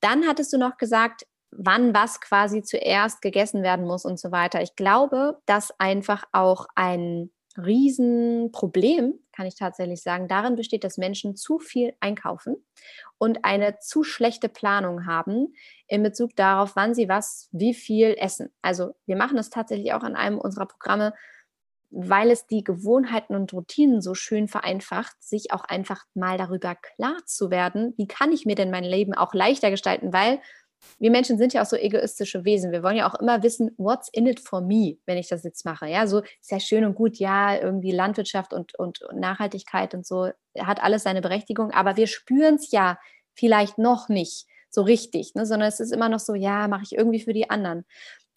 Dann 0.00 0.28
hattest 0.28 0.52
du 0.52 0.58
noch 0.58 0.76
gesagt, 0.76 1.26
wann 1.50 1.94
was 1.94 2.20
quasi 2.20 2.62
zuerst 2.62 3.22
gegessen 3.22 3.62
werden 3.62 3.86
muss 3.86 4.04
und 4.04 4.20
so 4.20 4.30
weiter. 4.30 4.60
Ich 4.60 4.76
glaube, 4.76 5.38
dass 5.46 5.72
einfach 5.78 6.24
auch 6.32 6.66
ein 6.74 7.30
Riesenproblem, 7.58 9.14
kann 9.32 9.46
ich 9.46 9.56
tatsächlich 9.56 10.02
sagen, 10.02 10.28
darin 10.28 10.56
besteht, 10.56 10.84
dass 10.84 10.98
Menschen 10.98 11.36
zu 11.36 11.58
viel 11.58 11.94
einkaufen 12.00 12.56
und 13.18 13.44
eine 13.44 13.78
zu 13.80 14.04
schlechte 14.04 14.48
Planung 14.48 15.06
haben 15.06 15.54
in 15.86 16.02
Bezug 16.02 16.34
darauf, 16.36 16.76
wann 16.76 16.94
sie 16.94 17.08
was, 17.08 17.48
wie 17.52 17.74
viel 17.74 18.14
essen. 18.18 18.50
Also 18.62 18.94
wir 19.06 19.16
machen 19.16 19.36
das 19.36 19.50
tatsächlich 19.50 19.92
auch 19.92 20.02
an 20.02 20.16
einem 20.16 20.38
unserer 20.38 20.66
Programme, 20.66 21.14
weil 21.90 22.30
es 22.30 22.46
die 22.46 22.64
Gewohnheiten 22.64 23.34
und 23.34 23.52
Routinen 23.52 24.02
so 24.02 24.14
schön 24.14 24.46
vereinfacht, 24.46 25.22
sich 25.22 25.52
auch 25.52 25.64
einfach 25.64 26.04
mal 26.14 26.36
darüber 26.36 26.74
klar 26.74 27.16
zu 27.24 27.50
werden, 27.50 27.94
wie 27.96 28.06
kann 28.06 28.32
ich 28.32 28.44
mir 28.44 28.54
denn 28.54 28.70
mein 28.70 28.84
Leben 28.84 29.14
auch 29.14 29.34
leichter 29.34 29.70
gestalten, 29.70 30.12
weil 30.12 30.40
wir 30.98 31.10
Menschen 31.10 31.38
sind 31.38 31.52
ja 31.52 31.62
auch 31.62 31.66
so 31.66 31.76
egoistische 31.76 32.44
Wesen. 32.44 32.72
Wir 32.72 32.82
wollen 32.82 32.96
ja 32.96 33.10
auch 33.10 33.18
immer 33.20 33.42
wissen, 33.42 33.70
what's 33.76 34.08
in 34.12 34.26
it 34.26 34.40
for 34.40 34.60
me, 34.60 34.96
wenn 35.06 35.18
ich 35.18 35.28
das 35.28 35.44
jetzt 35.44 35.64
mache. 35.64 35.86
Ja, 35.86 36.06
so 36.06 36.20
ist 36.20 36.50
ja 36.50 36.60
schön 36.60 36.84
und 36.84 36.94
gut, 36.94 37.16
ja, 37.16 37.56
irgendwie 37.56 37.92
Landwirtschaft 37.92 38.52
und, 38.52 38.78
und, 38.78 39.00
Nachhaltigkeit 39.14 39.94
und 39.94 40.06
so 40.06 40.30
hat 40.58 40.82
alles 40.82 41.02
seine 41.02 41.20
Berechtigung, 41.20 41.70
aber 41.70 41.96
wir 41.96 42.06
spüren 42.06 42.56
es 42.56 42.70
ja 42.70 42.98
vielleicht 43.34 43.78
noch 43.78 44.08
nicht 44.08 44.46
so 44.70 44.82
richtig, 44.82 45.34
ne? 45.34 45.46
sondern 45.46 45.68
es 45.68 45.80
ist 45.80 45.92
immer 45.92 46.08
noch 46.08 46.18
so, 46.18 46.34
ja, 46.34 46.68
mache 46.68 46.82
ich 46.84 46.92
irgendwie 46.92 47.20
für 47.20 47.32
die 47.32 47.50
anderen. 47.50 47.84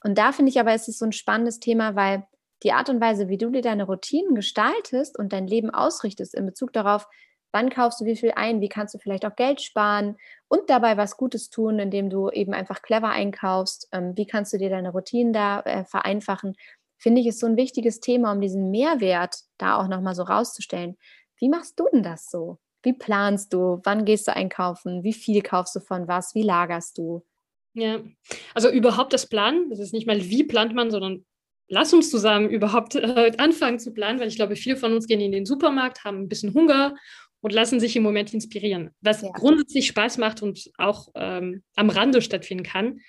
Und 0.03 0.17
da 0.17 0.31
finde 0.31 0.49
ich 0.49 0.59
aber, 0.59 0.73
es 0.73 0.87
ist 0.87 0.99
so 0.99 1.05
ein 1.05 1.11
spannendes 1.11 1.59
Thema, 1.59 1.95
weil 1.95 2.25
die 2.63 2.73
Art 2.73 2.89
und 2.89 3.01
Weise, 3.01 3.27
wie 3.27 3.37
du 3.37 3.49
dir 3.49 3.61
deine 3.61 3.85
Routinen 3.85 4.35
gestaltest 4.35 5.17
und 5.17 5.33
dein 5.33 5.47
Leben 5.47 5.71
ausrichtest 5.71 6.35
in 6.35 6.45
Bezug 6.45 6.73
darauf, 6.73 7.07
wann 7.51 7.69
kaufst 7.69 8.01
du 8.01 8.05
wie 8.05 8.15
viel 8.15 8.31
ein, 8.35 8.61
wie 8.61 8.69
kannst 8.69 8.93
du 8.93 8.97
vielleicht 8.97 9.25
auch 9.25 9.35
Geld 9.35 9.61
sparen 9.61 10.17
und 10.47 10.69
dabei 10.69 10.97
was 10.97 11.17
Gutes 11.17 11.49
tun, 11.49 11.79
indem 11.79 12.09
du 12.09 12.29
eben 12.29 12.53
einfach 12.53 12.81
clever 12.81 13.09
einkaufst, 13.09 13.87
ähm, 13.91 14.13
wie 14.15 14.25
kannst 14.25 14.53
du 14.53 14.57
dir 14.57 14.69
deine 14.69 14.91
Routinen 14.91 15.33
da 15.33 15.61
äh, 15.61 15.85
vereinfachen, 15.85 16.55
finde 16.97 17.21
ich, 17.21 17.27
ist 17.27 17.39
so 17.39 17.47
ein 17.47 17.57
wichtiges 17.57 17.99
Thema, 17.99 18.31
um 18.31 18.41
diesen 18.41 18.69
Mehrwert 18.69 19.35
da 19.57 19.79
auch 19.79 19.87
nochmal 19.87 20.15
so 20.15 20.23
rauszustellen. 20.23 20.97
Wie 21.37 21.49
machst 21.49 21.79
du 21.79 21.85
denn 21.91 22.03
das 22.03 22.29
so? 22.29 22.59
Wie 22.83 22.93
planst 22.93 23.53
du? 23.53 23.79
Wann 23.83 24.05
gehst 24.05 24.27
du 24.27 24.35
einkaufen? 24.35 25.03
Wie 25.03 25.13
viel 25.13 25.41
kaufst 25.41 25.75
du 25.75 25.79
von 25.79 26.07
was? 26.07 26.35
Wie 26.35 26.43
lagerst 26.43 26.97
du? 26.97 27.23
Ja, 27.73 27.99
also 28.53 28.69
überhaupt 28.69 29.13
das 29.13 29.27
Planen, 29.27 29.69
das 29.69 29.79
ist 29.79 29.93
nicht 29.93 30.05
mal 30.05 30.21
wie 30.21 30.43
plant 30.43 30.75
man, 30.75 30.91
sondern 30.91 31.25
lass 31.69 31.93
uns 31.93 32.11
zusammen 32.11 32.49
überhaupt 32.49 32.95
äh, 32.95 33.31
anfangen 33.37 33.79
zu 33.79 33.93
planen, 33.93 34.19
weil 34.19 34.27
ich 34.27 34.35
glaube, 34.35 34.55
viele 34.55 34.75
von 34.75 34.93
uns 34.93 35.07
gehen 35.07 35.21
in 35.21 35.31
den 35.31 35.45
Supermarkt, 35.45 36.03
haben 36.03 36.21
ein 36.21 36.27
bisschen 36.27 36.53
Hunger 36.53 36.95
und 37.41 37.53
lassen 37.53 37.79
sich 37.79 37.95
im 37.95 38.03
Moment 38.03 38.33
inspirieren, 38.33 38.91
was 39.01 39.21
ja. 39.21 39.29
grundsätzlich 39.31 39.87
Spaß 39.87 40.17
macht 40.17 40.41
und 40.41 40.71
auch 40.77 41.09
ähm, 41.15 41.63
am 41.75 41.89
Rande 41.89 42.21
stattfinden 42.21 42.63
kann. 42.63 42.99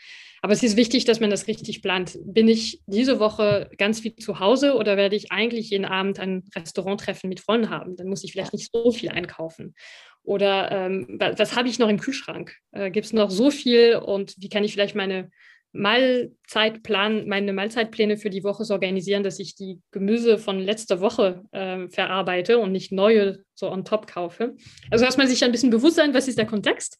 Aber 0.45 0.53
es 0.53 0.63
ist 0.65 0.77
wichtig, 0.77 1.05
dass 1.05 1.21
man 1.21 1.31
das 1.31 1.47
richtig 1.47 1.83
plant. 1.83 2.19
Bin 2.25 2.49
ich 2.49 2.83
diese 2.87 3.21
Woche 3.21 3.71
ganz 3.79 4.01
viel 4.01 4.17
zu 4.17 4.41
Hause 4.41 4.75
oder 4.75 4.97
werde 4.97 5.15
ich 5.15 5.31
eigentlich 5.31 5.71
jeden 5.71 5.85
Abend 5.85 6.19
ein 6.19 6.43
Restauranttreffen 6.57 7.29
mit 7.29 7.39
Freunden 7.39 7.71
haben? 7.71 7.95
Dann 7.95 8.09
muss 8.09 8.25
ich 8.25 8.33
vielleicht 8.33 8.53
nicht 8.53 8.69
so 8.73 8.91
viel 8.91 9.11
einkaufen. 9.11 9.77
Oder 10.25 10.73
ähm, 10.73 11.07
was, 11.21 11.39
was 11.39 11.57
habe 11.57 11.69
ich 11.69 11.79
noch 11.79 11.89
im 11.89 12.01
Kühlschrank? 12.01 12.57
Äh, 12.73 12.91
Gibt 12.91 13.07
es 13.07 13.13
noch 13.13 13.31
so 13.31 13.53
viel 13.53 13.97
und 13.97 14.35
wie 14.39 14.49
kann 14.49 14.65
ich 14.65 14.73
vielleicht 14.73 14.97
meine 14.97 15.31
Mahlzeitplan, 15.73 17.27
meine 17.27 17.53
Mahlzeitpläne 17.53 18.19
für 18.19 18.31
die 18.31 18.45
Woche 18.45 18.65
so 18.65 18.75
organisieren, 18.75 19.23
dass 19.23 19.39
ich 19.39 19.55
die 19.55 19.81
Gemüse 19.91 20.39
von 20.39 20.59
letzter 20.61 21.01
Woche 21.01 21.43
äh, 21.53 21.89
verarbeite 21.89 22.59
und 22.59 22.73
nicht 22.73 22.93
neue 22.93 23.45
so 23.55 23.71
on 23.71 23.85
top 23.85 24.07
kaufe. 24.07 24.55
Also 24.91 25.05
erstmal 25.05 25.29
sich 25.29 25.43
ein 25.45 25.53
bisschen 25.53 25.71
bewusst 25.71 25.97
sein, 25.97 26.15
was 26.15 26.29
ist 26.29 26.39
der 26.39 26.47
Kontext. 26.47 26.99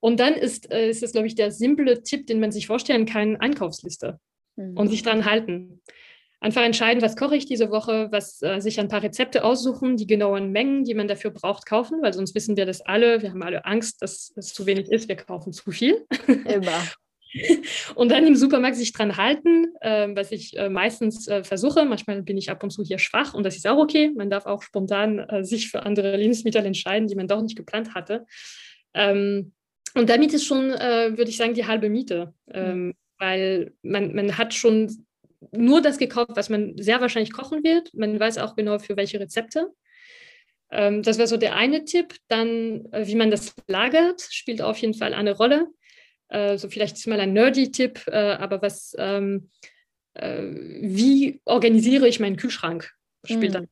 Und 0.00 0.20
dann 0.20 0.34
ist, 0.34 0.70
äh, 0.72 0.88
ist 0.88 1.02
das, 1.02 1.12
glaube 1.12 1.26
ich, 1.26 1.34
der 1.34 1.50
simple 1.50 2.02
Tipp, 2.02 2.26
den 2.26 2.40
man 2.40 2.52
sich 2.52 2.66
vorstellen 2.66 3.06
kann, 3.06 3.36
Einkaufsliste 3.36 4.18
mhm. 4.56 4.76
und 4.76 4.88
sich 4.88 5.02
dran 5.02 5.24
halten. 5.24 5.82
Einfach 6.40 6.62
entscheiden, 6.62 7.02
was 7.02 7.16
koche 7.16 7.36
ich 7.36 7.46
diese 7.46 7.70
Woche, 7.70 8.08
was 8.10 8.42
äh, 8.42 8.60
sich 8.60 8.78
ein 8.78 8.88
paar 8.88 9.02
Rezepte 9.02 9.44
aussuchen, 9.44 9.96
die 9.96 10.06
genauen 10.06 10.50
Mengen, 10.52 10.84
die 10.84 10.92
man 10.92 11.08
dafür 11.08 11.30
braucht, 11.30 11.64
kaufen, 11.64 12.02
weil 12.02 12.12
sonst 12.12 12.34
wissen 12.34 12.56
wir 12.56 12.66
das 12.66 12.82
alle. 12.82 13.22
Wir 13.22 13.30
haben 13.30 13.42
alle 13.42 13.64
Angst, 13.64 14.02
dass 14.02 14.32
es 14.36 14.52
zu 14.52 14.66
wenig 14.66 14.90
ist. 14.90 15.08
Wir 15.08 15.16
kaufen 15.16 15.52
zu 15.52 15.70
viel. 15.70 16.04
Immer. 16.26 16.82
und 17.94 18.10
dann 18.10 18.26
im 18.26 18.36
Supermarkt 18.36 18.76
sich 18.76 18.92
dran 18.92 19.16
halten, 19.16 19.66
äh, 19.80 20.08
was 20.14 20.32
ich 20.32 20.56
äh, 20.56 20.68
meistens 20.68 21.28
äh, 21.28 21.42
versuche. 21.44 21.84
Manchmal 21.84 22.22
bin 22.22 22.36
ich 22.36 22.50
ab 22.50 22.62
und 22.62 22.70
zu 22.70 22.82
hier 22.82 22.98
schwach 22.98 23.34
und 23.34 23.44
das 23.44 23.56
ist 23.56 23.66
auch 23.66 23.78
okay. 23.78 24.10
Man 24.14 24.30
darf 24.30 24.46
auch 24.46 24.62
spontan 24.62 25.18
äh, 25.18 25.44
sich 25.44 25.70
für 25.70 25.84
andere 25.84 26.16
Lebensmittel 26.16 26.64
entscheiden, 26.64 27.08
die 27.08 27.16
man 27.16 27.28
doch 27.28 27.42
nicht 27.42 27.56
geplant 27.56 27.94
hatte. 27.94 28.26
Ähm, 28.94 29.52
und 29.94 30.10
damit 30.10 30.32
ist 30.32 30.44
schon, 30.44 30.72
äh, 30.72 31.16
würde 31.16 31.30
ich 31.30 31.36
sagen, 31.36 31.54
die 31.54 31.66
halbe 31.66 31.88
Miete, 31.88 32.34
ähm, 32.52 32.86
mhm. 32.86 32.94
weil 33.18 33.72
man, 33.82 34.14
man 34.14 34.38
hat 34.38 34.54
schon 34.54 35.06
nur 35.52 35.82
das 35.82 35.98
gekauft, 35.98 36.32
was 36.34 36.48
man 36.48 36.76
sehr 36.78 37.00
wahrscheinlich 37.00 37.32
kochen 37.32 37.62
wird. 37.62 37.92
Man 37.94 38.18
weiß 38.18 38.38
auch 38.38 38.56
genau 38.56 38.78
für 38.78 38.96
welche 38.96 39.20
Rezepte. 39.20 39.68
Ähm, 40.70 41.02
das 41.02 41.18
wäre 41.18 41.28
so 41.28 41.36
der 41.36 41.54
eine 41.56 41.84
Tipp. 41.84 42.14
Dann, 42.28 42.86
äh, 42.92 43.06
wie 43.06 43.14
man 43.14 43.30
das 43.30 43.54
lagert, 43.66 44.22
spielt 44.30 44.62
auf 44.62 44.78
jeden 44.78 44.94
Fall 44.94 45.14
eine 45.14 45.32
Rolle. 45.32 45.68
Äh, 46.28 46.58
so 46.58 46.68
vielleicht 46.68 46.96
ist 46.96 47.06
mal 47.06 47.20
ein 47.20 47.32
nerdy-Tipp, 47.32 48.04
äh, 48.06 48.32
aber 48.32 48.62
was, 48.62 48.94
ähm, 48.98 49.50
äh, 50.14 50.42
wie 50.42 51.40
organisiere 51.44 52.08
ich 52.08 52.20
meinen 52.20 52.36
Kühlschrank? 52.36 52.92
Spielt 53.24 53.52
mhm. 53.52 53.52
dann 53.52 53.68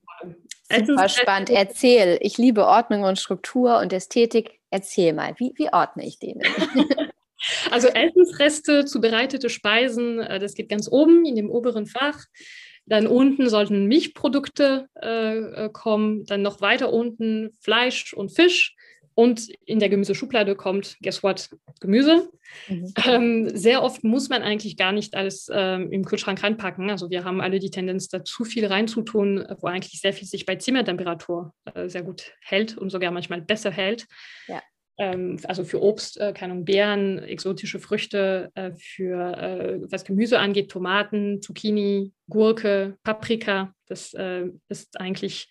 Super 0.86 1.08
spannend. 1.08 1.50
Erzähl. 1.50 2.18
Ich 2.22 2.38
liebe 2.38 2.66
Ordnung 2.66 3.02
und 3.02 3.18
Struktur 3.18 3.78
und 3.78 3.92
Ästhetik. 3.92 4.58
Erzähl 4.70 5.12
mal, 5.12 5.34
wie, 5.38 5.52
wie 5.56 5.72
ordne 5.72 6.06
ich 6.06 6.18
den? 6.18 6.40
also 7.70 7.88
Essensreste, 7.88 8.84
zubereitete 8.84 9.50
Speisen, 9.50 10.20
äh, 10.20 10.38
das 10.38 10.54
geht 10.54 10.68
ganz 10.68 10.88
oben 10.90 11.26
in 11.26 11.36
dem 11.36 11.50
oberen 11.50 11.86
Fach. 11.86 12.24
Dann 12.86 13.06
unten 13.06 13.48
sollten 13.48 13.86
Milchprodukte 13.86 14.88
äh, 14.94 15.68
kommen, 15.68 16.24
dann 16.24 16.42
noch 16.42 16.60
weiter 16.60 16.92
unten 16.92 17.50
Fleisch 17.60 18.12
und 18.12 18.30
Fisch. 18.30 18.74
Und 19.14 19.48
in 19.66 19.78
der 19.78 19.88
Gemüseschublade 19.88 20.54
kommt, 20.54 20.96
guess 21.02 21.22
what, 21.22 21.50
Gemüse. 21.80 22.30
Mhm. 22.68 22.94
Ähm, 23.06 23.56
sehr 23.56 23.82
oft 23.82 24.04
muss 24.04 24.28
man 24.28 24.42
eigentlich 24.42 24.76
gar 24.76 24.92
nicht 24.92 25.14
alles 25.14 25.48
ähm, 25.52 25.90
im 25.90 26.04
Kühlschrank 26.04 26.42
reinpacken. 26.42 26.90
Also 26.90 27.10
wir 27.10 27.24
haben 27.24 27.40
alle 27.40 27.58
die 27.58 27.70
Tendenz, 27.70 28.08
da 28.08 28.24
zu 28.24 28.44
viel 28.44 28.66
reinzutun, 28.66 29.46
wo 29.60 29.66
eigentlich 29.66 30.00
sehr 30.00 30.12
viel 30.12 30.26
sich 30.26 30.46
bei 30.46 30.56
Zimmertemperatur 30.56 31.54
äh, 31.74 31.88
sehr 31.88 32.02
gut 32.02 32.32
hält 32.40 32.76
und 32.78 32.90
sogar 32.90 33.10
manchmal 33.10 33.42
besser 33.42 33.70
hält. 33.70 34.06
Ja. 34.48 34.62
Ähm, 34.98 35.38
also 35.44 35.64
für 35.64 35.82
Obst, 35.82 36.20
äh, 36.20 36.32
keine 36.32 36.52
Ahnung, 36.52 36.64
Beeren, 36.64 37.18
exotische 37.18 37.80
Früchte, 37.80 38.50
äh, 38.54 38.72
für 38.72 39.36
äh, 39.36 39.80
was 39.90 40.04
Gemüse 40.04 40.38
angeht, 40.38 40.70
Tomaten, 40.70 41.40
Zucchini, 41.40 42.12
Gurke, 42.28 42.96
Paprika. 43.02 43.74
Das 43.86 44.14
äh, 44.14 44.48
ist 44.68 45.00
eigentlich 45.00 45.48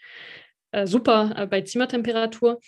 äh, 0.71 0.85
super 0.87 1.47
bei 1.49 1.61
Zimmertemperatur. 1.61 2.59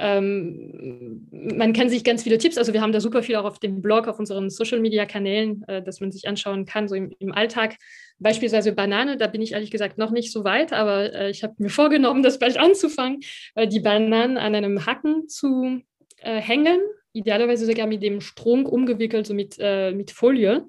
Ähm, 0.00 1.28
man 1.30 1.72
kann 1.72 1.88
sich 1.90 2.04
ganz 2.04 2.22
viele 2.22 2.38
Tipps, 2.38 2.56
also 2.56 2.72
wir 2.72 2.80
haben 2.80 2.92
da 2.92 3.00
super 3.00 3.22
viel 3.22 3.36
auch 3.36 3.44
auf 3.44 3.58
dem 3.58 3.82
Blog, 3.82 4.08
auf 4.08 4.18
unseren 4.18 4.48
Social-Media-Kanälen, 4.48 5.62
äh, 5.68 5.82
dass 5.82 6.00
man 6.00 6.10
sich 6.10 6.26
anschauen 6.26 6.64
kann, 6.64 6.88
so 6.88 6.94
im, 6.94 7.14
im, 7.18 7.32
Alltag. 7.32 7.76
Beispielsweise 8.18 8.72
Banane, 8.72 9.16
da 9.16 9.26
bin 9.26 9.42
ich 9.42 9.52
ehrlich 9.52 9.70
gesagt 9.70 9.98
noch 9.98 10.10
nicht 10.10 10.32
so 10.32 10.44
weit, 10.44 10.72
aber 10.72 11.12
äh, 11.12 11.30
ich 11.30 11.42
habe 11.42 11.54
mir 11.58 11.68
vorgenommen, 11.70 12.22
das 12.22 12.38
bald 12.38 12.58
anzufangen, 12.58 13.20
äh, 13.54 13.68
die 13.68 13.80
Bananen 13.80 14.38
an 14.38 14.54
einem 14.54 14.86
Hacken 14.86 15.28
zu 15.28 15.82
äh, 16.18 16.40
hängen 16.40 16.80
idealerweise 17.12 17.66
sogar 17.66 17.86
mit 17.86 18.02
dem 18.02 18.20
Strunk 18.20 18.68
umgewickelt, 18.68 19.26
so 19.26 19.34
mit, 19.34 19.56
äh, 19.58 19.92
mit 19.92 20.10
Folie. 20.10 20.64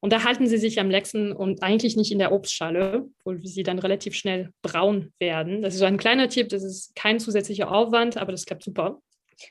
Und 0.00 0.12
da 0.12 0.24
halten 0.24 0.46
sie 0.46 0.56
sich 0.56 0.80
am 0.80 0.90
längsten 0.90 1.32
und 1.32 1.62
eigentlich 1.62 1.96
nicht 1.96 2.10
in 2.10 2.18
der 2.18 2.32
Obstschale, 2.32 3.06
wo 3.24 3.34
sie 3.42 3.62
dann 3.62 3.78
relativ 3.78 4.14
schnell 4.14 4.52
braun 4.62 5.12
werden. 5.18 5.60
Das 5.60 5.74
ist 5.74 5.80
so 5.80 5.84
ein 5.84 5.98
kleiner 5.98 6.28
Tipp, 6.28 6.48
das 6.48 6.62
ist 6.62 6.94
kein 6.94 7.20
zusätzlicher 7.20 7.70
Aufwand, 7.70 8.16
aber 8.16 8.32
das 8.32 8.46
klappt 8.46 8.62
super. 8.62 9.00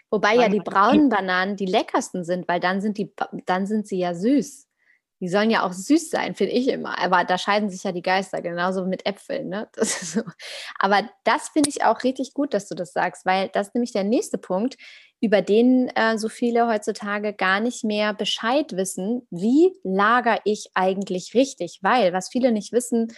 Wobei 0.09 0.35
ja 0.35 0.49
die 0.49 0.59
braunen 0.59 1.09
Bananen 1.09 1.55
die 1.55 1.65
leckersten 1.65 2.23
sind, 2.23 2.47
weil 2.47 2.59
dann 2.59 2.81
sind, 2.81 2.97
die, 2.97 3.11
dann 3.45 3.65
sind 3.65 3.87
sie 3.87 3.99
ja 3.99 4.13
süß. 4.13 4.68
Die 5.19 5.27
sollen 5.27 5.49
ja 5.49 5.65
auch 5.65 5.73
süß 5.73 6.09
sein, 6.09 6.35
finde 6.35 6.53
ich 6.53 6.67
immer. 6.69 6.97
Aber 6.99 7.23
da 7.25 7.37
scheiden 7.37 7.69
sich 7.69 7.83
ja 7.83 7.91
die 7.91 8.01
Geister, 8.01 8.41
genauso 8.41 8.85
mit 8.85 9.05
Äpfeln. 9.05 9.49
Ne? 9.49 9.69
Das 9.75 10.13
so. 10.13 10.21
Aber 10.77 11.09
das 11.23 11.49
finde 11.49 11.69
ich 11.69 11.83
auch 11.83 12.03
richtig 12.03 12.33
gut, 12.33 12.53
dass 12.53 12.67
du 12.67 12.75
das 12.75 12.93
sagst, 12.93 13.25
weil 13.25 13.49
das 13.49 13.67
ist 13.67 13.75
nämlich 13.75 13.91
der 13.91 14.03
nächste 14.03 14.37
Punkt 14.37 14.77
über 15.21 15.41
den 15.41 15.89
äh, 15.95 16.17
so 16.17 16.29
viele 16.29 16.67
heutzutage 16.67 17.33
gar 17.33 17.59
nicht 17.59 17.83
mehr 17.83 18.13
Bescheid 18.13 18.71
wissen, 18.73 19.27
wie 19.29 19.73
lager 19.83 20.39
ich 20.45 20.69
eigentlich 20.73 21.33
richtig. 21.33 21.79
Weil, 21.81 22.13
was 22.13 22.29
viele 22.29 22.51
nicht 22.51 22.71
wissen, 22.71 23.13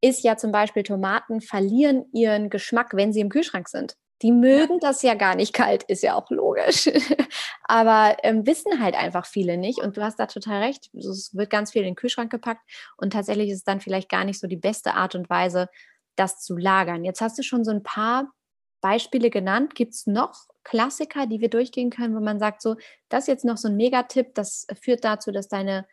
ist 0.00 0.24
ja 0.24 0.36
zum 0.36 0.52
Beispiel, 0.52 0.82
Tomaten 0.82 1.40
verlieren 1.40 2.04
ihren 2.12 2.50
Geschmack, 2.50 2.92
wenn 2.94 3.12
sie 3.12 3.20
im 3.20 3.28
Kühlschrank 3.28 3.68
sind. 3.68 3.96
Die 4.22 4.32
mögen 4.32 4.78
das 4.78 5.02
ja 5.02 5.14
gar 5.14 5.34
nicht 5.34 5.52
kalt, 5.52 5.82
ist 5.84 6.02
ja 6.02 6.14
auch 6.14 6.30
logisch. 6.30 6.88
Aber 7.64 8.16
ähm, 8.22 8.46
wissen 8.46 8.80
halt 8.80 8.94
einfach 8.94 9.26
viele 9.26 9.56
nicht. 9.56 9.80
Und 9.80 9.96
du 9.96 10.02
hast 10.02 10.18
da 10.18 10.26
total 10.26 10.62
recht. 10.62 10.90
Es 10.94 11.34
wird 11.34 11.50
ganz 11.50 11.72
viel 11.72 11.82
in 11.82 11.88
den 11.88 11.96
Kühlschrank 11.96 12.30
gepackt. 12.30 12.62
Und 12.96 13.12
tatsächlich 13.12 13.50
ist 13.50 13.58
es 13.58 13.64
dann 13.64 13.80
vielleicht 13.80 14.08
gar 14.08 14.24
nicht 14.24 14.38
so 14.38 14.46
die 14.46 14.56
beste 14.56 14.94
Art 14.94 15.14
und 15.14 15.28
Weise, 15.28 15.68
das 16.16 16.40
zu 16.40 16.56
lagern. 16.56 17.04
Jetzt 17.04 17.20
hast 17.20 17.38
du 17.38 17.42
schon 17.42 17.64
so 17.64 17.72
ein 17.72 17.82
paar 17.82 18.32
Beispiele 18.80 19.30
genannt. 19.30 19.74
Gibt 19.74 19.94
es 19.94 20.06
noch 20.06 20.46
Klassiker, 20.64 21.26
die 21.26 21.40
wir 21.40 21.50
durchgehen 21.50 21.90
können, 21.90 22.14
wo 22.14 22.20
man 22.20 22.38
sagt, 22.38 22.62
so, 22.62 22.76
das 23.08 23.24
ist 23.24 23.28
jetzt 23.28 23.44
noch 23.44 23.56
so 23.56 23.68
ein 23.68 23.76
Megatipp, 23.76 24.34
das 24.34 24.66
führt 24.80 25.04
dazu, 25.04 25.32
dass 25.32 25.48
deine 25.48 25.86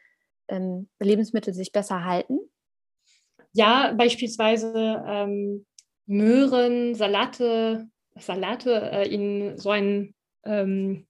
ähm, 0.48 0.90
Lebensmittel 1.00 1.54
sich 1.54 1.72
besser 1.72 2.04
halten? 2.04 2.40
Ja, 3.54 3.94
beispielsweise 3.94 5.04
ähm, 5.08 5.66
Möhren, 6.06 6.96
Salate, 6.96 7.90
Salate 8.20 8.92
äh, 8.92 9.08
in 9.08 9.58
so 9.58 9.70
einen 9.70 10.14
ähm, 10.46 11.08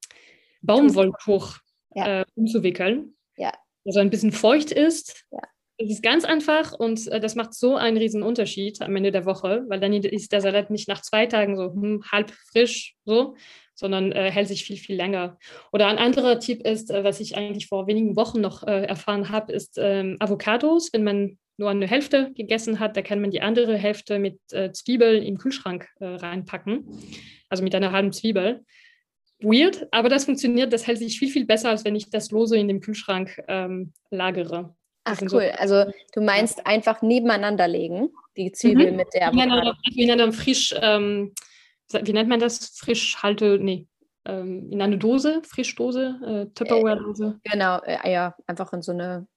Baumwolltuch 0.61 1.57
ja. 1.95 2.21
äh, 2.21 2.25
umzuwickeln. 2.35 3.15
Ja. 3.37 3.51
Also 3.85 3.99
ein 3.99 4.09
bisschen 4.09 4.31
feucht 4.31 4.71
ist. 4.71 5.25
Ja. 5.31 5.39
Es 5.77 5.89
ist 5.89 6.03
ganz 6.03 6.25
einfach 6.25 6.73
und 6.73 7.07
äh, 7.07 7.21
das 7.21 7.35
macht 7.35 7.53
so 7.53 7.75
einen 7.75 7.97
riesen 7.97 8.21
Unterschied 8.21 8.81
am 8.81 8.95
Ende 8.95 9.11
der 9.11 9.25
Woche, 9.25 9.63
weil 9.69 9.79
dann 9.79 9.93
ist 9.93 10.31
der 10.33 10.41
Salat 10.41 10.69
nicht 10.69 10.89
nach 10.89 11.01
zwei 11.01 11.25
Tagen 11.25 11.55
so 11.55 11.71
hm, 11.73 12.03
halb 12.11 12.31
frisch 12.31 12.95
so, 13.05 13.35
sondern 13.75 14.11
äh, 14.11 14.29
hält 14.29 14.49
sich 14.49 14.65
viel, 14.65 14.75
viel 14.75 14.97
länger. 14.97 15.37
Oder 15.71 15.87
ein 15.87 15.97
anderer 15.97 16.39
Tipp 16.39 16.67
ist, 16.67 16.91
äh, 16.91 17.05
was 17.05 17.21
ich 17.21 17.37
eigentlich 17.37 17.67
vor 17.67 17.87
wenigen 17.87 18.17
Wochen 18.17 18.41
noch 18.41 18.63
äh, 18.63 18.83
erfahren 18.83 19.29
habe, 19.29 19.53
ist 19.53 19.77
ähm, 19.77 20.17
Avocados. 20.19 20.91
Wenn 20.91 21.05
man 21.05 21.39
nur 21.59 21.69
eine 21.69 21.87
Hälfte 21.87 22.31
gegessen 22.35 22.79
hat, 22.79 22.97
da 22.97 23.01
kann 23.01 23.21
man 23.21 23.31
die 23.31 23.41
andere 23.41 23.77
Hälfte 23.77 24.17
mit 24.17 24.39
äh, 24.51 24.71
Zwiebeln 24.71 25.21
im 25.23 25.37
Kühlschrank 25.37 25.87
äh, 25.99 26.05
reinpacken, 26.05 26.87
also 27.49 27.63
mit 27.63 27.75
einer 27.75 27.91
halben 27.91 28.11
Zwiebel. 28.11 28.65
Weird, 29.41 29.87
aber 29.91 30.09
das 30.09 30.25
funktioniert, 30.25 30.73
das 30.73 30.87
hält 30.87 30.97
sich 30.97 31.19
viel, 31.19 31.29
viel 31.29 31.45
besser, 31.45 31.69
als 31.69 31.85
wenn 31.85 31.95
ich 31.95 32.09
das 32.09 32.31
lose 32.31 32.57
in 32.57 32.67
dem 32.67 32.81
Kühlschrank 32.81 33.41
ähm, 33.47 33.93
lagere. 34.09 34.75
Ach 35.05 35.21
cool, 35.21 35.29
so 35.29 35.37
also 35.37 35.85
du 36.13 36.21
meinst 36.21 36.65
einfach 36.65 37.01
nebeneinander 37.01 37.67
legen, 37.67 38.09
die 38.35 38.51
Zwiebel 38.51 38.91
mhm. 38.91 38.97
mit 38.97 39.07
der 39.13 39.29
Avocado. 39.29 39.73
In 39.95 40.11
einer, 40.11 40.31
frisch, 40.33 40.75
ähm, 40.81 41.33
wie 41.91 42.13
nennt 42.13 42.29
man 42.29 42.39
das? 42.39 42.77
Frisch 42.77 43.17
halte, 43.23 43.59
nee, 43.59 43.87
ähm, 44.25 44.69
in 44.71 44.81
eine 44.81 44.97
Dose, 44.97 45.41
Frischdose, 45.43 46.19
äh, 46.25 46.53
Tupperware-Dose. 46.53 47.39
Äh, 47.43 47.49
genau, 47.49 47.79
äh, 47.81 48.11
ja, 48.11 48.35
einfach 48.45 48.73
in 48.73 48.81
so 48.81 48.91
eine, 48.91 49.27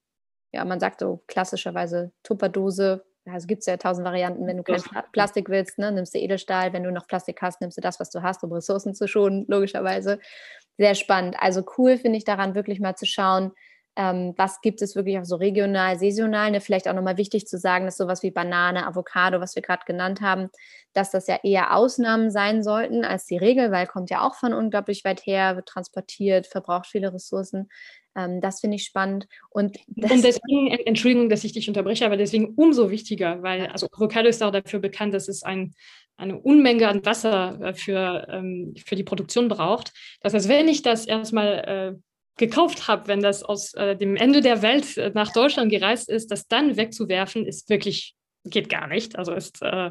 ja, 0.53 0.65
man 0.65 0.81
sagt 0.81 1.01
so 1.01 1.23
klassischerweise 1.27 2.13
Tupperdose. 2.23 3.05
Es 3.25 3.47
gibt 3.47 3.65
ja 3.67 3.77
tausend 3.77 4.05
Varianten. 4.05 4.47
Wenn 4.47 4.57
du 4.59 4.63
kein 4.65 4.83
Plastik 5.13 5.49
willst, 5.49 5.79
ne, 5.79 5.93
nimmst 5.93 6.15
du 6.15 6.19
Edelstahl. 6.19 6.73
Wenn 6.73 6.83
du 6.83 6.91
noch 6.91 7.07
Plastik 7.07 7.41
hast, 7.41 7.61
nimmst 7.61 7.77
du 7.79 7.81
das, 7.81 8.01
was 8.01 8.11
du 8.11 8.23
hast, 8.23 8.43
um 8.43 8.53
Ressourcen 8.53 8.95
zu 8.95 9.07
schonen, 9.07 9.45
logischerweise. 9.49 10.19
Sehr 10.77 10.95
spannend. 10.95 11.37
Also 11.39 11.63
cool 11.79 11.97
finde 11.99 12.19
ich 12.19 12.25
daran, 12.25 12.55
wirklich 12.55 12.81
mal 12.81 12.97
zu 12.97 13.07
schauen, 13.07 13.53
ähm, 13.95 14.33
was 14.39 14.63
gibt 14.63 14.81
es 14.81 14.97
wirklich 14.97 15.19
auch 15.19 15.25
so 15.25 15.37
regional, 15.37 15.99
saisonal. 15.99 16.51
Ne? 16.51 16.61
Vielleicht 16.61 16.89
auch 16.89 16.95
nochmal 16.95 17.19
wichtig 17.19 17.47
zu 17.47 17.59
sagen, 17.59 17.85
dass 17.85 17.99
sowas 17.99 18.23
wie 18.23 18.31
Banane, 18.31 18.87
Avocado, 18.87 19.41
was 19.41 19.55
wir 19.55 19.63
gerade 19.63 19.85
genannt 19.87 20.23
haben, 20.23 20.49
dass 20.95 21.11
das 21.11 21.27
ja 21.27 21.39
eher 21.43 21.77
Ausnahmen 21.77 22.31
sein 22.31 22.63
sollten 22.63 23.05
als 23.05 23.27
die 23.27 23.37
Regel, 23.37 23.71
weil 23.71 23.87
kommt 23.87 24.11
ja 24.11 24.27
auch 24.27 24.35
von 24.35 24.55
unglaublich 24.55 25.05
weit 25.05 25.27
her, 25.27 25.57
wird 25.57 25.69
transportiert, 25.69 26.47
verbraucht 26.47 26.87
viele 26.87 27.13
Ressourcen. 27.13 27.69
Ähm, 28.17 28.41
das 28.41 28.61
finde 28.61 28.77
ich 28.77 28.85
spannend. 28.85 29.27
Und, 29.51 29.77
und 29.87 30.25
deswegen, 30.25 30.69
Entschuldigung, 30.87 31.29
dass 31.29 31.45
ich 31.45 31.53
dich 31.53 31.69
unterbreche, 31.69 32.07
aber 32.07 32.17
deswegen 32.17 32.55
umso 32.57 32.91
wichtiger, 32.91 33.43
weil 33.43 33.67
also 33.67 33.87
Avocado 33.93 34.29
ist 34.29 34.43
auch 34.43 34.53
dafür 34.53 34.81
bekannt, 34.81 35.15
dass 35.15 35.29
es 35.29 35.43
ein 35.43 35.75
eine 36.17 36.39
Unmenge 36.39 36.89
an 36.89 37.05
Wasser 37.05 37.59
äh, 37.61 37.75
für, 37.75 38.27
ähm, 38.31 38.75
für 38.85 38.95
die 38.95 39.03
Produktion 39.03 39.49
braucht. 39.49 39.93
Das 40.21 40.35
heißt, 40.35 40.49
wenn 40.49 40.69
ich 40.69 40.83
das 40.83 41.07
erstmal 41.07 41.97
äh, 41.97 42.01
gekauft 42.39 42.89
habe, 42.89 43.09
wenn 43.09 43.21
das 43.21 43.43
aus 43.43 43.75
äh, 43.75 43.97
dem 43.97 44.17
Ende 44.17 44.41
der 44.41 44.63
Welt 44.63 44.97
äh, 44.97 45.11
nach 45.15 45.33
Deutschland 45.33 45.71
gereist 45.71 46.09
ist, 46.09 46.31
das 46.31 46.49
dann 46.49 46.77
wegzuwerfen, 46.77 47.47
ist 47.47 47.69
wirklich, 47.69 48.15
geht 48.45 48.69
gar 48.69 48.87
nicht. 48.87 49.17
Also 49.17 49.33
ist 49.33 49.63
äh, 49.63 49.91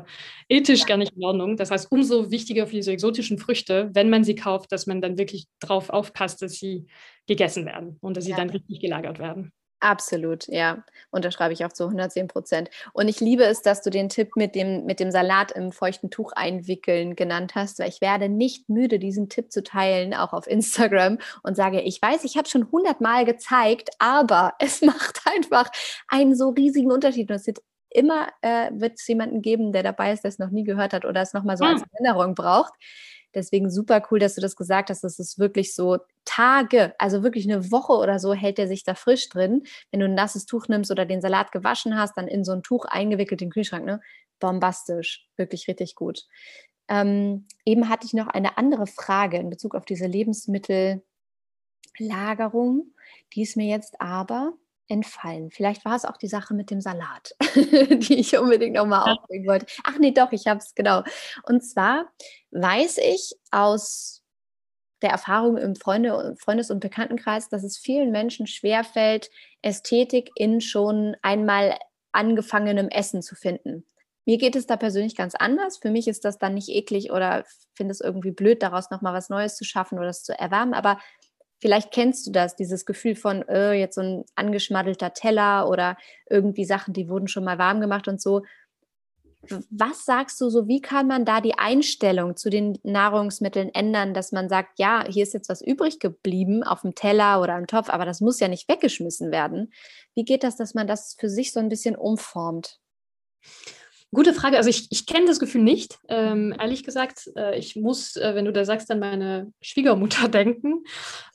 ethisch 0.50 0.86
gar 0.86 0.98
nicht 0.98 1.14
in 1.16 1.24
Ordnung. 1.24 1.58
Das 1.58 1.72
heißt, 1.72 1.92
umso 1.92 2.32
wichtiger 2.32 2.68
für 2.68 2.76
diese 2.76 2.92
exotischen 2.92 3.38
Früchte, 3.38 3.90
wenn 3.94 4.10
man 4.10 4.24
sie 4.24 4.36
kauft, 4.36 4.72
dass 4.72 4.88
man 4.88 5.02
dann 5.02 5.18
wirklich 5.18 5.48
darauf 5.60 5.90
aufpasst, 5.90 6.42
dass 6.42 6.54
sie 6.54 6.88
gegessen 7.28 7.66
werden 7.66 7.98
und 8.02 8.18
dass 8.18 8.26
sie 8.26 8.32
ja. 8.32 8.38
dann 8.38 8.50
richtig 8.50 8.80
gelagert 8.80 9.20
werden. 9.20 9.52
Absolut, 9.84 10.48
ja. 10.48 10.84
Unterschreibe 11.10 11.54
ich 11.54 11.66
auch 11.66 11.74
zu 11.74 11.86
110 11.86 12.28
Prozent. 12.28 12.70
Und 12.94 13.08
ich 13.08 13.20
liebe 13.20 13.44
es, 13.46 13.64
dass 13.64 13.82
du 13.82 13.90
den 13.90 14.10
Tipp 14.10 14.36
mit 14.36 14.54
dem, 14.54 14.86
mit 14.86 15.00
dem 15.00 15.10
Salat 15.10 15.52
im 15.54 15.72
feuchten 15.72 16.12
Tuch 16.12 16.34
einwickeln 16.34 17.16
genannt 17.16 17.56
hast, 17.56 17.80
weil 17.80 17.90
ich 17.90 18.00
werde 18.00 18.30
nicht 18.30 18.70
müde, 18.70 19.00
diesen 19.00 19.28
Tipp 19.28 19.52
zu 19.52 19.64
teilen, 19.64 20.14
auch 20.14 20.34
auf 20.34 20.46
Instagram 20.46 21.18
und 21.42 21.56
sage, 21.56 21.82
ich 21.82 22.00
weiß, 22.00 22.26
ich 22.26 22.38
habe 22.38 22.48
schon 22.48 22.72
hundertmal 22.72 23.26
gezeigt, 23.26 23.90
aber 23.98 24.54
es 24.60 24.82
macht 24.84 25.22
einfach 25.26 25.72
einen 26.08 26.36
so 26.36 26.50
riesigen 26.50 26.92
Unterschied. 26.92 27.32
Und 27.32 27.38
es 27.38 27.48
wird 27.48 27.62
immer, 27.94 28.30
äh, 28.42 28.72
wird 28.74 29.00
es 29.00 29.08
jemanden 29.08 29.42
geben, 29.42 29.72
der 29.72 29.84
dabei 29.84 30.12
ist, 30.14 30.24
der 30.24 30.30
es 30.30 30.40
noch 30.40 30.50
nie 30.50 30.64
gehört 30.64 30.94
hat 30.94 31.06
oder 31.06 31.22
es 31.22 31.34
nochmal 31.34 31.58
so 31.58 31.66
ja. 31.66 31.72
als 31.72 31.84
Erinnerung 31.94 32.36
braucht. 32.36 32.74
Deswegen 33.34 33.70
super 33.70 34.06
cool, 34.12 34.20
dass 34.20 34.36
du 34.36 34.42
das 34.42 34.56
gesagt 34.56 34.90
hast. 34.90 35.04
Das 35.04 35.18
ist 35.18 35.40
wirklich 35.40 35.74
so 35.74 36.00
Tage, 36.26 36.94
also 37.00 37.24
wirklich 37.24 37.50
eine 37.50 37.72
Woche 37.72 37.94
oder 37.94 38.20
so 38.20 38.34
hält 38.34 38.58
der 38.58 38.68
sich 38.68 38.84
da 38.84 38.94
frisch 38.94 39.30
drin. 39.30 39.64
Wenn 39.90 40.02
du 40.02 40.06
ein 40.08 40.16
nasses 40.16 40.46
Tuch 40.46 40.68
nimmst 40.68 40.92
oder 40.92 41.06
den 41.06 41.22
Salat 41.22 41.52
gewaschen 41.52 41.98
hast, 41.98 42.18
dann 42.18 42.28
in 42.28 42.44
so 42.44 42.52
ein 42.52 42.64
Tuch 42.64 42.86
eingewickelt 42.86 43.42
in 43.42 43.48
den 43.48 43.54
Kühlschrank, 43.54 43.86
ne? 43.86 44.02
Bombastisch, 44.40 45.28
wirklich 45.38 45.68
richtig 45.68 45.96
gut. 45.96 46.26
Ähm, 46.90 47.48
eben 47.66 47.88
hatte 47.90 48.06
ich 48.06 48.14
noch 48.14 48.28
eine 48.28 48.58
andere 48.58 48.88
Frage 48.88 49.38
in 49.38 49.50
Bezug 49.50 49.76
auf 49.76 49.86
diese 49.86 50.08
Lebensmittellagerung. 50.08 51.04
Die 53.34 53.44
ist 53.44 53.56
mir 53.56 53.68
jetzt 53.68 54.02
aber 54.02 54.54
entfallen. 54.92 55.52
Vielleicht 55.52 55.86
war 55.86 55.96
es 55.96 56.04
auch 56.04 56.18
die 56.18 56.28
Sache 56.28 56.54
mit 56.54 56.70
dem 56.70 56.82
Salat, 56.82 57.34
die 57.56 58.20
ich 58.20 58.38
unbedingt 58.38 58.76
nochmal 58.76 59.08
ja. 59.08 59.14
aufbringen 59.14 59.48
wollte. 59.48 59.66
Ach 59.86 59.98
nee, 59.98 60.12
doch, 60.12 60.34
ich 60.34 60.48
habe 60.48 60.60
es 60.60 60.76
genau. 60.76 61.04
Und 61.44 61.62
zwar 61.62 62.12
weiß 62.52 62.98
ich 62.98 63.34
aus 63.52 64.22
der 65.02 65.12
Erfahrung 65.12 65.58
im 65.58 65.76
Freunde, 65.76 66.36
Freundes- 66.38 66.70
und 66.70 66.82
Bekanntenkreis, 66.82 67.48
dass 67.48 67.64
es 67.64 67.78
vielen 67.78 68.12
Menschen 68.12 68.48
schwerfällt, 68.48 69.30
Ästhetik 69.62 70.30
in 70.36 70.60
schon 70.60 71.16
einmal 71.22 71.78
angefangenem 72.12 72.90
Essen 72.90 73.22
zu 73.22 73.36
finden. 73.36 73.86
Mir 74.26 74.38
geht 74.38 74.56
es 74.58 74.68
da 74.68 74.76
persönlich 74.76 75.16
ganz 75.16 75.36
anders. 75.36 75.78
Für 75.78 75.90
mich 75.90 76.08
ist 76.08 76.26
das 76.26 76.38
dann 76.38 76.54
nicht 76.54 76.70
eklig 76.70 77.12
oder 77.12 77.46
finde 77.74 77.94
es 77.94 78.02
irgendwie 78.02 78.32
blöd, 78.32 78.62
daraus 78.62 78.92
nochmal 78.92 79.14
was 79.14 79.30
Neues 79.30 79.56
zu 79.56 79.64
schaffen 79.64 79.98
oder 79.98 80.10
es 80.10 80.24
zu 80.24 80.38
erwärmen. 80.38 80.74
Aber 80.74 81.00
Vielleicht 81.62 81.92
kennst 81.92 82.26
du 82.26 82.32
das, 82.32 82.56
dieses 82.56 82.88
Gefühl 82.88 83.16
von 83.16 83.48
äh, 83.48 83.74
jetzt 83.74 83.96
so 83.96 84.02
ein 84.02 84.26
angeschmaddelter 84.34 85.14
Teller 85.14 85.70
oder 85.70 85.96
irgendwie 86.28 86.66
Sachen, 86.66 86.94
die 86.94 87.08
wurden 87.08 87.28
schon 87.28 87.44
mal 87.44 87.60
warm 87.60 87.80
gemacht 87.80 88.08
und 88.08 88.20
so. 88.20 88.42
Was 89.70 90.06
sagst 90.06 90.40
du 90.42 90.50
so, 90.50 90.68
wie 90.68 90.82
kann 90.82 91.08
man 91.08 91.24
da 91.24 91.40
die 91.40 91.58
Einstellung 91.58 92.36
zu 92.36 92.50
den 92.50 92.78
Nahrungsmitteln 92.84 93.70
ändern, 93.74 94.14
dass 94.14 94.32
man 94.32 94.50
sagt, 94.50 94.80
ja, 94.80 95.04
hier 95.08 95.24
ist 95.24 95.34
jetzt 95.34 95.50
was 95.50 95.62
übrig 95.62 96.00
geblieben 96.00 96.64
auf 96.64 96.82
dem 96.82 96.96
Teller 96.96 97.42
oder 97.42 97.58
im 97.58 97.68
Topf, 97.68 97.90
aber 97.90 98.06
das 98.06 98.22
muss 98.22 98.40
ja 98.40 98.48
nicht 98.48 98.68
weggeschmissen 98.68 99.32
werden. 99.32 99.72
Wie 100.16 100.26
geht 100.26 100.44
das, 100.44 100.58
dass 100.58 100.74
man 100.74 100.88
das 100.88 101.16
für 101.20 101.30
sich 101.30 101.54
so 101.54 101.60
ein 101.60 101.70
bisschen 101.70 101.96
umformt? 101.96 102.80
Gute 104.14 104.34
Frage. 104.34 104.58
Also 104.58 104.70
ich, 104.70 104.88
ich 104.92 105.06
kenne 105.06 105.26
das 105.26 105.40
Gefühl 105.40 105.62
nicht, 105.62 105.98
ähm, 106.10 106.54
ehrlich 106.60 106.84
gesagt. 106.84 107.30
Äh, 107.38 107.58
ich 107.58 107.78
muss, 107.78 108.18
äh, 108.18 108.36
wenn 108.36 108.46
du 108.46 108.52
da 108.52 108.66
sagst, 108.66 108.92
an 108.92 109.00
meine 109.00 109.54
Schwiegermutter 109.62 110.28
denken, 110.30 110.84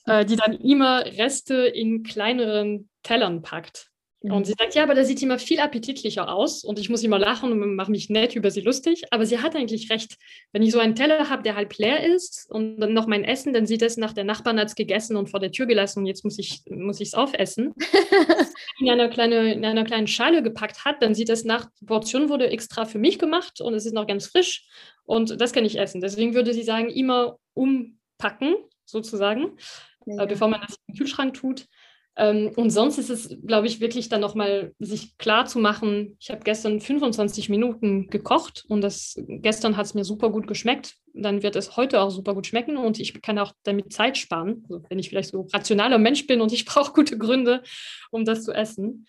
äh, 0.04 0.26
die 0.26 0.36
dann 0.36 0.52
immer 0.52 1.04
Reste 1.04 1.54
in 1.54 2.02
kleineren 2.02 2.90
Tellern 3.02 3.42
packt. 3.42 3.90
Und 4.32 4.46
sie 4.46 4.54
sagt, 4.58 4.74
ja, 4.74 4.82
aber 4.82 4.94
der 4.94 5.04
sieht 5.04 5.22
immer 5.22 5.38
viel 5.38 5.60
appetitlicher 5.60 6.32
aus 6.32 6.64
und 6.64 6.78
ich 6.78 6.88
muss 6.88 7.04
immer 7.04 7.18
lachen 7.18 7.52
und 7.52 7.76
mache 7.76 7.90
mich 7.90 8.10
nett 8.10 8.34
über 8.34 8.50
sie 8.50 8.60
lustig. 8.60 9.04
Aber 9.10 9.26
sie 9.26 9.38
hat 9.38 9.54
eigentlich 9.54 9.90
recht. 9.90 10.16
Wenn 10.52 10.62
ich 10.62 10.72
so 10.72 10.78
einen 10.78 10.94
Teller 10.94 11.28
habe, 11.28 11.42
der 11.42 11.54
halb 11.54 11.76
leer 11.76 12.04
ist 12.04 12.50
und 12.50 12.80
dann 12.80 12.92
noch 12.92 13.06
mein 13.06 13.24
Essen, 13.24 13.52
dann 13.52 13.66
sieht 13.66 13.82
es 13.82 13.96
nach 13.96 14.12
der 14.12 14.24
Nachbarn 14.24 14.58
hat 14.58 14.68
es 14.68 14.74
gegessen 14.74 15.16
und 15.16 15.30
vor 15.30 15.40
der 15.40 15.52
Tür 15.52 15.66
gelassen 15.66 16.00
und 16.00 16.06
jetzt 16.06 16.24
muss 16.24 16.38
ich 16.38 16.62
es 16.64 16.70
muss 16.70 17.14
aufessen. 17.14 17.74
in, 18.78 18.90
einer 18.90 19.08
kleine, 19.08 19.52
in 19.52 19.64
einer 19.64 19.84
kleinen 19.84 20.06
Schale 20.06 20.42
gepackt 20.42 20.84
hat, 20.84 21.02
dann 21.02 21.14
sieht 21.14 21.30
es 21.30 21.44
nach, 21.44 21.68
die 21.80 21.86
Portion 21.86 22.28
wurde 22.28 22.50
extra 22.50 22.84
für 22.84 22.98
mich 22.98 23.18
gemacht 23.18 23.60
und 23.60 23.74
es 23.74 23.86
ist 23.86 23.94
noch 23.94 24.06
ganz 24.06 24.26
frisch 24.26 24.66
und 25.04 25.40
das 25.40 25.52
kann 25.52 25.64
ich 25.64 25.78
essen. 25.78 26.00
Deswegen 26.00 26.34
würde 26.34 26.52
sie 26.52 26.62
sagen, 26.62 26.88
immer 26.90 27.38
umpacken 27.54 28.56
sozusagen, 28.84 29.56
ja. 30.06 30.22
äh, 30.22 30.26
bevor 30.26 30.48
man 30.48 30.60
das 30.60 30.76
im 30.86 30.94
Kühlschrank 30.94 31.34
tut. 31.34 31.66
Ähm, 32.18 32.52
und 32.56 32.70
sonst 32.70 32.96
ist 32.96 33.10
es, 33.10 33.36
glaube 33.44 33.66
ich, 33.66 33.80
wirklich 33.80 34.08
dann 34.08 34.22
nochmal 34.22 34.74
sich 34.78 35.18
klar 35.18 35.44
zu 35.44 35.58
machen, 35.58 36.16
ich 36.18 36.30
habe 36.30 36.40
gestern 36.42 36.80
25 36.80 37.50
Minuten 37.50 38.08
gekocht 38.08 38.64
und 38.68 38.80
das 38.80 39.16
gestern 39.28 39.76
hat 39.76 39.84
es 39.84 39.94
mir 39.94 40.04
super 40.04 40.30
gut 40.30 40.46
geschmeckt. 40.46 40.94
Dann 41.12 41.42
wird 41.42 41.56
es 41.56 41.76
heute 41.76 42.00
auch 42.00 42.10
super 42.10 42.34
gut 42.34 42.46
schmecken 42.46 42.78
und 42.78 42.98
ich 42.98 43.20
kann 43.20 43.38
auch 43.38 43.52
damit 43.64 43.92
Zeit 43.92 44.16
sparen, 44.16 44.64
also 44.68 44.82
wenn 44.88 44.98
ich 44.98 45.10
vielleicht 45.10 45.30
so 45.30 45.46
rationaler 45.52 45.98
Mensch 45.98 46.26
bin 46.26 46.40
und 46.40 46.52
ich 46.52 46.64
brauche 46.64 46.92
gute 46.92 47.18
Gründe, 47.18 47.62
um 48.10 48.24
das 48.24 48.44
zu 48.44 48.52
essen. 48.52 49.06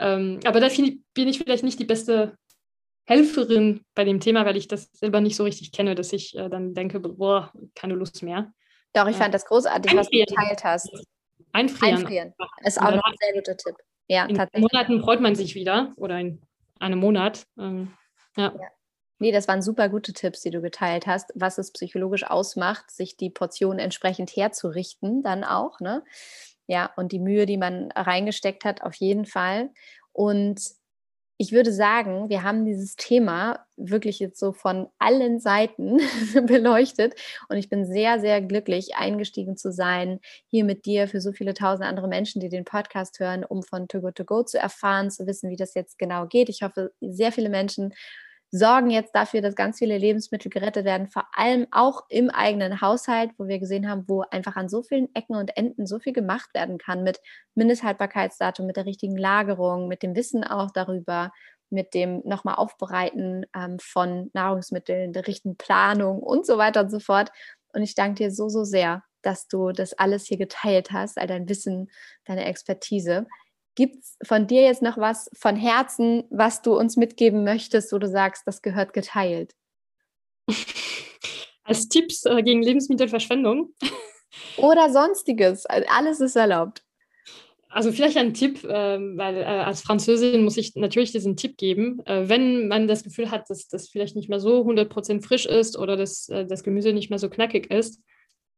Ähm, 0.00 0.40
aber 0.44 0.58
da 0.58 0.68
bin 1.14 1.28
ich 1.28 1.38
vielleicht 1.38 1.64
nicht 1.64 1.78
die 1.78 1.84
beste 1.84 2.36
Helferin 3.06 3.82
bei 3.94 4.04
dem 4.04 4.18
Thema, 4.20 4.44
weil 4.44 4.56
ich 4.56 4.68
das 4.68 4.90
selber 4.92 5.20
nicht 5.20 5.36
so 5.36 5.44
richtig 5.44 5.70
kenne, 5.72 5.94
dass 5.94 6.12
ich 6.12 6.36
äh, 6.36 6.48
dann 6.48 6.74
denke, 6.74 6.98
boah, 7.00 7.52
keine 7.74 7.94
Lust 7.94 8.22
mehr. 8.22 8.52
Doch, 8.92 9.06
ich 9.06 9.16
fand 9.16 9.32
das 9.32 9.44
großartig, 9.44 9.94
was 9.96 10.08
du 10.10 10.18
geteilt 10.18 10.64
hast. 10.64 10.90
Einfrieren. 11.52 11.98
Einfrieren. 11.98 12.34
Ist 12.62 12.80
auch 12.80 12.94
noch 12.94 13.04
ein 13.04 13.14
sehr 13.20 13.32
guter 13.34 13.56
Tipp. 13.56 13.76
Ja, 14.08 14.26
in 14.26 14.36
tatsächlich. 14.36 14.70
Monaten 14.72 15.02
freut 15.02 15.20
man 15.20 15.34
sich 15.34 15.54
wieder 15.54 15.92
oder 15.96 16.18
in 16.18 16.40
einem 16.80 16.98
Monat. 16.98 17.46
Ähm, 17.58 17.92
ja. 18.36 18.52
ja. 18.54 18.68
Nee, 19.18 19.32
das 19.32 19.48
waren 19.48 19.62
super 19.62 19.88
gute 19.88 20.12
Tipps, 20.12 20.42
die 20.42 20.50
du 20.50 20.60
geteilt 20.60 21.06
hast, 21.06 21.32
was 21.34 21.58
es 21.58 21.72
psychologisch 21.72 22.24
ausmacht, 22.24 22.90
sich 22.90 23.16
die 23.16 23.30
Portion 23.30 23.78
entsprechend 23.78 24.30
herzurichten, 24.30 25.22
dann 25.22 25.42
auch, 25.44 25.80
ne? 25.80 26.04
Ja, 26.66 26.90
und 26.96 27.12
die 27.12 27.18
Mühe, 27.18 27.46
die 27.46 27.56
man 27.56 27.90
reingesteckt 27.92 28.64
hat, 28.64 28.82
auf 28.82 28.94
jeden 28.94 29.24
Fall. 29.24 29.70
Und 30.12 30.60
ich 31.40 31.52
würde 31.52 31.72
sagen, 31.72 32.28
wir 32.28 32.42
haben 32.42 32.64
dieses 32.64 32.96
Thema 32.96 33.64
wirklich 33.76 34.18
jetzt 34.18 34.40
so 34.40 34.52
von 34.52 34.88
allen 34.98 35.38
Seiten 35.38 35.98
beleuchtet 36.46 37.14
und 37.48 37.56
ich 37.56 37.68
bin 37.68 37.86
sehr, 37.86 38.18
sehr 38.18 38.42
glücklich, 38.42 38.96
eingestiegen 38.96 39.56
zu 39.56 39.70
sein, 39.72 40.18
hier 40.48 40.64
mit 40.64 40.84
dir 40.84 41.06
für 41.06 41.20
so 41.20 41.30
viele 41.32 41.54
tausend 41.54 41.86
andere 41.86 42.08
Menschen, 42.08 42.40
die 42.40 42.48
den 42.48 42.64
Podcast 42.64 43.20
hören, 43.20 43.44
um 43.44 43.62
von 43.62 43.86
To 43.86 44.00
Go 44.00 44.10
To 44.10 44.24
Go 44.24 44.42
zu 44.42 44.58
erfahren, 44.58 45.12
zu 45.12 45.28
wissen, 45.28 45.48
wie 45.48 45.56
das 45.56 45.74
jetzt 45.74 45.96
genau 45.96 46.26
geht. 46.26 46.48
Ich 46.48 46.62
hoffe, 46.62 46.92
sehr 47.00 47.30
viele 47.30 47.50
Menschen 47.50 47.94
sorgen 48.50 48.90
jetzt 48.90 49.14
dafür, 49.14 49.42
dass 49.42 49.54
ganz 49.54 49.78
viele 49.78 49.98
Lebensmittel 49.98 50.50
gerettet 50.50 50.84
werden, 50.84 51.08
vor 51.08 51.26
allem 51.32 51.66
auch 51.70 52.04
im 52.08 52.30
eigenen 52.30 52.80
Haushalt, 52.80 53.30
wo 53.36 53.46
wir 53.46 53.58
gesehen 53.58 53.88
haben, 53.88 54.04
wo 54.08 54.22
einfach 54.30 54.56
an 54.56 54.68
so 54.68 54.82
vielen 54.82 55.14
Ecken 55.14 55.36
und 55.36 55.56
Enden 55.56 55.86
so 55.86 55.98
viel 55.98 56.12
gemacht 56.12 56.54
werden 56.54 56.78
kann 56.78 57.02
mit 57.02 57.20
Mindesthaltbarkeitsdatum, 57.54 58.66
mit 58.66 58.76
der 58.76 58.86
richtigen 58.86 59.16
Lagerung, 59.16 59.88
mit 59.88 60.02
dem 60.02 60.16
Wissen 60.16 60.44
auch 60.44 60.70
darüber, 60.70 61.32
mit 61.70 61.92
dem 61.92 62.22
nochmal 62.24 62.54
Aufbereiten 62.54 63.44
ähm, 63.54 63.78
von 63.78 64.30
Nahrungsmitteln, 64.32 65.12
der 65.12 65.26
richtigen 65.26 65.56
Planung 65.56 66.20
und 66.20 66.46
so 66.46 66.56
weiter 66.56 66.80
und 66.80 66.90
so 66.90 67.00
fort. 67.00 67.30
Und 67.74 67.82
ich 67.82 67.94
danke 67.94 68.24
dir 68.24 68.30
so, 68.30 68.48
so 68.48 68.64
sehr, 68.64 69.02
dass 69.22 69.48
du 69.48 69.72
das 69.72 69.92
alles 69.92 70.26
hier 70.26 70.38
geteilt 70.38 70.90
hast, 70.92 71.18
all 71.18 71.26
dein 71.26 71.48
Wissen, 71.48 71.90
deine 72.24 72.46
Expertise. 72.46 73.26
Gibt 73.78 74.02
es 74.02 74.16
von 74.26 74.48
dir 74.48 74.62
jetzt 74.62 74.82
noch 74.82 74.98
was 74.98 75.30
von 75.34 75.54
Herzen, 75.54 76.24
was 76.30 76.62
du 76.62 76.76
uns 76.76 76.96
mitgeben 76.96 77.44
möchtest, 77.44 77.92
wo 77.92 77.98
du 77.98 78.08
sagst, 78.08 78.42
das 78.44 78.60
gehört 78.60 78.92
geteilt? 78.92 79.54
Als 81.62 81.88
Tipps 81.88 82.24
äh, 82.24 82.42
gegen 82.42 82.60
Lebensmittelverschwendung. 82.60 83.72
Oder 84.56 84.90
sonstiges. 84.90 85.64
Alles 85.66 86.18
ist 86.18 86.34
erlaubt. 86.34 86.82
Also 87.68 87.92
vielleicht 87.92 88.16
ein 88.16 88.34
Tipp, 88.34 88.64
äh, 88.64 88.98
weil 89.16 89.36
äh, 89.36 89.44
als 89.44 89.82
Französin 89.82 90.42
muss 90.42 90.56
ich 90.56 90.74
natürlich 90.74 91.12
diesen 91.12 91.36
Tipp 91.36 91.56
geben. 91.56 92.04
Äh, 92.04 92.28
wenn 92.28 92.66
man 92.66 92.88
das 92.88 93.04
Gefühl 93.04 93.30
hat, 93.30 93.48
dass 93.48 93.68
das 93.68 93.88
vielleicht 93.88 94.16
nicht 94.16 94.28
mehr 94.28 94.40
so 94.40 94.62
100% 94.62 95.22
frisch 95.22 95.46
ist 95.46 95.78
oder 95.78 95.96
dass 95.96 96.26
das 96.26 96.64
Gemüse 96.64 96.92
nicht 96.92 97.10
mehr 97.10 97.20
so 97.20 97.30
knackig 97.30 97.70
ist, 97.70 98.02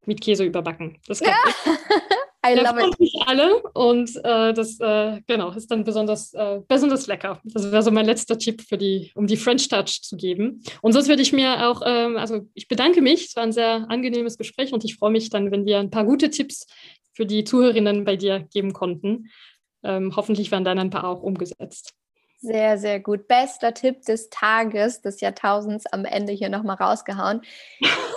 mit 0.07 0.23
Käse 0.23 0.45
überbacken. 0.45 0.99
Das 1.07 1.21
kann 1.21 1.35
ja. 1.35 2.17
I 2.47 2.55
love 2.55 2.81
it. 2.81 2.99
Nicht 2.99 3.17
alle 3.27 3.63
und 3.75 4.17
äh, 4.25 4.55
das 4.55 4.81
äh, 4.81 5.21
genau 5.27 5.51
ist 5.53 5.71
dann 5.71 5.85
besonders 5.85 6.33
äh, 6.33 6.61
besonders 6.67 7.07
lecker. 7.07 7.41
Das 7.45 7.71
wäre 7.71 7.83
so 7.83 7.91
mein 7.91 8.07
letzter 8.07 8.39
Tipp 8.39 8.63
für 8.63 8.79
die, 8.79 9.13
um 9.15 9.27
die 9.27 9.37
French 9.37 9.69
Touch 9.69 10.01
zu 10.03 10.17
geben. 10.17 10.63
Und 10.81 10.93
sonst 10.93 11.09
würde 11.09 11.23
ich 11.23 11.33
mir 11.33 11.69
auch, 11.69 11.83
ähm, 11.85 12.17
also 12.17 12.49
ich 12.55 12.67
bedanke 12.67 13.03
mich. 13.03 13.27
Es 13.27 13.37
war 13.37 13.43
ein 13.43 13.53
sehr 13.53 13.87
angenehmes 13.91 14.39
Gespräch 14.39 14.73
und 14.73 14.85
ich 14.85 14.97
freue 14.97 15.11
mich 15.11 15.29
dann, 15.29 15.51
wenn 15.51 15.67
wir 15.67 15.79
ein 15.79 15.91
paar 15.91 16.05
gute 16.05 16.31
Tipps 16.31 16.67
für 17.13 17.27
die 17.27 17.45
Zuhörerinnen 17.45 18.05
bei 18.05 18.17
dir 18.17 18.47
geben 18.53 18.73
konnten. 18.73 19.29
Ähm, 19.83 20.15
hoffentlich 20.17 20.51
werden 20.51 20.65
dann 20.65 20.79
ein 20.79 20.91
paar 20.91 21.05
auch 21.05 21.23
umgesetzt. 21.23 21.95
Sehr, 22.43 22.79
sehr 22.79 23.01
gut. 23.01 23.29
Bester 23.29 23.75
Tipp 23.75 24.01
des 24.07 24.31
Tages, 24.31 25.03
des 25.03 25.21
Jahrtausends 25.21 25.85
am 25.87 26.07
Ende 26.07 26.33
hier 26.33 26.49
nochmal 26.49 26.77
rausgehauen. 26.77 27.43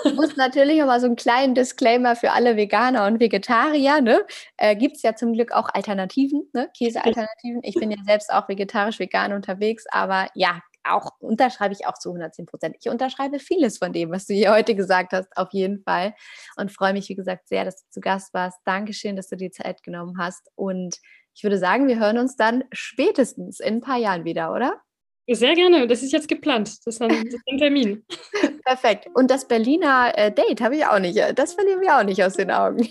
Ich 0.06 0.14
muss 0.14 0.36
natürlich 0.38 0.80
nochmal 0.80 1.02
so 1.02 1.08
einen 1.08 1.18
kleinen 1.18 1.56
Disclaimer 1.56 2.16
für 2.16 2.32
alle 2.32 2.56
Veganer 2.56 3.06
und 3.06 3.20
Vegetarier. 3.20 4.00
Ne? 4.00 4.22
Äh, 4.56 4.78
Gibt 4.78 4.96
es 4.96 5.02
ja 5.02 5.14
zum 5.14 5.34
Glück 5.34 5.52
auch 5.52 5.68
Alternativen, 5.74 6.50
ne? 6.54 6.70
Käsealternativen. 6.78 7.60
Ich 7.64 7.76
bin 7.76 7.92
ja 7.92 7.98
selbst 8.08 8.32
auch 8.32 8.48
vegetarisch-vegan 8.48 9.34
unterwegs, 9.34 9.84
aber 9.92 10.28
ja, 10.36 10.62
auch 10.86 11.12
unterschreibe 11.20 11.74
ich 11.74 11.86
auch 11.86 11.98
zu 11.98 12.10
110 12.10 12.46
Prozent. 12.46 12.78
Ich 12.80 12.90
unterschreibe 12.90 13.40
vieles 13.40 13.78
von 13.78 13.92
dem, 13.92 14.12
was 14.12 14.26
du 14.26 14.34
hier 14.34 14.54
heute 14.54 14.76
gesagt 14.76 15.12
hast, 15.12 15.36
auf 15.36 15.50
jeden 15.52 15.82
Fall. 15.84 16.14
Und 16.56 16.72
freue 16.72 16.94
mich, 16.94 17.10
wie 17.10 17.16
gesagt, 17.16 17.50
sehr, 17.50 17.66
dass 17.66 17.84
du 17.84 17.90
zu 17.90 18.00
Gast 18.00 18.34
warst. 18.34 18.60
Dankeschön, 18.66 19.18
dass 19.18 19.28
du 19.28 19.36
die 19.36 19.52
Zeit 19.52 19.84
genommen 19.84 20.18
hast. 20.18 20.50
Und 20.56 21.00
ich 21.36 21.44
würde 21.44 21.58
sagen, 21.58 21.88
wir 21.88 22.00
hören 22.00 22.18
uns 22.18 22.36
dann 22.36 22.64
spätestens 22.72 23.60
in 23.60 23.76
ein 23.76 23.82
paar 23.82 23.98
Jahren 23.98 24.24
wieder, 24.24 24.54
oder? 24.54 24.82
Sehr 25.30 25.56
gerne. 25.56 25.88
Das 25.88 26.04
ist 26.04 26.12
jetzt 26.12 26.28
geplant. 26.28 26.68
Das 26.86 26.96
ist 26.96 27.02
ein, 27.02 27.58
Termin. 27.58 28.06
Perfekt. 28.66 29.08
Und 29.14 29.32
das 29.32 29.48
Berliner 29.48 30.12
äh, 30.16 30.32
Date 30.32 30.62
habe 30.62 30.76
ich 30.76 30.86
auch 30.86 31.00
nicht. 31.00 31.18
Das 31.36 31.54
verlieren 31.54 31.82
wir 31.82 31.98
auch 31.98 32.04
nicht 32.04 32.24
aus 32.24 32.34
den 32.34 32.52
Augen. 32.52 32.90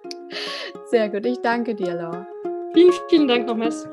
Sehr 0.90 1.08
gut. 1.08 1.24
Ich 1.24 1.38
danke 1.40 1.74
dir, 1.74 1.94
Laura. 1.94 2.26
Vielen, 2.74 2.92
vielen 3.08 3.28
Dank 3.28 3.46
nochmals. 3.46 3.88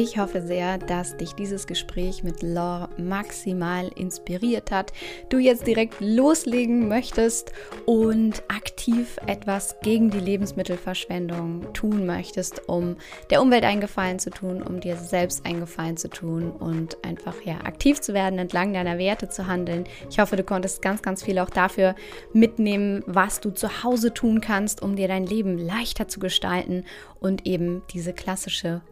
Ich 0.00 0.16
hoffe 0.16 0.42
sehr, 0.42 0.78
dass 0.78 1.16
dich 1.16 1.32
dieses 1.32 1.66
Gespräch 1.66 2.22
mit 2.22 2.40
Laure 2.40 2.88
maximal 2.98 3.90
inspiriert 3.96 4.70
hat, 4.70 4.92
du 5.28 5.38
jetzt 5.38 5.66
direkt 5.66 5.96
loslegen 5.98 6.86
möchtest 6.86 7.50
und 7.84 8.44
aktiv 8.46 9.16
etwas 9.26 9.74
gegen 9.82 10.10
die 10.10 10.20
Lebensmittelverschwendung 10.20 11.72
tun 11.72 12.06
möchtest, 12.06 12.68
um 12.68 12.94
der 13.30 13.42
Umwelt 13.42 13.64
einen 13.64 13.80
Gefallen 13.80 14.20
zu 14.20 14.30
tun, 14.30 14.62
um 14.62 14.78
dir 14.78 14.96
selbst 14.96 15.44
einen 15.44 15.58
Gefallen 15.58 15.96
zu 15.96 16.08
tun 16.08 16.52
und 16.52 17.04
einfach 17.04 17.34
ja 17.44 17.56
aktiv 17.64 18.00
zu 18.00 18.14
werden, 18.14 18.38
entlang 18.38 18.72
deiner 18.72 18.98
Werte 18.98 19.28
zu 19.28 19.48
handeln. 19.48 19.82
Ich 20.08 20.20
hoffe, 20.20 20.36
du 20.36 20.44
konntest 20.44 20.80
ganz, 20.80 21.02
ganz 21.02 21.24
viel 21.24 21.40
auch 21.40 21.50
dafür 21.50 21.96
mitnehmen, 22.32 23.02
was 23.06 23.40
du 23.40 23.50
zu 23.50 23.82
Hause 23.82 24.14
tun 24.14 24.40
kannst, 24.40 24.80
um 24.80 24.94
dir 24.94 25.08
dein 25.08 25.26
Leben 25.26 25.58
leichter 25.58 26.06
zu 26.06 26.20
gestalten 26.20 26.84
und 27.18 27.48
eben 27.48 27.82
diese 27.92 28.12
klassische 28.12 28.82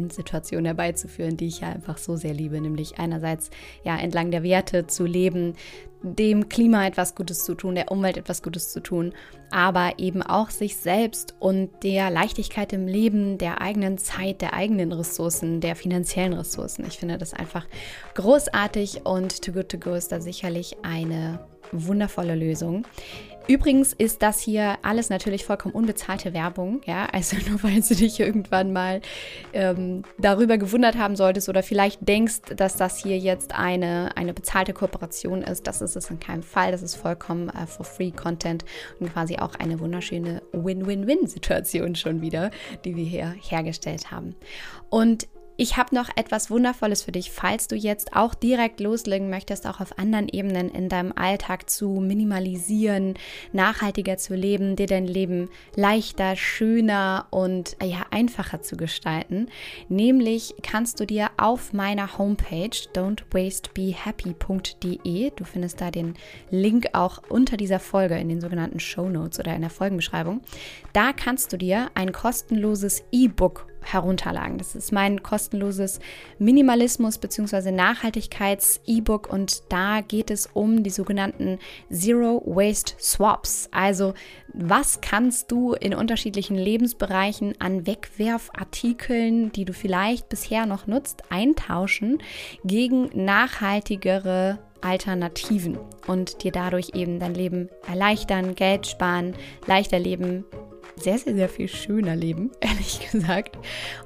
Win-Win-Win-Win-Win-Situation 0.00 0.64
herbeizuführen, 0.64 1.36
die 1.36 1.46
ich 1.46 1.60
ja 1.60 1.68
einfach 1.68 1.98
so 1.98 2.16
sehr 2.16 2.34
liebe, 2.34 2.60
nämlich 2.60 2.98
einerseits 2.98 3.50
ja 3.84 3.96
entlang 3.96 4.30
der 4.30 4.42
Werte 4.42 4.86
zu 4.86 5.04
leben, 5.04 5.54
dem 6.02 6.48
Klima 6.48 6.86
etwas 6.86 7.14
Gutes 7.14 7.44
zu 7.44 7.54
tun, 7.54 7.74
der 7.74 7.92
Umwelt 7.92 8.16
etwas 8.16 8.42
Gutes 8.42 8.72
zu 8.72 8.80
tun, 8.80 9.12
aber 9.50 9.98
eben 9.98 10.22
auch 10.22 10.48
sich 10.48 10.76
selbst 10.76 11.34
und 11.40 11.70
der 11.82 12.10
Leichtigkeit 12.10 12.72
im 12.72 12.86
Leben, 12.86 13.36
der 13.36 13.60
eigenen 13.60 13.98
Zeit, 13.98 14.40
der 14.40 14.54
eigenen 14.54 14.92
Ressourcen, 14.92 15.60
der 15.60 15.76
finanziellen 15.76 16.32
Ressourcen. 16.32 16.86
Ich 16.86 16.98
finde 16.98 17.18
das 17.18 17.34
einfach 17.34 17.66
großartig 18.14 19.04
und 19.04 19.42
Too 19.42 19.52
Good 19.52 19.68
To 19.68 19.78
Go 19.78 19.94
ist 19.94 20.10
da 20.10 20.20
sicherlich 20.20 20.76
eine 20.82 21.40
wundervolle 21.72 22.34
Lösung. 22.34 22.84
Übrigens 23.50 23.92
ist 23.92 24.22
das 24.22 24.38
hier 24.38 24.78
alles 24.82 25.10
natürlich 25.10 25.44
vollkommen 25.44 25.74
unbezahlte 25.74 26.32
Werbung, 26.32 26.82
ja, 26.86 27.06
also 27.06 27.36
nur 27.50 27.60
weil 27.64 27.80
du 27.80 27.96
dich 27.96 28.20
irgendwann 28.20 28.72
mal 28.72 29.00
ähm, 29.52 30.04
darüber 30.18 30.56
gewundert 30.56 30.96
haben 30.96 31.16
solltest 31.16 31.48
oder 31.48 31.64
vielleicht 31.64 32.06
denkst, 32.06 32.42
dass 32.54 32.76
das 32.76 32.98
hier 32.98 33.18
jetzt 33.18 33.52
eine, 33.52 34.16
eine 34.16 34.34
bezahlte 34.34 34.72
Kooperation 34.72 35.42
ist, 35.42 35.66
das 35.66 35.82
ist 35.82 35.96
es 35.96 36.10
in 36.10 36.20
keinem 36.20 36.44
Fall, 36.44 36.70
das 36.70 36.82
ist 36.82 36.94
vollkommen 36.94 37.48
äh, 37.48 37.66
for 37.66 37.84
free 37.84 38.12
Content 38.12 38.64
und 39.00 39.12
quasi 39.12 39.36
auch 39.38 39.56
eine 39.56 39.80
wunderschöne 39.80 40.42
Win-Win-Win-Situation 40.52 41.96
schon 41.96 42.20
wieder, 42.20 42.52
die 42.84 42.94
wir 42.94 43.04
hier 43.04 43.34
hergestellt 43.36 44.12
haben. 44.12 44.36
Und 44.90 45.26
Ich 45.62 45.76
habe 45.76 45.94
noch 45.94 46.08
etwas 46.16 46.50
Wundervolles 46.50 47.02
für 47.02 47.12
dich, 47.12 47.30
falls 47.30 47.68
du 47.68 47.76
jetzt 47.76 48.16
auch 48.16 48.32
direkt 48.32 48.80
loslegen 48.80 49.28
möchtest, 49.28 49.66
auch 49.66 49.80
auf 49.80 49.98
anderen 49.98 50.26
Ebenen 50.26 50.70
in 50.70 50.88
deinem 50.88 51.12
Alltag 51.14 51.68
zu 51.68 52.00
minimalisieren, 52.00 53.12
nachhaltiger 53.52 54.16
zu 54.16 54.34
leben, 54.34 54.74
dir 54.74 54.86
dein 54.86 55.06
Leben 55.06 55.50
leichter, 55.76 56.34
schöner 56.34 57.26
und 57.28 57.76
ja, 57.82 58.06
einfacher 58.10 58.62
zu 58.62 58.78
gestalten. 58.78 59.48
Nämlich 59.90 60.54
kannst 60.62 60.98
du 60.98 61.04
dir 61.04 61.28
auf 61.36 61.74
meiner 61.74 62.16
Homepage 62.16 62.70
don'twastebehappy.de, 62.94 65.32
du 65.36 65.44
findest 65.44 65.82
da 65.82 65.90
den 65.90 66.14
Link 66.48 66.88
auch 66.94 67.20
unter 67.28 67.58
dieser 67.58 67.80
Folge 67.80 68.16
in 68.16 68.30
den 68.30 68.40
sogenannten 68.40 68.80
Show 68.80 69.10
Notes 69.10 69.38
oder 69.38 69.54
in 69.54 69.60
der 69.60 69.68
Folgenbeschreibung, 69.68 70.40
da 70.94 71.12
kannst 71.12 71.52
du 71.52 71.58
dir 71.58 71.90
ein 71.92 72.12
kostenloses 72.12 73.04
E-Book 73.12 73.69
herunterladen. 73.82 74.58
Das 74.58 74.74
ist 74.74 74.92
mein 74.92 75.22
kostenloses 75.22 76.00
Minimalismus- 76.38 77.18
bzw. 77.18 77.70
Nachhaltigkeits-E-Book 77.70 79.32
und 79.32 79.62
da 79.70 80.00
geht 80.00 80.30
es 80.30 80.48
um 80.52 80.82
die 80.82 80.90
sogenannten 80.90 81.58
Zero 81.90 82.42
Waste 82.46 82.94
Swaps. 82.98 83.68
Also 83.72 84.14
was 84.52 85.00
kannst 85.00 85.50
du 85.52 85.74
in 85.74 85.94
unterschiedlichen 85.94 86.56
Lebensbereichen 86.56 87.54
an 87.60 87.86
Wegwerfartikeln, 87.86 89.52
die 89.52 89.64
du 89.64 89.72
vielleicht 89.72 90.28
bisher 90.28 90.66
noch 90.66 90.86
nutzt, 90.86 91.30
eintauschen 91.30 92.18
gegen 92.64 93.10
nachhaltigere 93.14 94.58
Alternativen 94.80 95.78
und 96.06 96.42
dir 96.42 96.52
dadurch 96.52 96.90
eben 96.94 97.18
dein 97.18 97.34
Leben 97.34 97.68
erleichtern, 97.86 98.54
Geld 98.54 98.86
sparen, 98.86 99.34
leichter 99.66 99.98
leben, 99.98 100.44
sehr, 100.96 101.18
sehr, 101.18 101.34
sehr 101.34 101.48
viel 101.48 101.68
schöner 101.68 102.16
leben, 102.16 102.50
ehrlich 102.60 103.10
gesagt. 103.10 103.58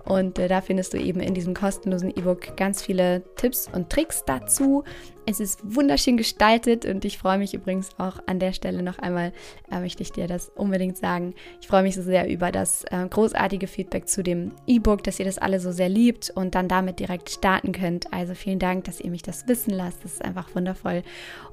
Und 0.04 0.38
äh, 0.38 0.48
da 0.48 0.60
findest 0.60 0.94
du 0.94 0.98
eben 0.98 1.20
in 1.20 1.34
diesem 1.34 1.54
kostenlosen 1.54 2.10
E-Book 2.10 2.56
ganz 2.56 2.82
viele 2.82 3.22
Tipps 3.36 3.68
und 3.72 3.90
Tricks 3.90 4.24
dazu. 4.24 4.84
Es 5.26 5.40
ist 5.40 5.60
wunderschön 5.64 6.18
gestaltet 6.18 6.84
und 6.84 7.04
ich 7.06 7.16
freue 7.16 7.38
mich 7.38 7.54
übrigens 7.54 7.90
auch 7.98 8.18
an 8.26 8.38
der 8.38 8.52
Stelle 8.52 8.82
noch 8.82 8.98
einmal, 8.98 9.32
äh, 9.70 9.80
möchte 9.80 10.02
ich 10.02 10.12
dir 10.12 10.26
das 10.26 10.50
unbedingt 10.54 10.98
sagen. 10.98 11.34
Ich 11.62 11.66
freue 11.66 11.82
mich 11.82 11.94
so 11.94 12.02
sehr 12.02 12.28
über 12.28 12.52
das 12.52 12.84
äh, 12.84 13.08
großartige 13.08 13.66
Feedback 13.66 14.06
zu 14.06 14.22
dem 14.22 14.52
E-Book, 14.66 15.02
dass 15.02 15.18
ihr 15.18 15.24
das 15.24 15.38
alle 15.38 15.60
so 15.60 15.72
sehr 15.72 15.88
liebt 15.88 16.30
und 16.34 16.54
dann 16.54 16.68
damit 16.68 17.00
direkt 17.00 17.30
starten 17.30 17.72
könnt. 17.72 18.12
Also 18.12 18.34
vielen 18.34 18.58
Dank, 18.58 18.84
dass 18.84 19.00
ihr 19.00 19.10
mich 19.10 19.22
das 19.22 19.48
wissen 19.48 19.70
lasst. 19.70 20.04
Das 20.04 20.12
ist 20.12 20.24
einfach 20.24 20.54
wundervoll. 20.54 21.02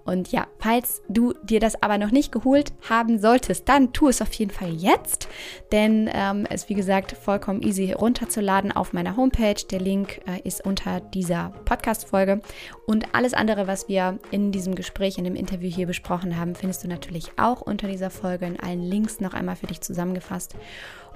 Und 0.03 0.32
ja, 0.32 0.47
falls 0.59 1.01
du 1.07 1.34
dir 1.43 1.59
das 1.59 1.82
aber 1.82 1.97
noch 1.97 2.11
nicht 2.11 2.32
geholt 2.32 2.74
haben 2.89 3.19
solltest, 3.19 3.69
dann 3.69 3.93
tu 3.93 4.09
es 4.09 4.22
auf 4.22 4.34
jeden 4.34 4.51
Fall 4.51 4.74
jetzt, 4.74 5.28
denn 5.72 6.09
ähm, 6.11 6.47
es 6.49 6.69
wie 6.69 6.74
gesagt 6.74 7.11
vollkommen 7.13 7.61
easy 7.61 7.91
runterzuladen 7.91 8.72
auf 8.72 8.93
meiner 8.93 9.15
Homepage. 9.15 9.61
Der 9.69 9.80
Link 9.80 10.19
äh, 10.28 10.41
ist 10.43 10.65
unter 10.65 10.99
dieser 10.99 11.53
Podcast-Folge 11.65 12.41
und 12.88 13.13
alles 13.13 13.34
andere 13.34 13.61
andere, 13.62 13.68
was 13.68 13.88
wir 13.88 14.20
in 14.32 14.51
diesem 14.51 14.76
Gespräch, 14.76 15.18
in 15.18 15.24
dem 15.24 15.36
Interview 15.36 15.70
hier 15.70 15.88
besprochen 15.88 16.38
haben, 16.38 16.55
findest 16.55 16.84
du 16.84 16.88
natürlich 16.88 17.32
auch 17.38 17.62
unter 17.62 17.88
dieser 17.88 18.09
Folge 18.09 18.45
in 18.45 18.59
allen 18.59 18.82
Links 18.82 19.20
noch 19.20 19.34
einmal 19.34 19.55
für 19.55 19.68
dich 19.68 19.82
zusammengefasst. 19.82 20.55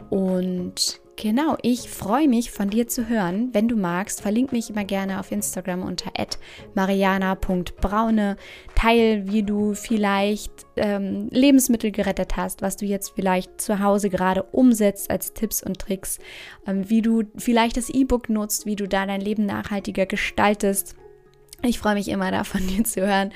Und 0.10 1.00
genau, 1.16 1.58
ich 1.62 1.90
freue 1.90 2.28
mich 2.28 2.52
von 2.52 2.70
dir 2.70 2.88
zu 2.88 3.08
hören. 3.08 3.50
Wenn 3.54 3.68
du 3.68 3.76
magst, 3.76 4.22
verlink 4.22 4.52
mich 4.52 4.70
immer 4.70 4.84
gerne 4.84 5.20
auf 5.20 5.32
Instagram 5.32 5.84
unter 5.84 6.12
mariana.braune. 6.76 8.36
Teil, 8.76 9.24
wie 9.32 9.44
du 9.44 9.74
vielleicht 9.74 10.52
ähm, 10.76 11.30
Lebensmittel 11.32 11.92
gerettet 11.92 12.36
hast, 12.36 12.62
was 12.62 12.78
du 12.78 12.86
jetzt 12.86 13.14
vielleicht 13.16 13.62
zu 13.62 13.80
Hause 13.80 14.10
gerade 14.10 14.44
umsetzt 14.44 15.10
als 15.10 15.34
Tipps 15.34 15.64
und 15.64 15.80
Tricks, 15.80 16.20
ähm, 16.68 16.90
wie 16.90 17.02
du 17.02 17.24
vielleicht 17.38 17.78
das 17.78 17.90
E-Book 17.90 18.30
nutzt, 18.30 18.66
wie 18.66 18.76
du 18.76 18.88
da 18.88 19.06
dein 19.06 19.22
Leben 19.22 19.46
nachhaltiger 19.46 20.06
gestaltest 20.06 20.96
ich 21.66 21.80
freue 21.80 21.96
mich 21.96 22.08
immer 22.10 22.32
da 22.32 22.44
von 22.44 22.66
dir 22.68 22.84
zu 22.84 23.06
hören 23.06 23.32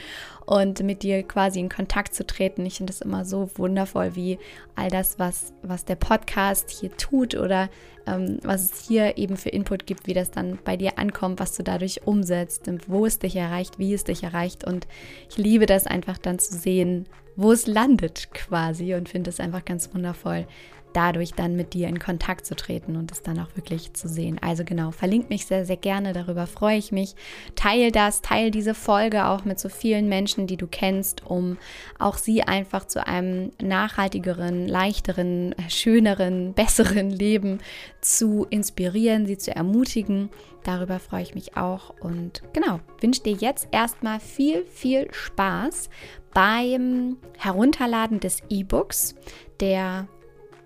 und 0.45 0.81
mit 0.81 1.03
dir 1.03 1.21
quasi 1.23 1.59
in 1.59 1.69
Kontakt 1.69 2.15
zu 2.15 2.25
treten. 2.25 2.65
Ich 2.65 2.77
finde 2.77 2.91
es 2.91 3.01
immer 3.01 3.23
so 3.23 3.51
wundervoll, 3.55 4.15
wie 4.15 4.39
all 4.75 4.89
das, 4.89 5.19
was, 5.19 5.53
was 5.61 5.85
der 5.85 5.95
Podcast 5.95 6.71
hier 6.71 6.95
tut 6.97 7.35
oder 7.35 7.69
ähm, 8.07 8.39
was 8.41 8.71
es 8.71 8.87
hier 8.87 9.17
eben 9.17 9.37
für 9.37 9.49
Input 9.49 9.85
gibt, 9.85 10.07
wie 10.07 10.15
das 10.15 10.31
dann 10.31 10.57
bei 10.63 10.75
dir 10.75 10.97
ankommt, 10.97 11.39
was 11.39 11.55
du 11.55 11.61
dadurch 11.61 12.07
umsetzt 12.07 12.67
und 12.67 12.89
wo 12.89 13.05
es 13.05 13.19
dich 13.19 13.35
erreicht, 13.35 13.77
wie 13.77 13.93
es 13.93 14.05
dich 14.05 14.23
erreicht. 14.23 14.63
Und 14.63 14.87
ich 15.29 15.37
liebe 15.37 15.67
das 15.67 15.85
einfach 15.85 16.17
dann 16.17 16.39
zu 16.39 16.57
sehen, 16.57 17.05
wo 17.35 17.51
es 17.51 17.67
landet 17.67 18.29
quasi 18.33 18.95
und 18.95 19.07
finde 19.07 19.29
es 19.29 19.39
einfach 19.39 19.63
ganz 19.63 19.93
wundervoll, 19.93 20.47
dadurch 20.93 21.33
dann 21.33 21.55
mit 21.55 21.73
dir 21.73 21.87
in 21.87 21.99
Kontakt 21.99 22.45
zu 22.45 22.55
treten 22.55 22.95
und 22.95 23.11
es 23.11 23.21
dann 23.21 23.39
auch 23.39 23.55
wirklich 23.55 23.93
zu 23.93 24.07
sehen. 24.07 24.39
Also 24.41 24.63
genau, 24.63 24.91
verlink 24.91 25.29
mich 25.29 25.45
sehr, 25.45 25.65
sehr 25.65 25.77
gerne, 25.77 26.13
darüber 26.13 26.47
freue 26.47 26.77
ich 26.77 26.91
mich. 26.91 27.15
Teil 27.55 27.91
das, 27.91 28.21
teil 28.21 28.51
diese 28.51 28.73
Folge 28.73 29.25
auch 29.25 29.45
mit 29.45 29.59
so 29.59 29.69
vielen 29.69 30.09
Menschen, 30.09 30.47
die 30.47 30.57
du 30.57 30.67
kennst, 30.67 31.25
um 31.25 31.57
auch 31.99 32.17
sie 32.17 32.43
einfach 32.43 32.85
zu 32.85 33.05
einem 33.05 33.51
nachhaltigeren, 33.61 34.67
leichteren, 34.67 35.55
schöneren, 35.67 36.53
besseren 36.59 37.09
Leben 37.09 37.59
zu 38.01 38.47
inspirieren, 38.49 39.25
sie 39.25 39.37
zu 39.37 39.55
ermutigen. 39.55 40.29
Darüber 40.63 40.99
freue 40.99 41.23
ich 41.23 41.35
mich 41.35 41.55
auch 41.55 41.93
und 42.01 42.43
genau, 42.53 42.79
wünsche 42.99 43.23
dir 43.23 43.33
jetzt 43.33 43.69
erstmal 43.71 44.19
viel, 44.19 44.65
viel 44.65 45.07
Spaß 45.13 45.89
beim 46.33 47.17
Herunterladen 47.37 48.19
des 48.19 48.43
E-Books, 48.49 49.15
der 49.61 50.07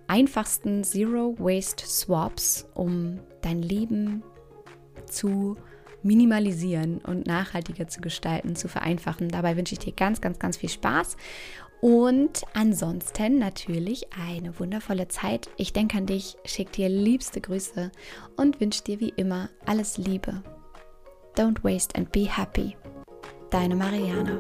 einfachsten 0.07 0.83
Zero 0.83 1.35
Waste 1.39 1.85
Swaps, 1.85 2.67
um 2.73 3.19
dein 3.41 3.61
Leben 3.61 4.23
zu 5.05 5.57
minimalisieren 6.03 6.99
und 6.99 7.25
nachhaltiger 7.25 7.87
zu 7.87 8.01
gestalten, 8.01 8.55
zu 8.55 8.67
vereinfachen. 8.67 9.29
Dabei 9.29 9.55
wünsche 9.55 9.73
ich 9.73 9.79
dir 9.79 9.93
ganz, 9.93 10.21
ganz, 10.21 10.37
ganz 10.39 10.57
viel 10.57 10.69
Spaß 10.69 11.15
und 11.83 12.43
ansonsten 12.53 13.39
natürlich 13.39 14.07
eine 14.13 14.57
wundervolle 14.59 15.09
Zeit. 15.09 15.49
Ich 15.57 15.73
denke 15.73 15.97
an 15.97 16.05
dich, 16.05 16.37
schicke 16.45 16.71
dir 16.71 16.89
liebste 16.89 17.41
Grüße 17.41 17.91
und 18.37 18.61
wünsche 18.61 18.83
dir 18.83 18.99
wie 18.99 19.13
immer 19.15 19.49
alles 19.65 19.97
Liebe. 19.97 20.43
Don't 21.35 21.63
waste 21.63 21.95
and 21.97 22.11
be 22.11 22.25
happy. 22.25 22.77
Deine 23.49 23.75
Mariana. 23.75 24.39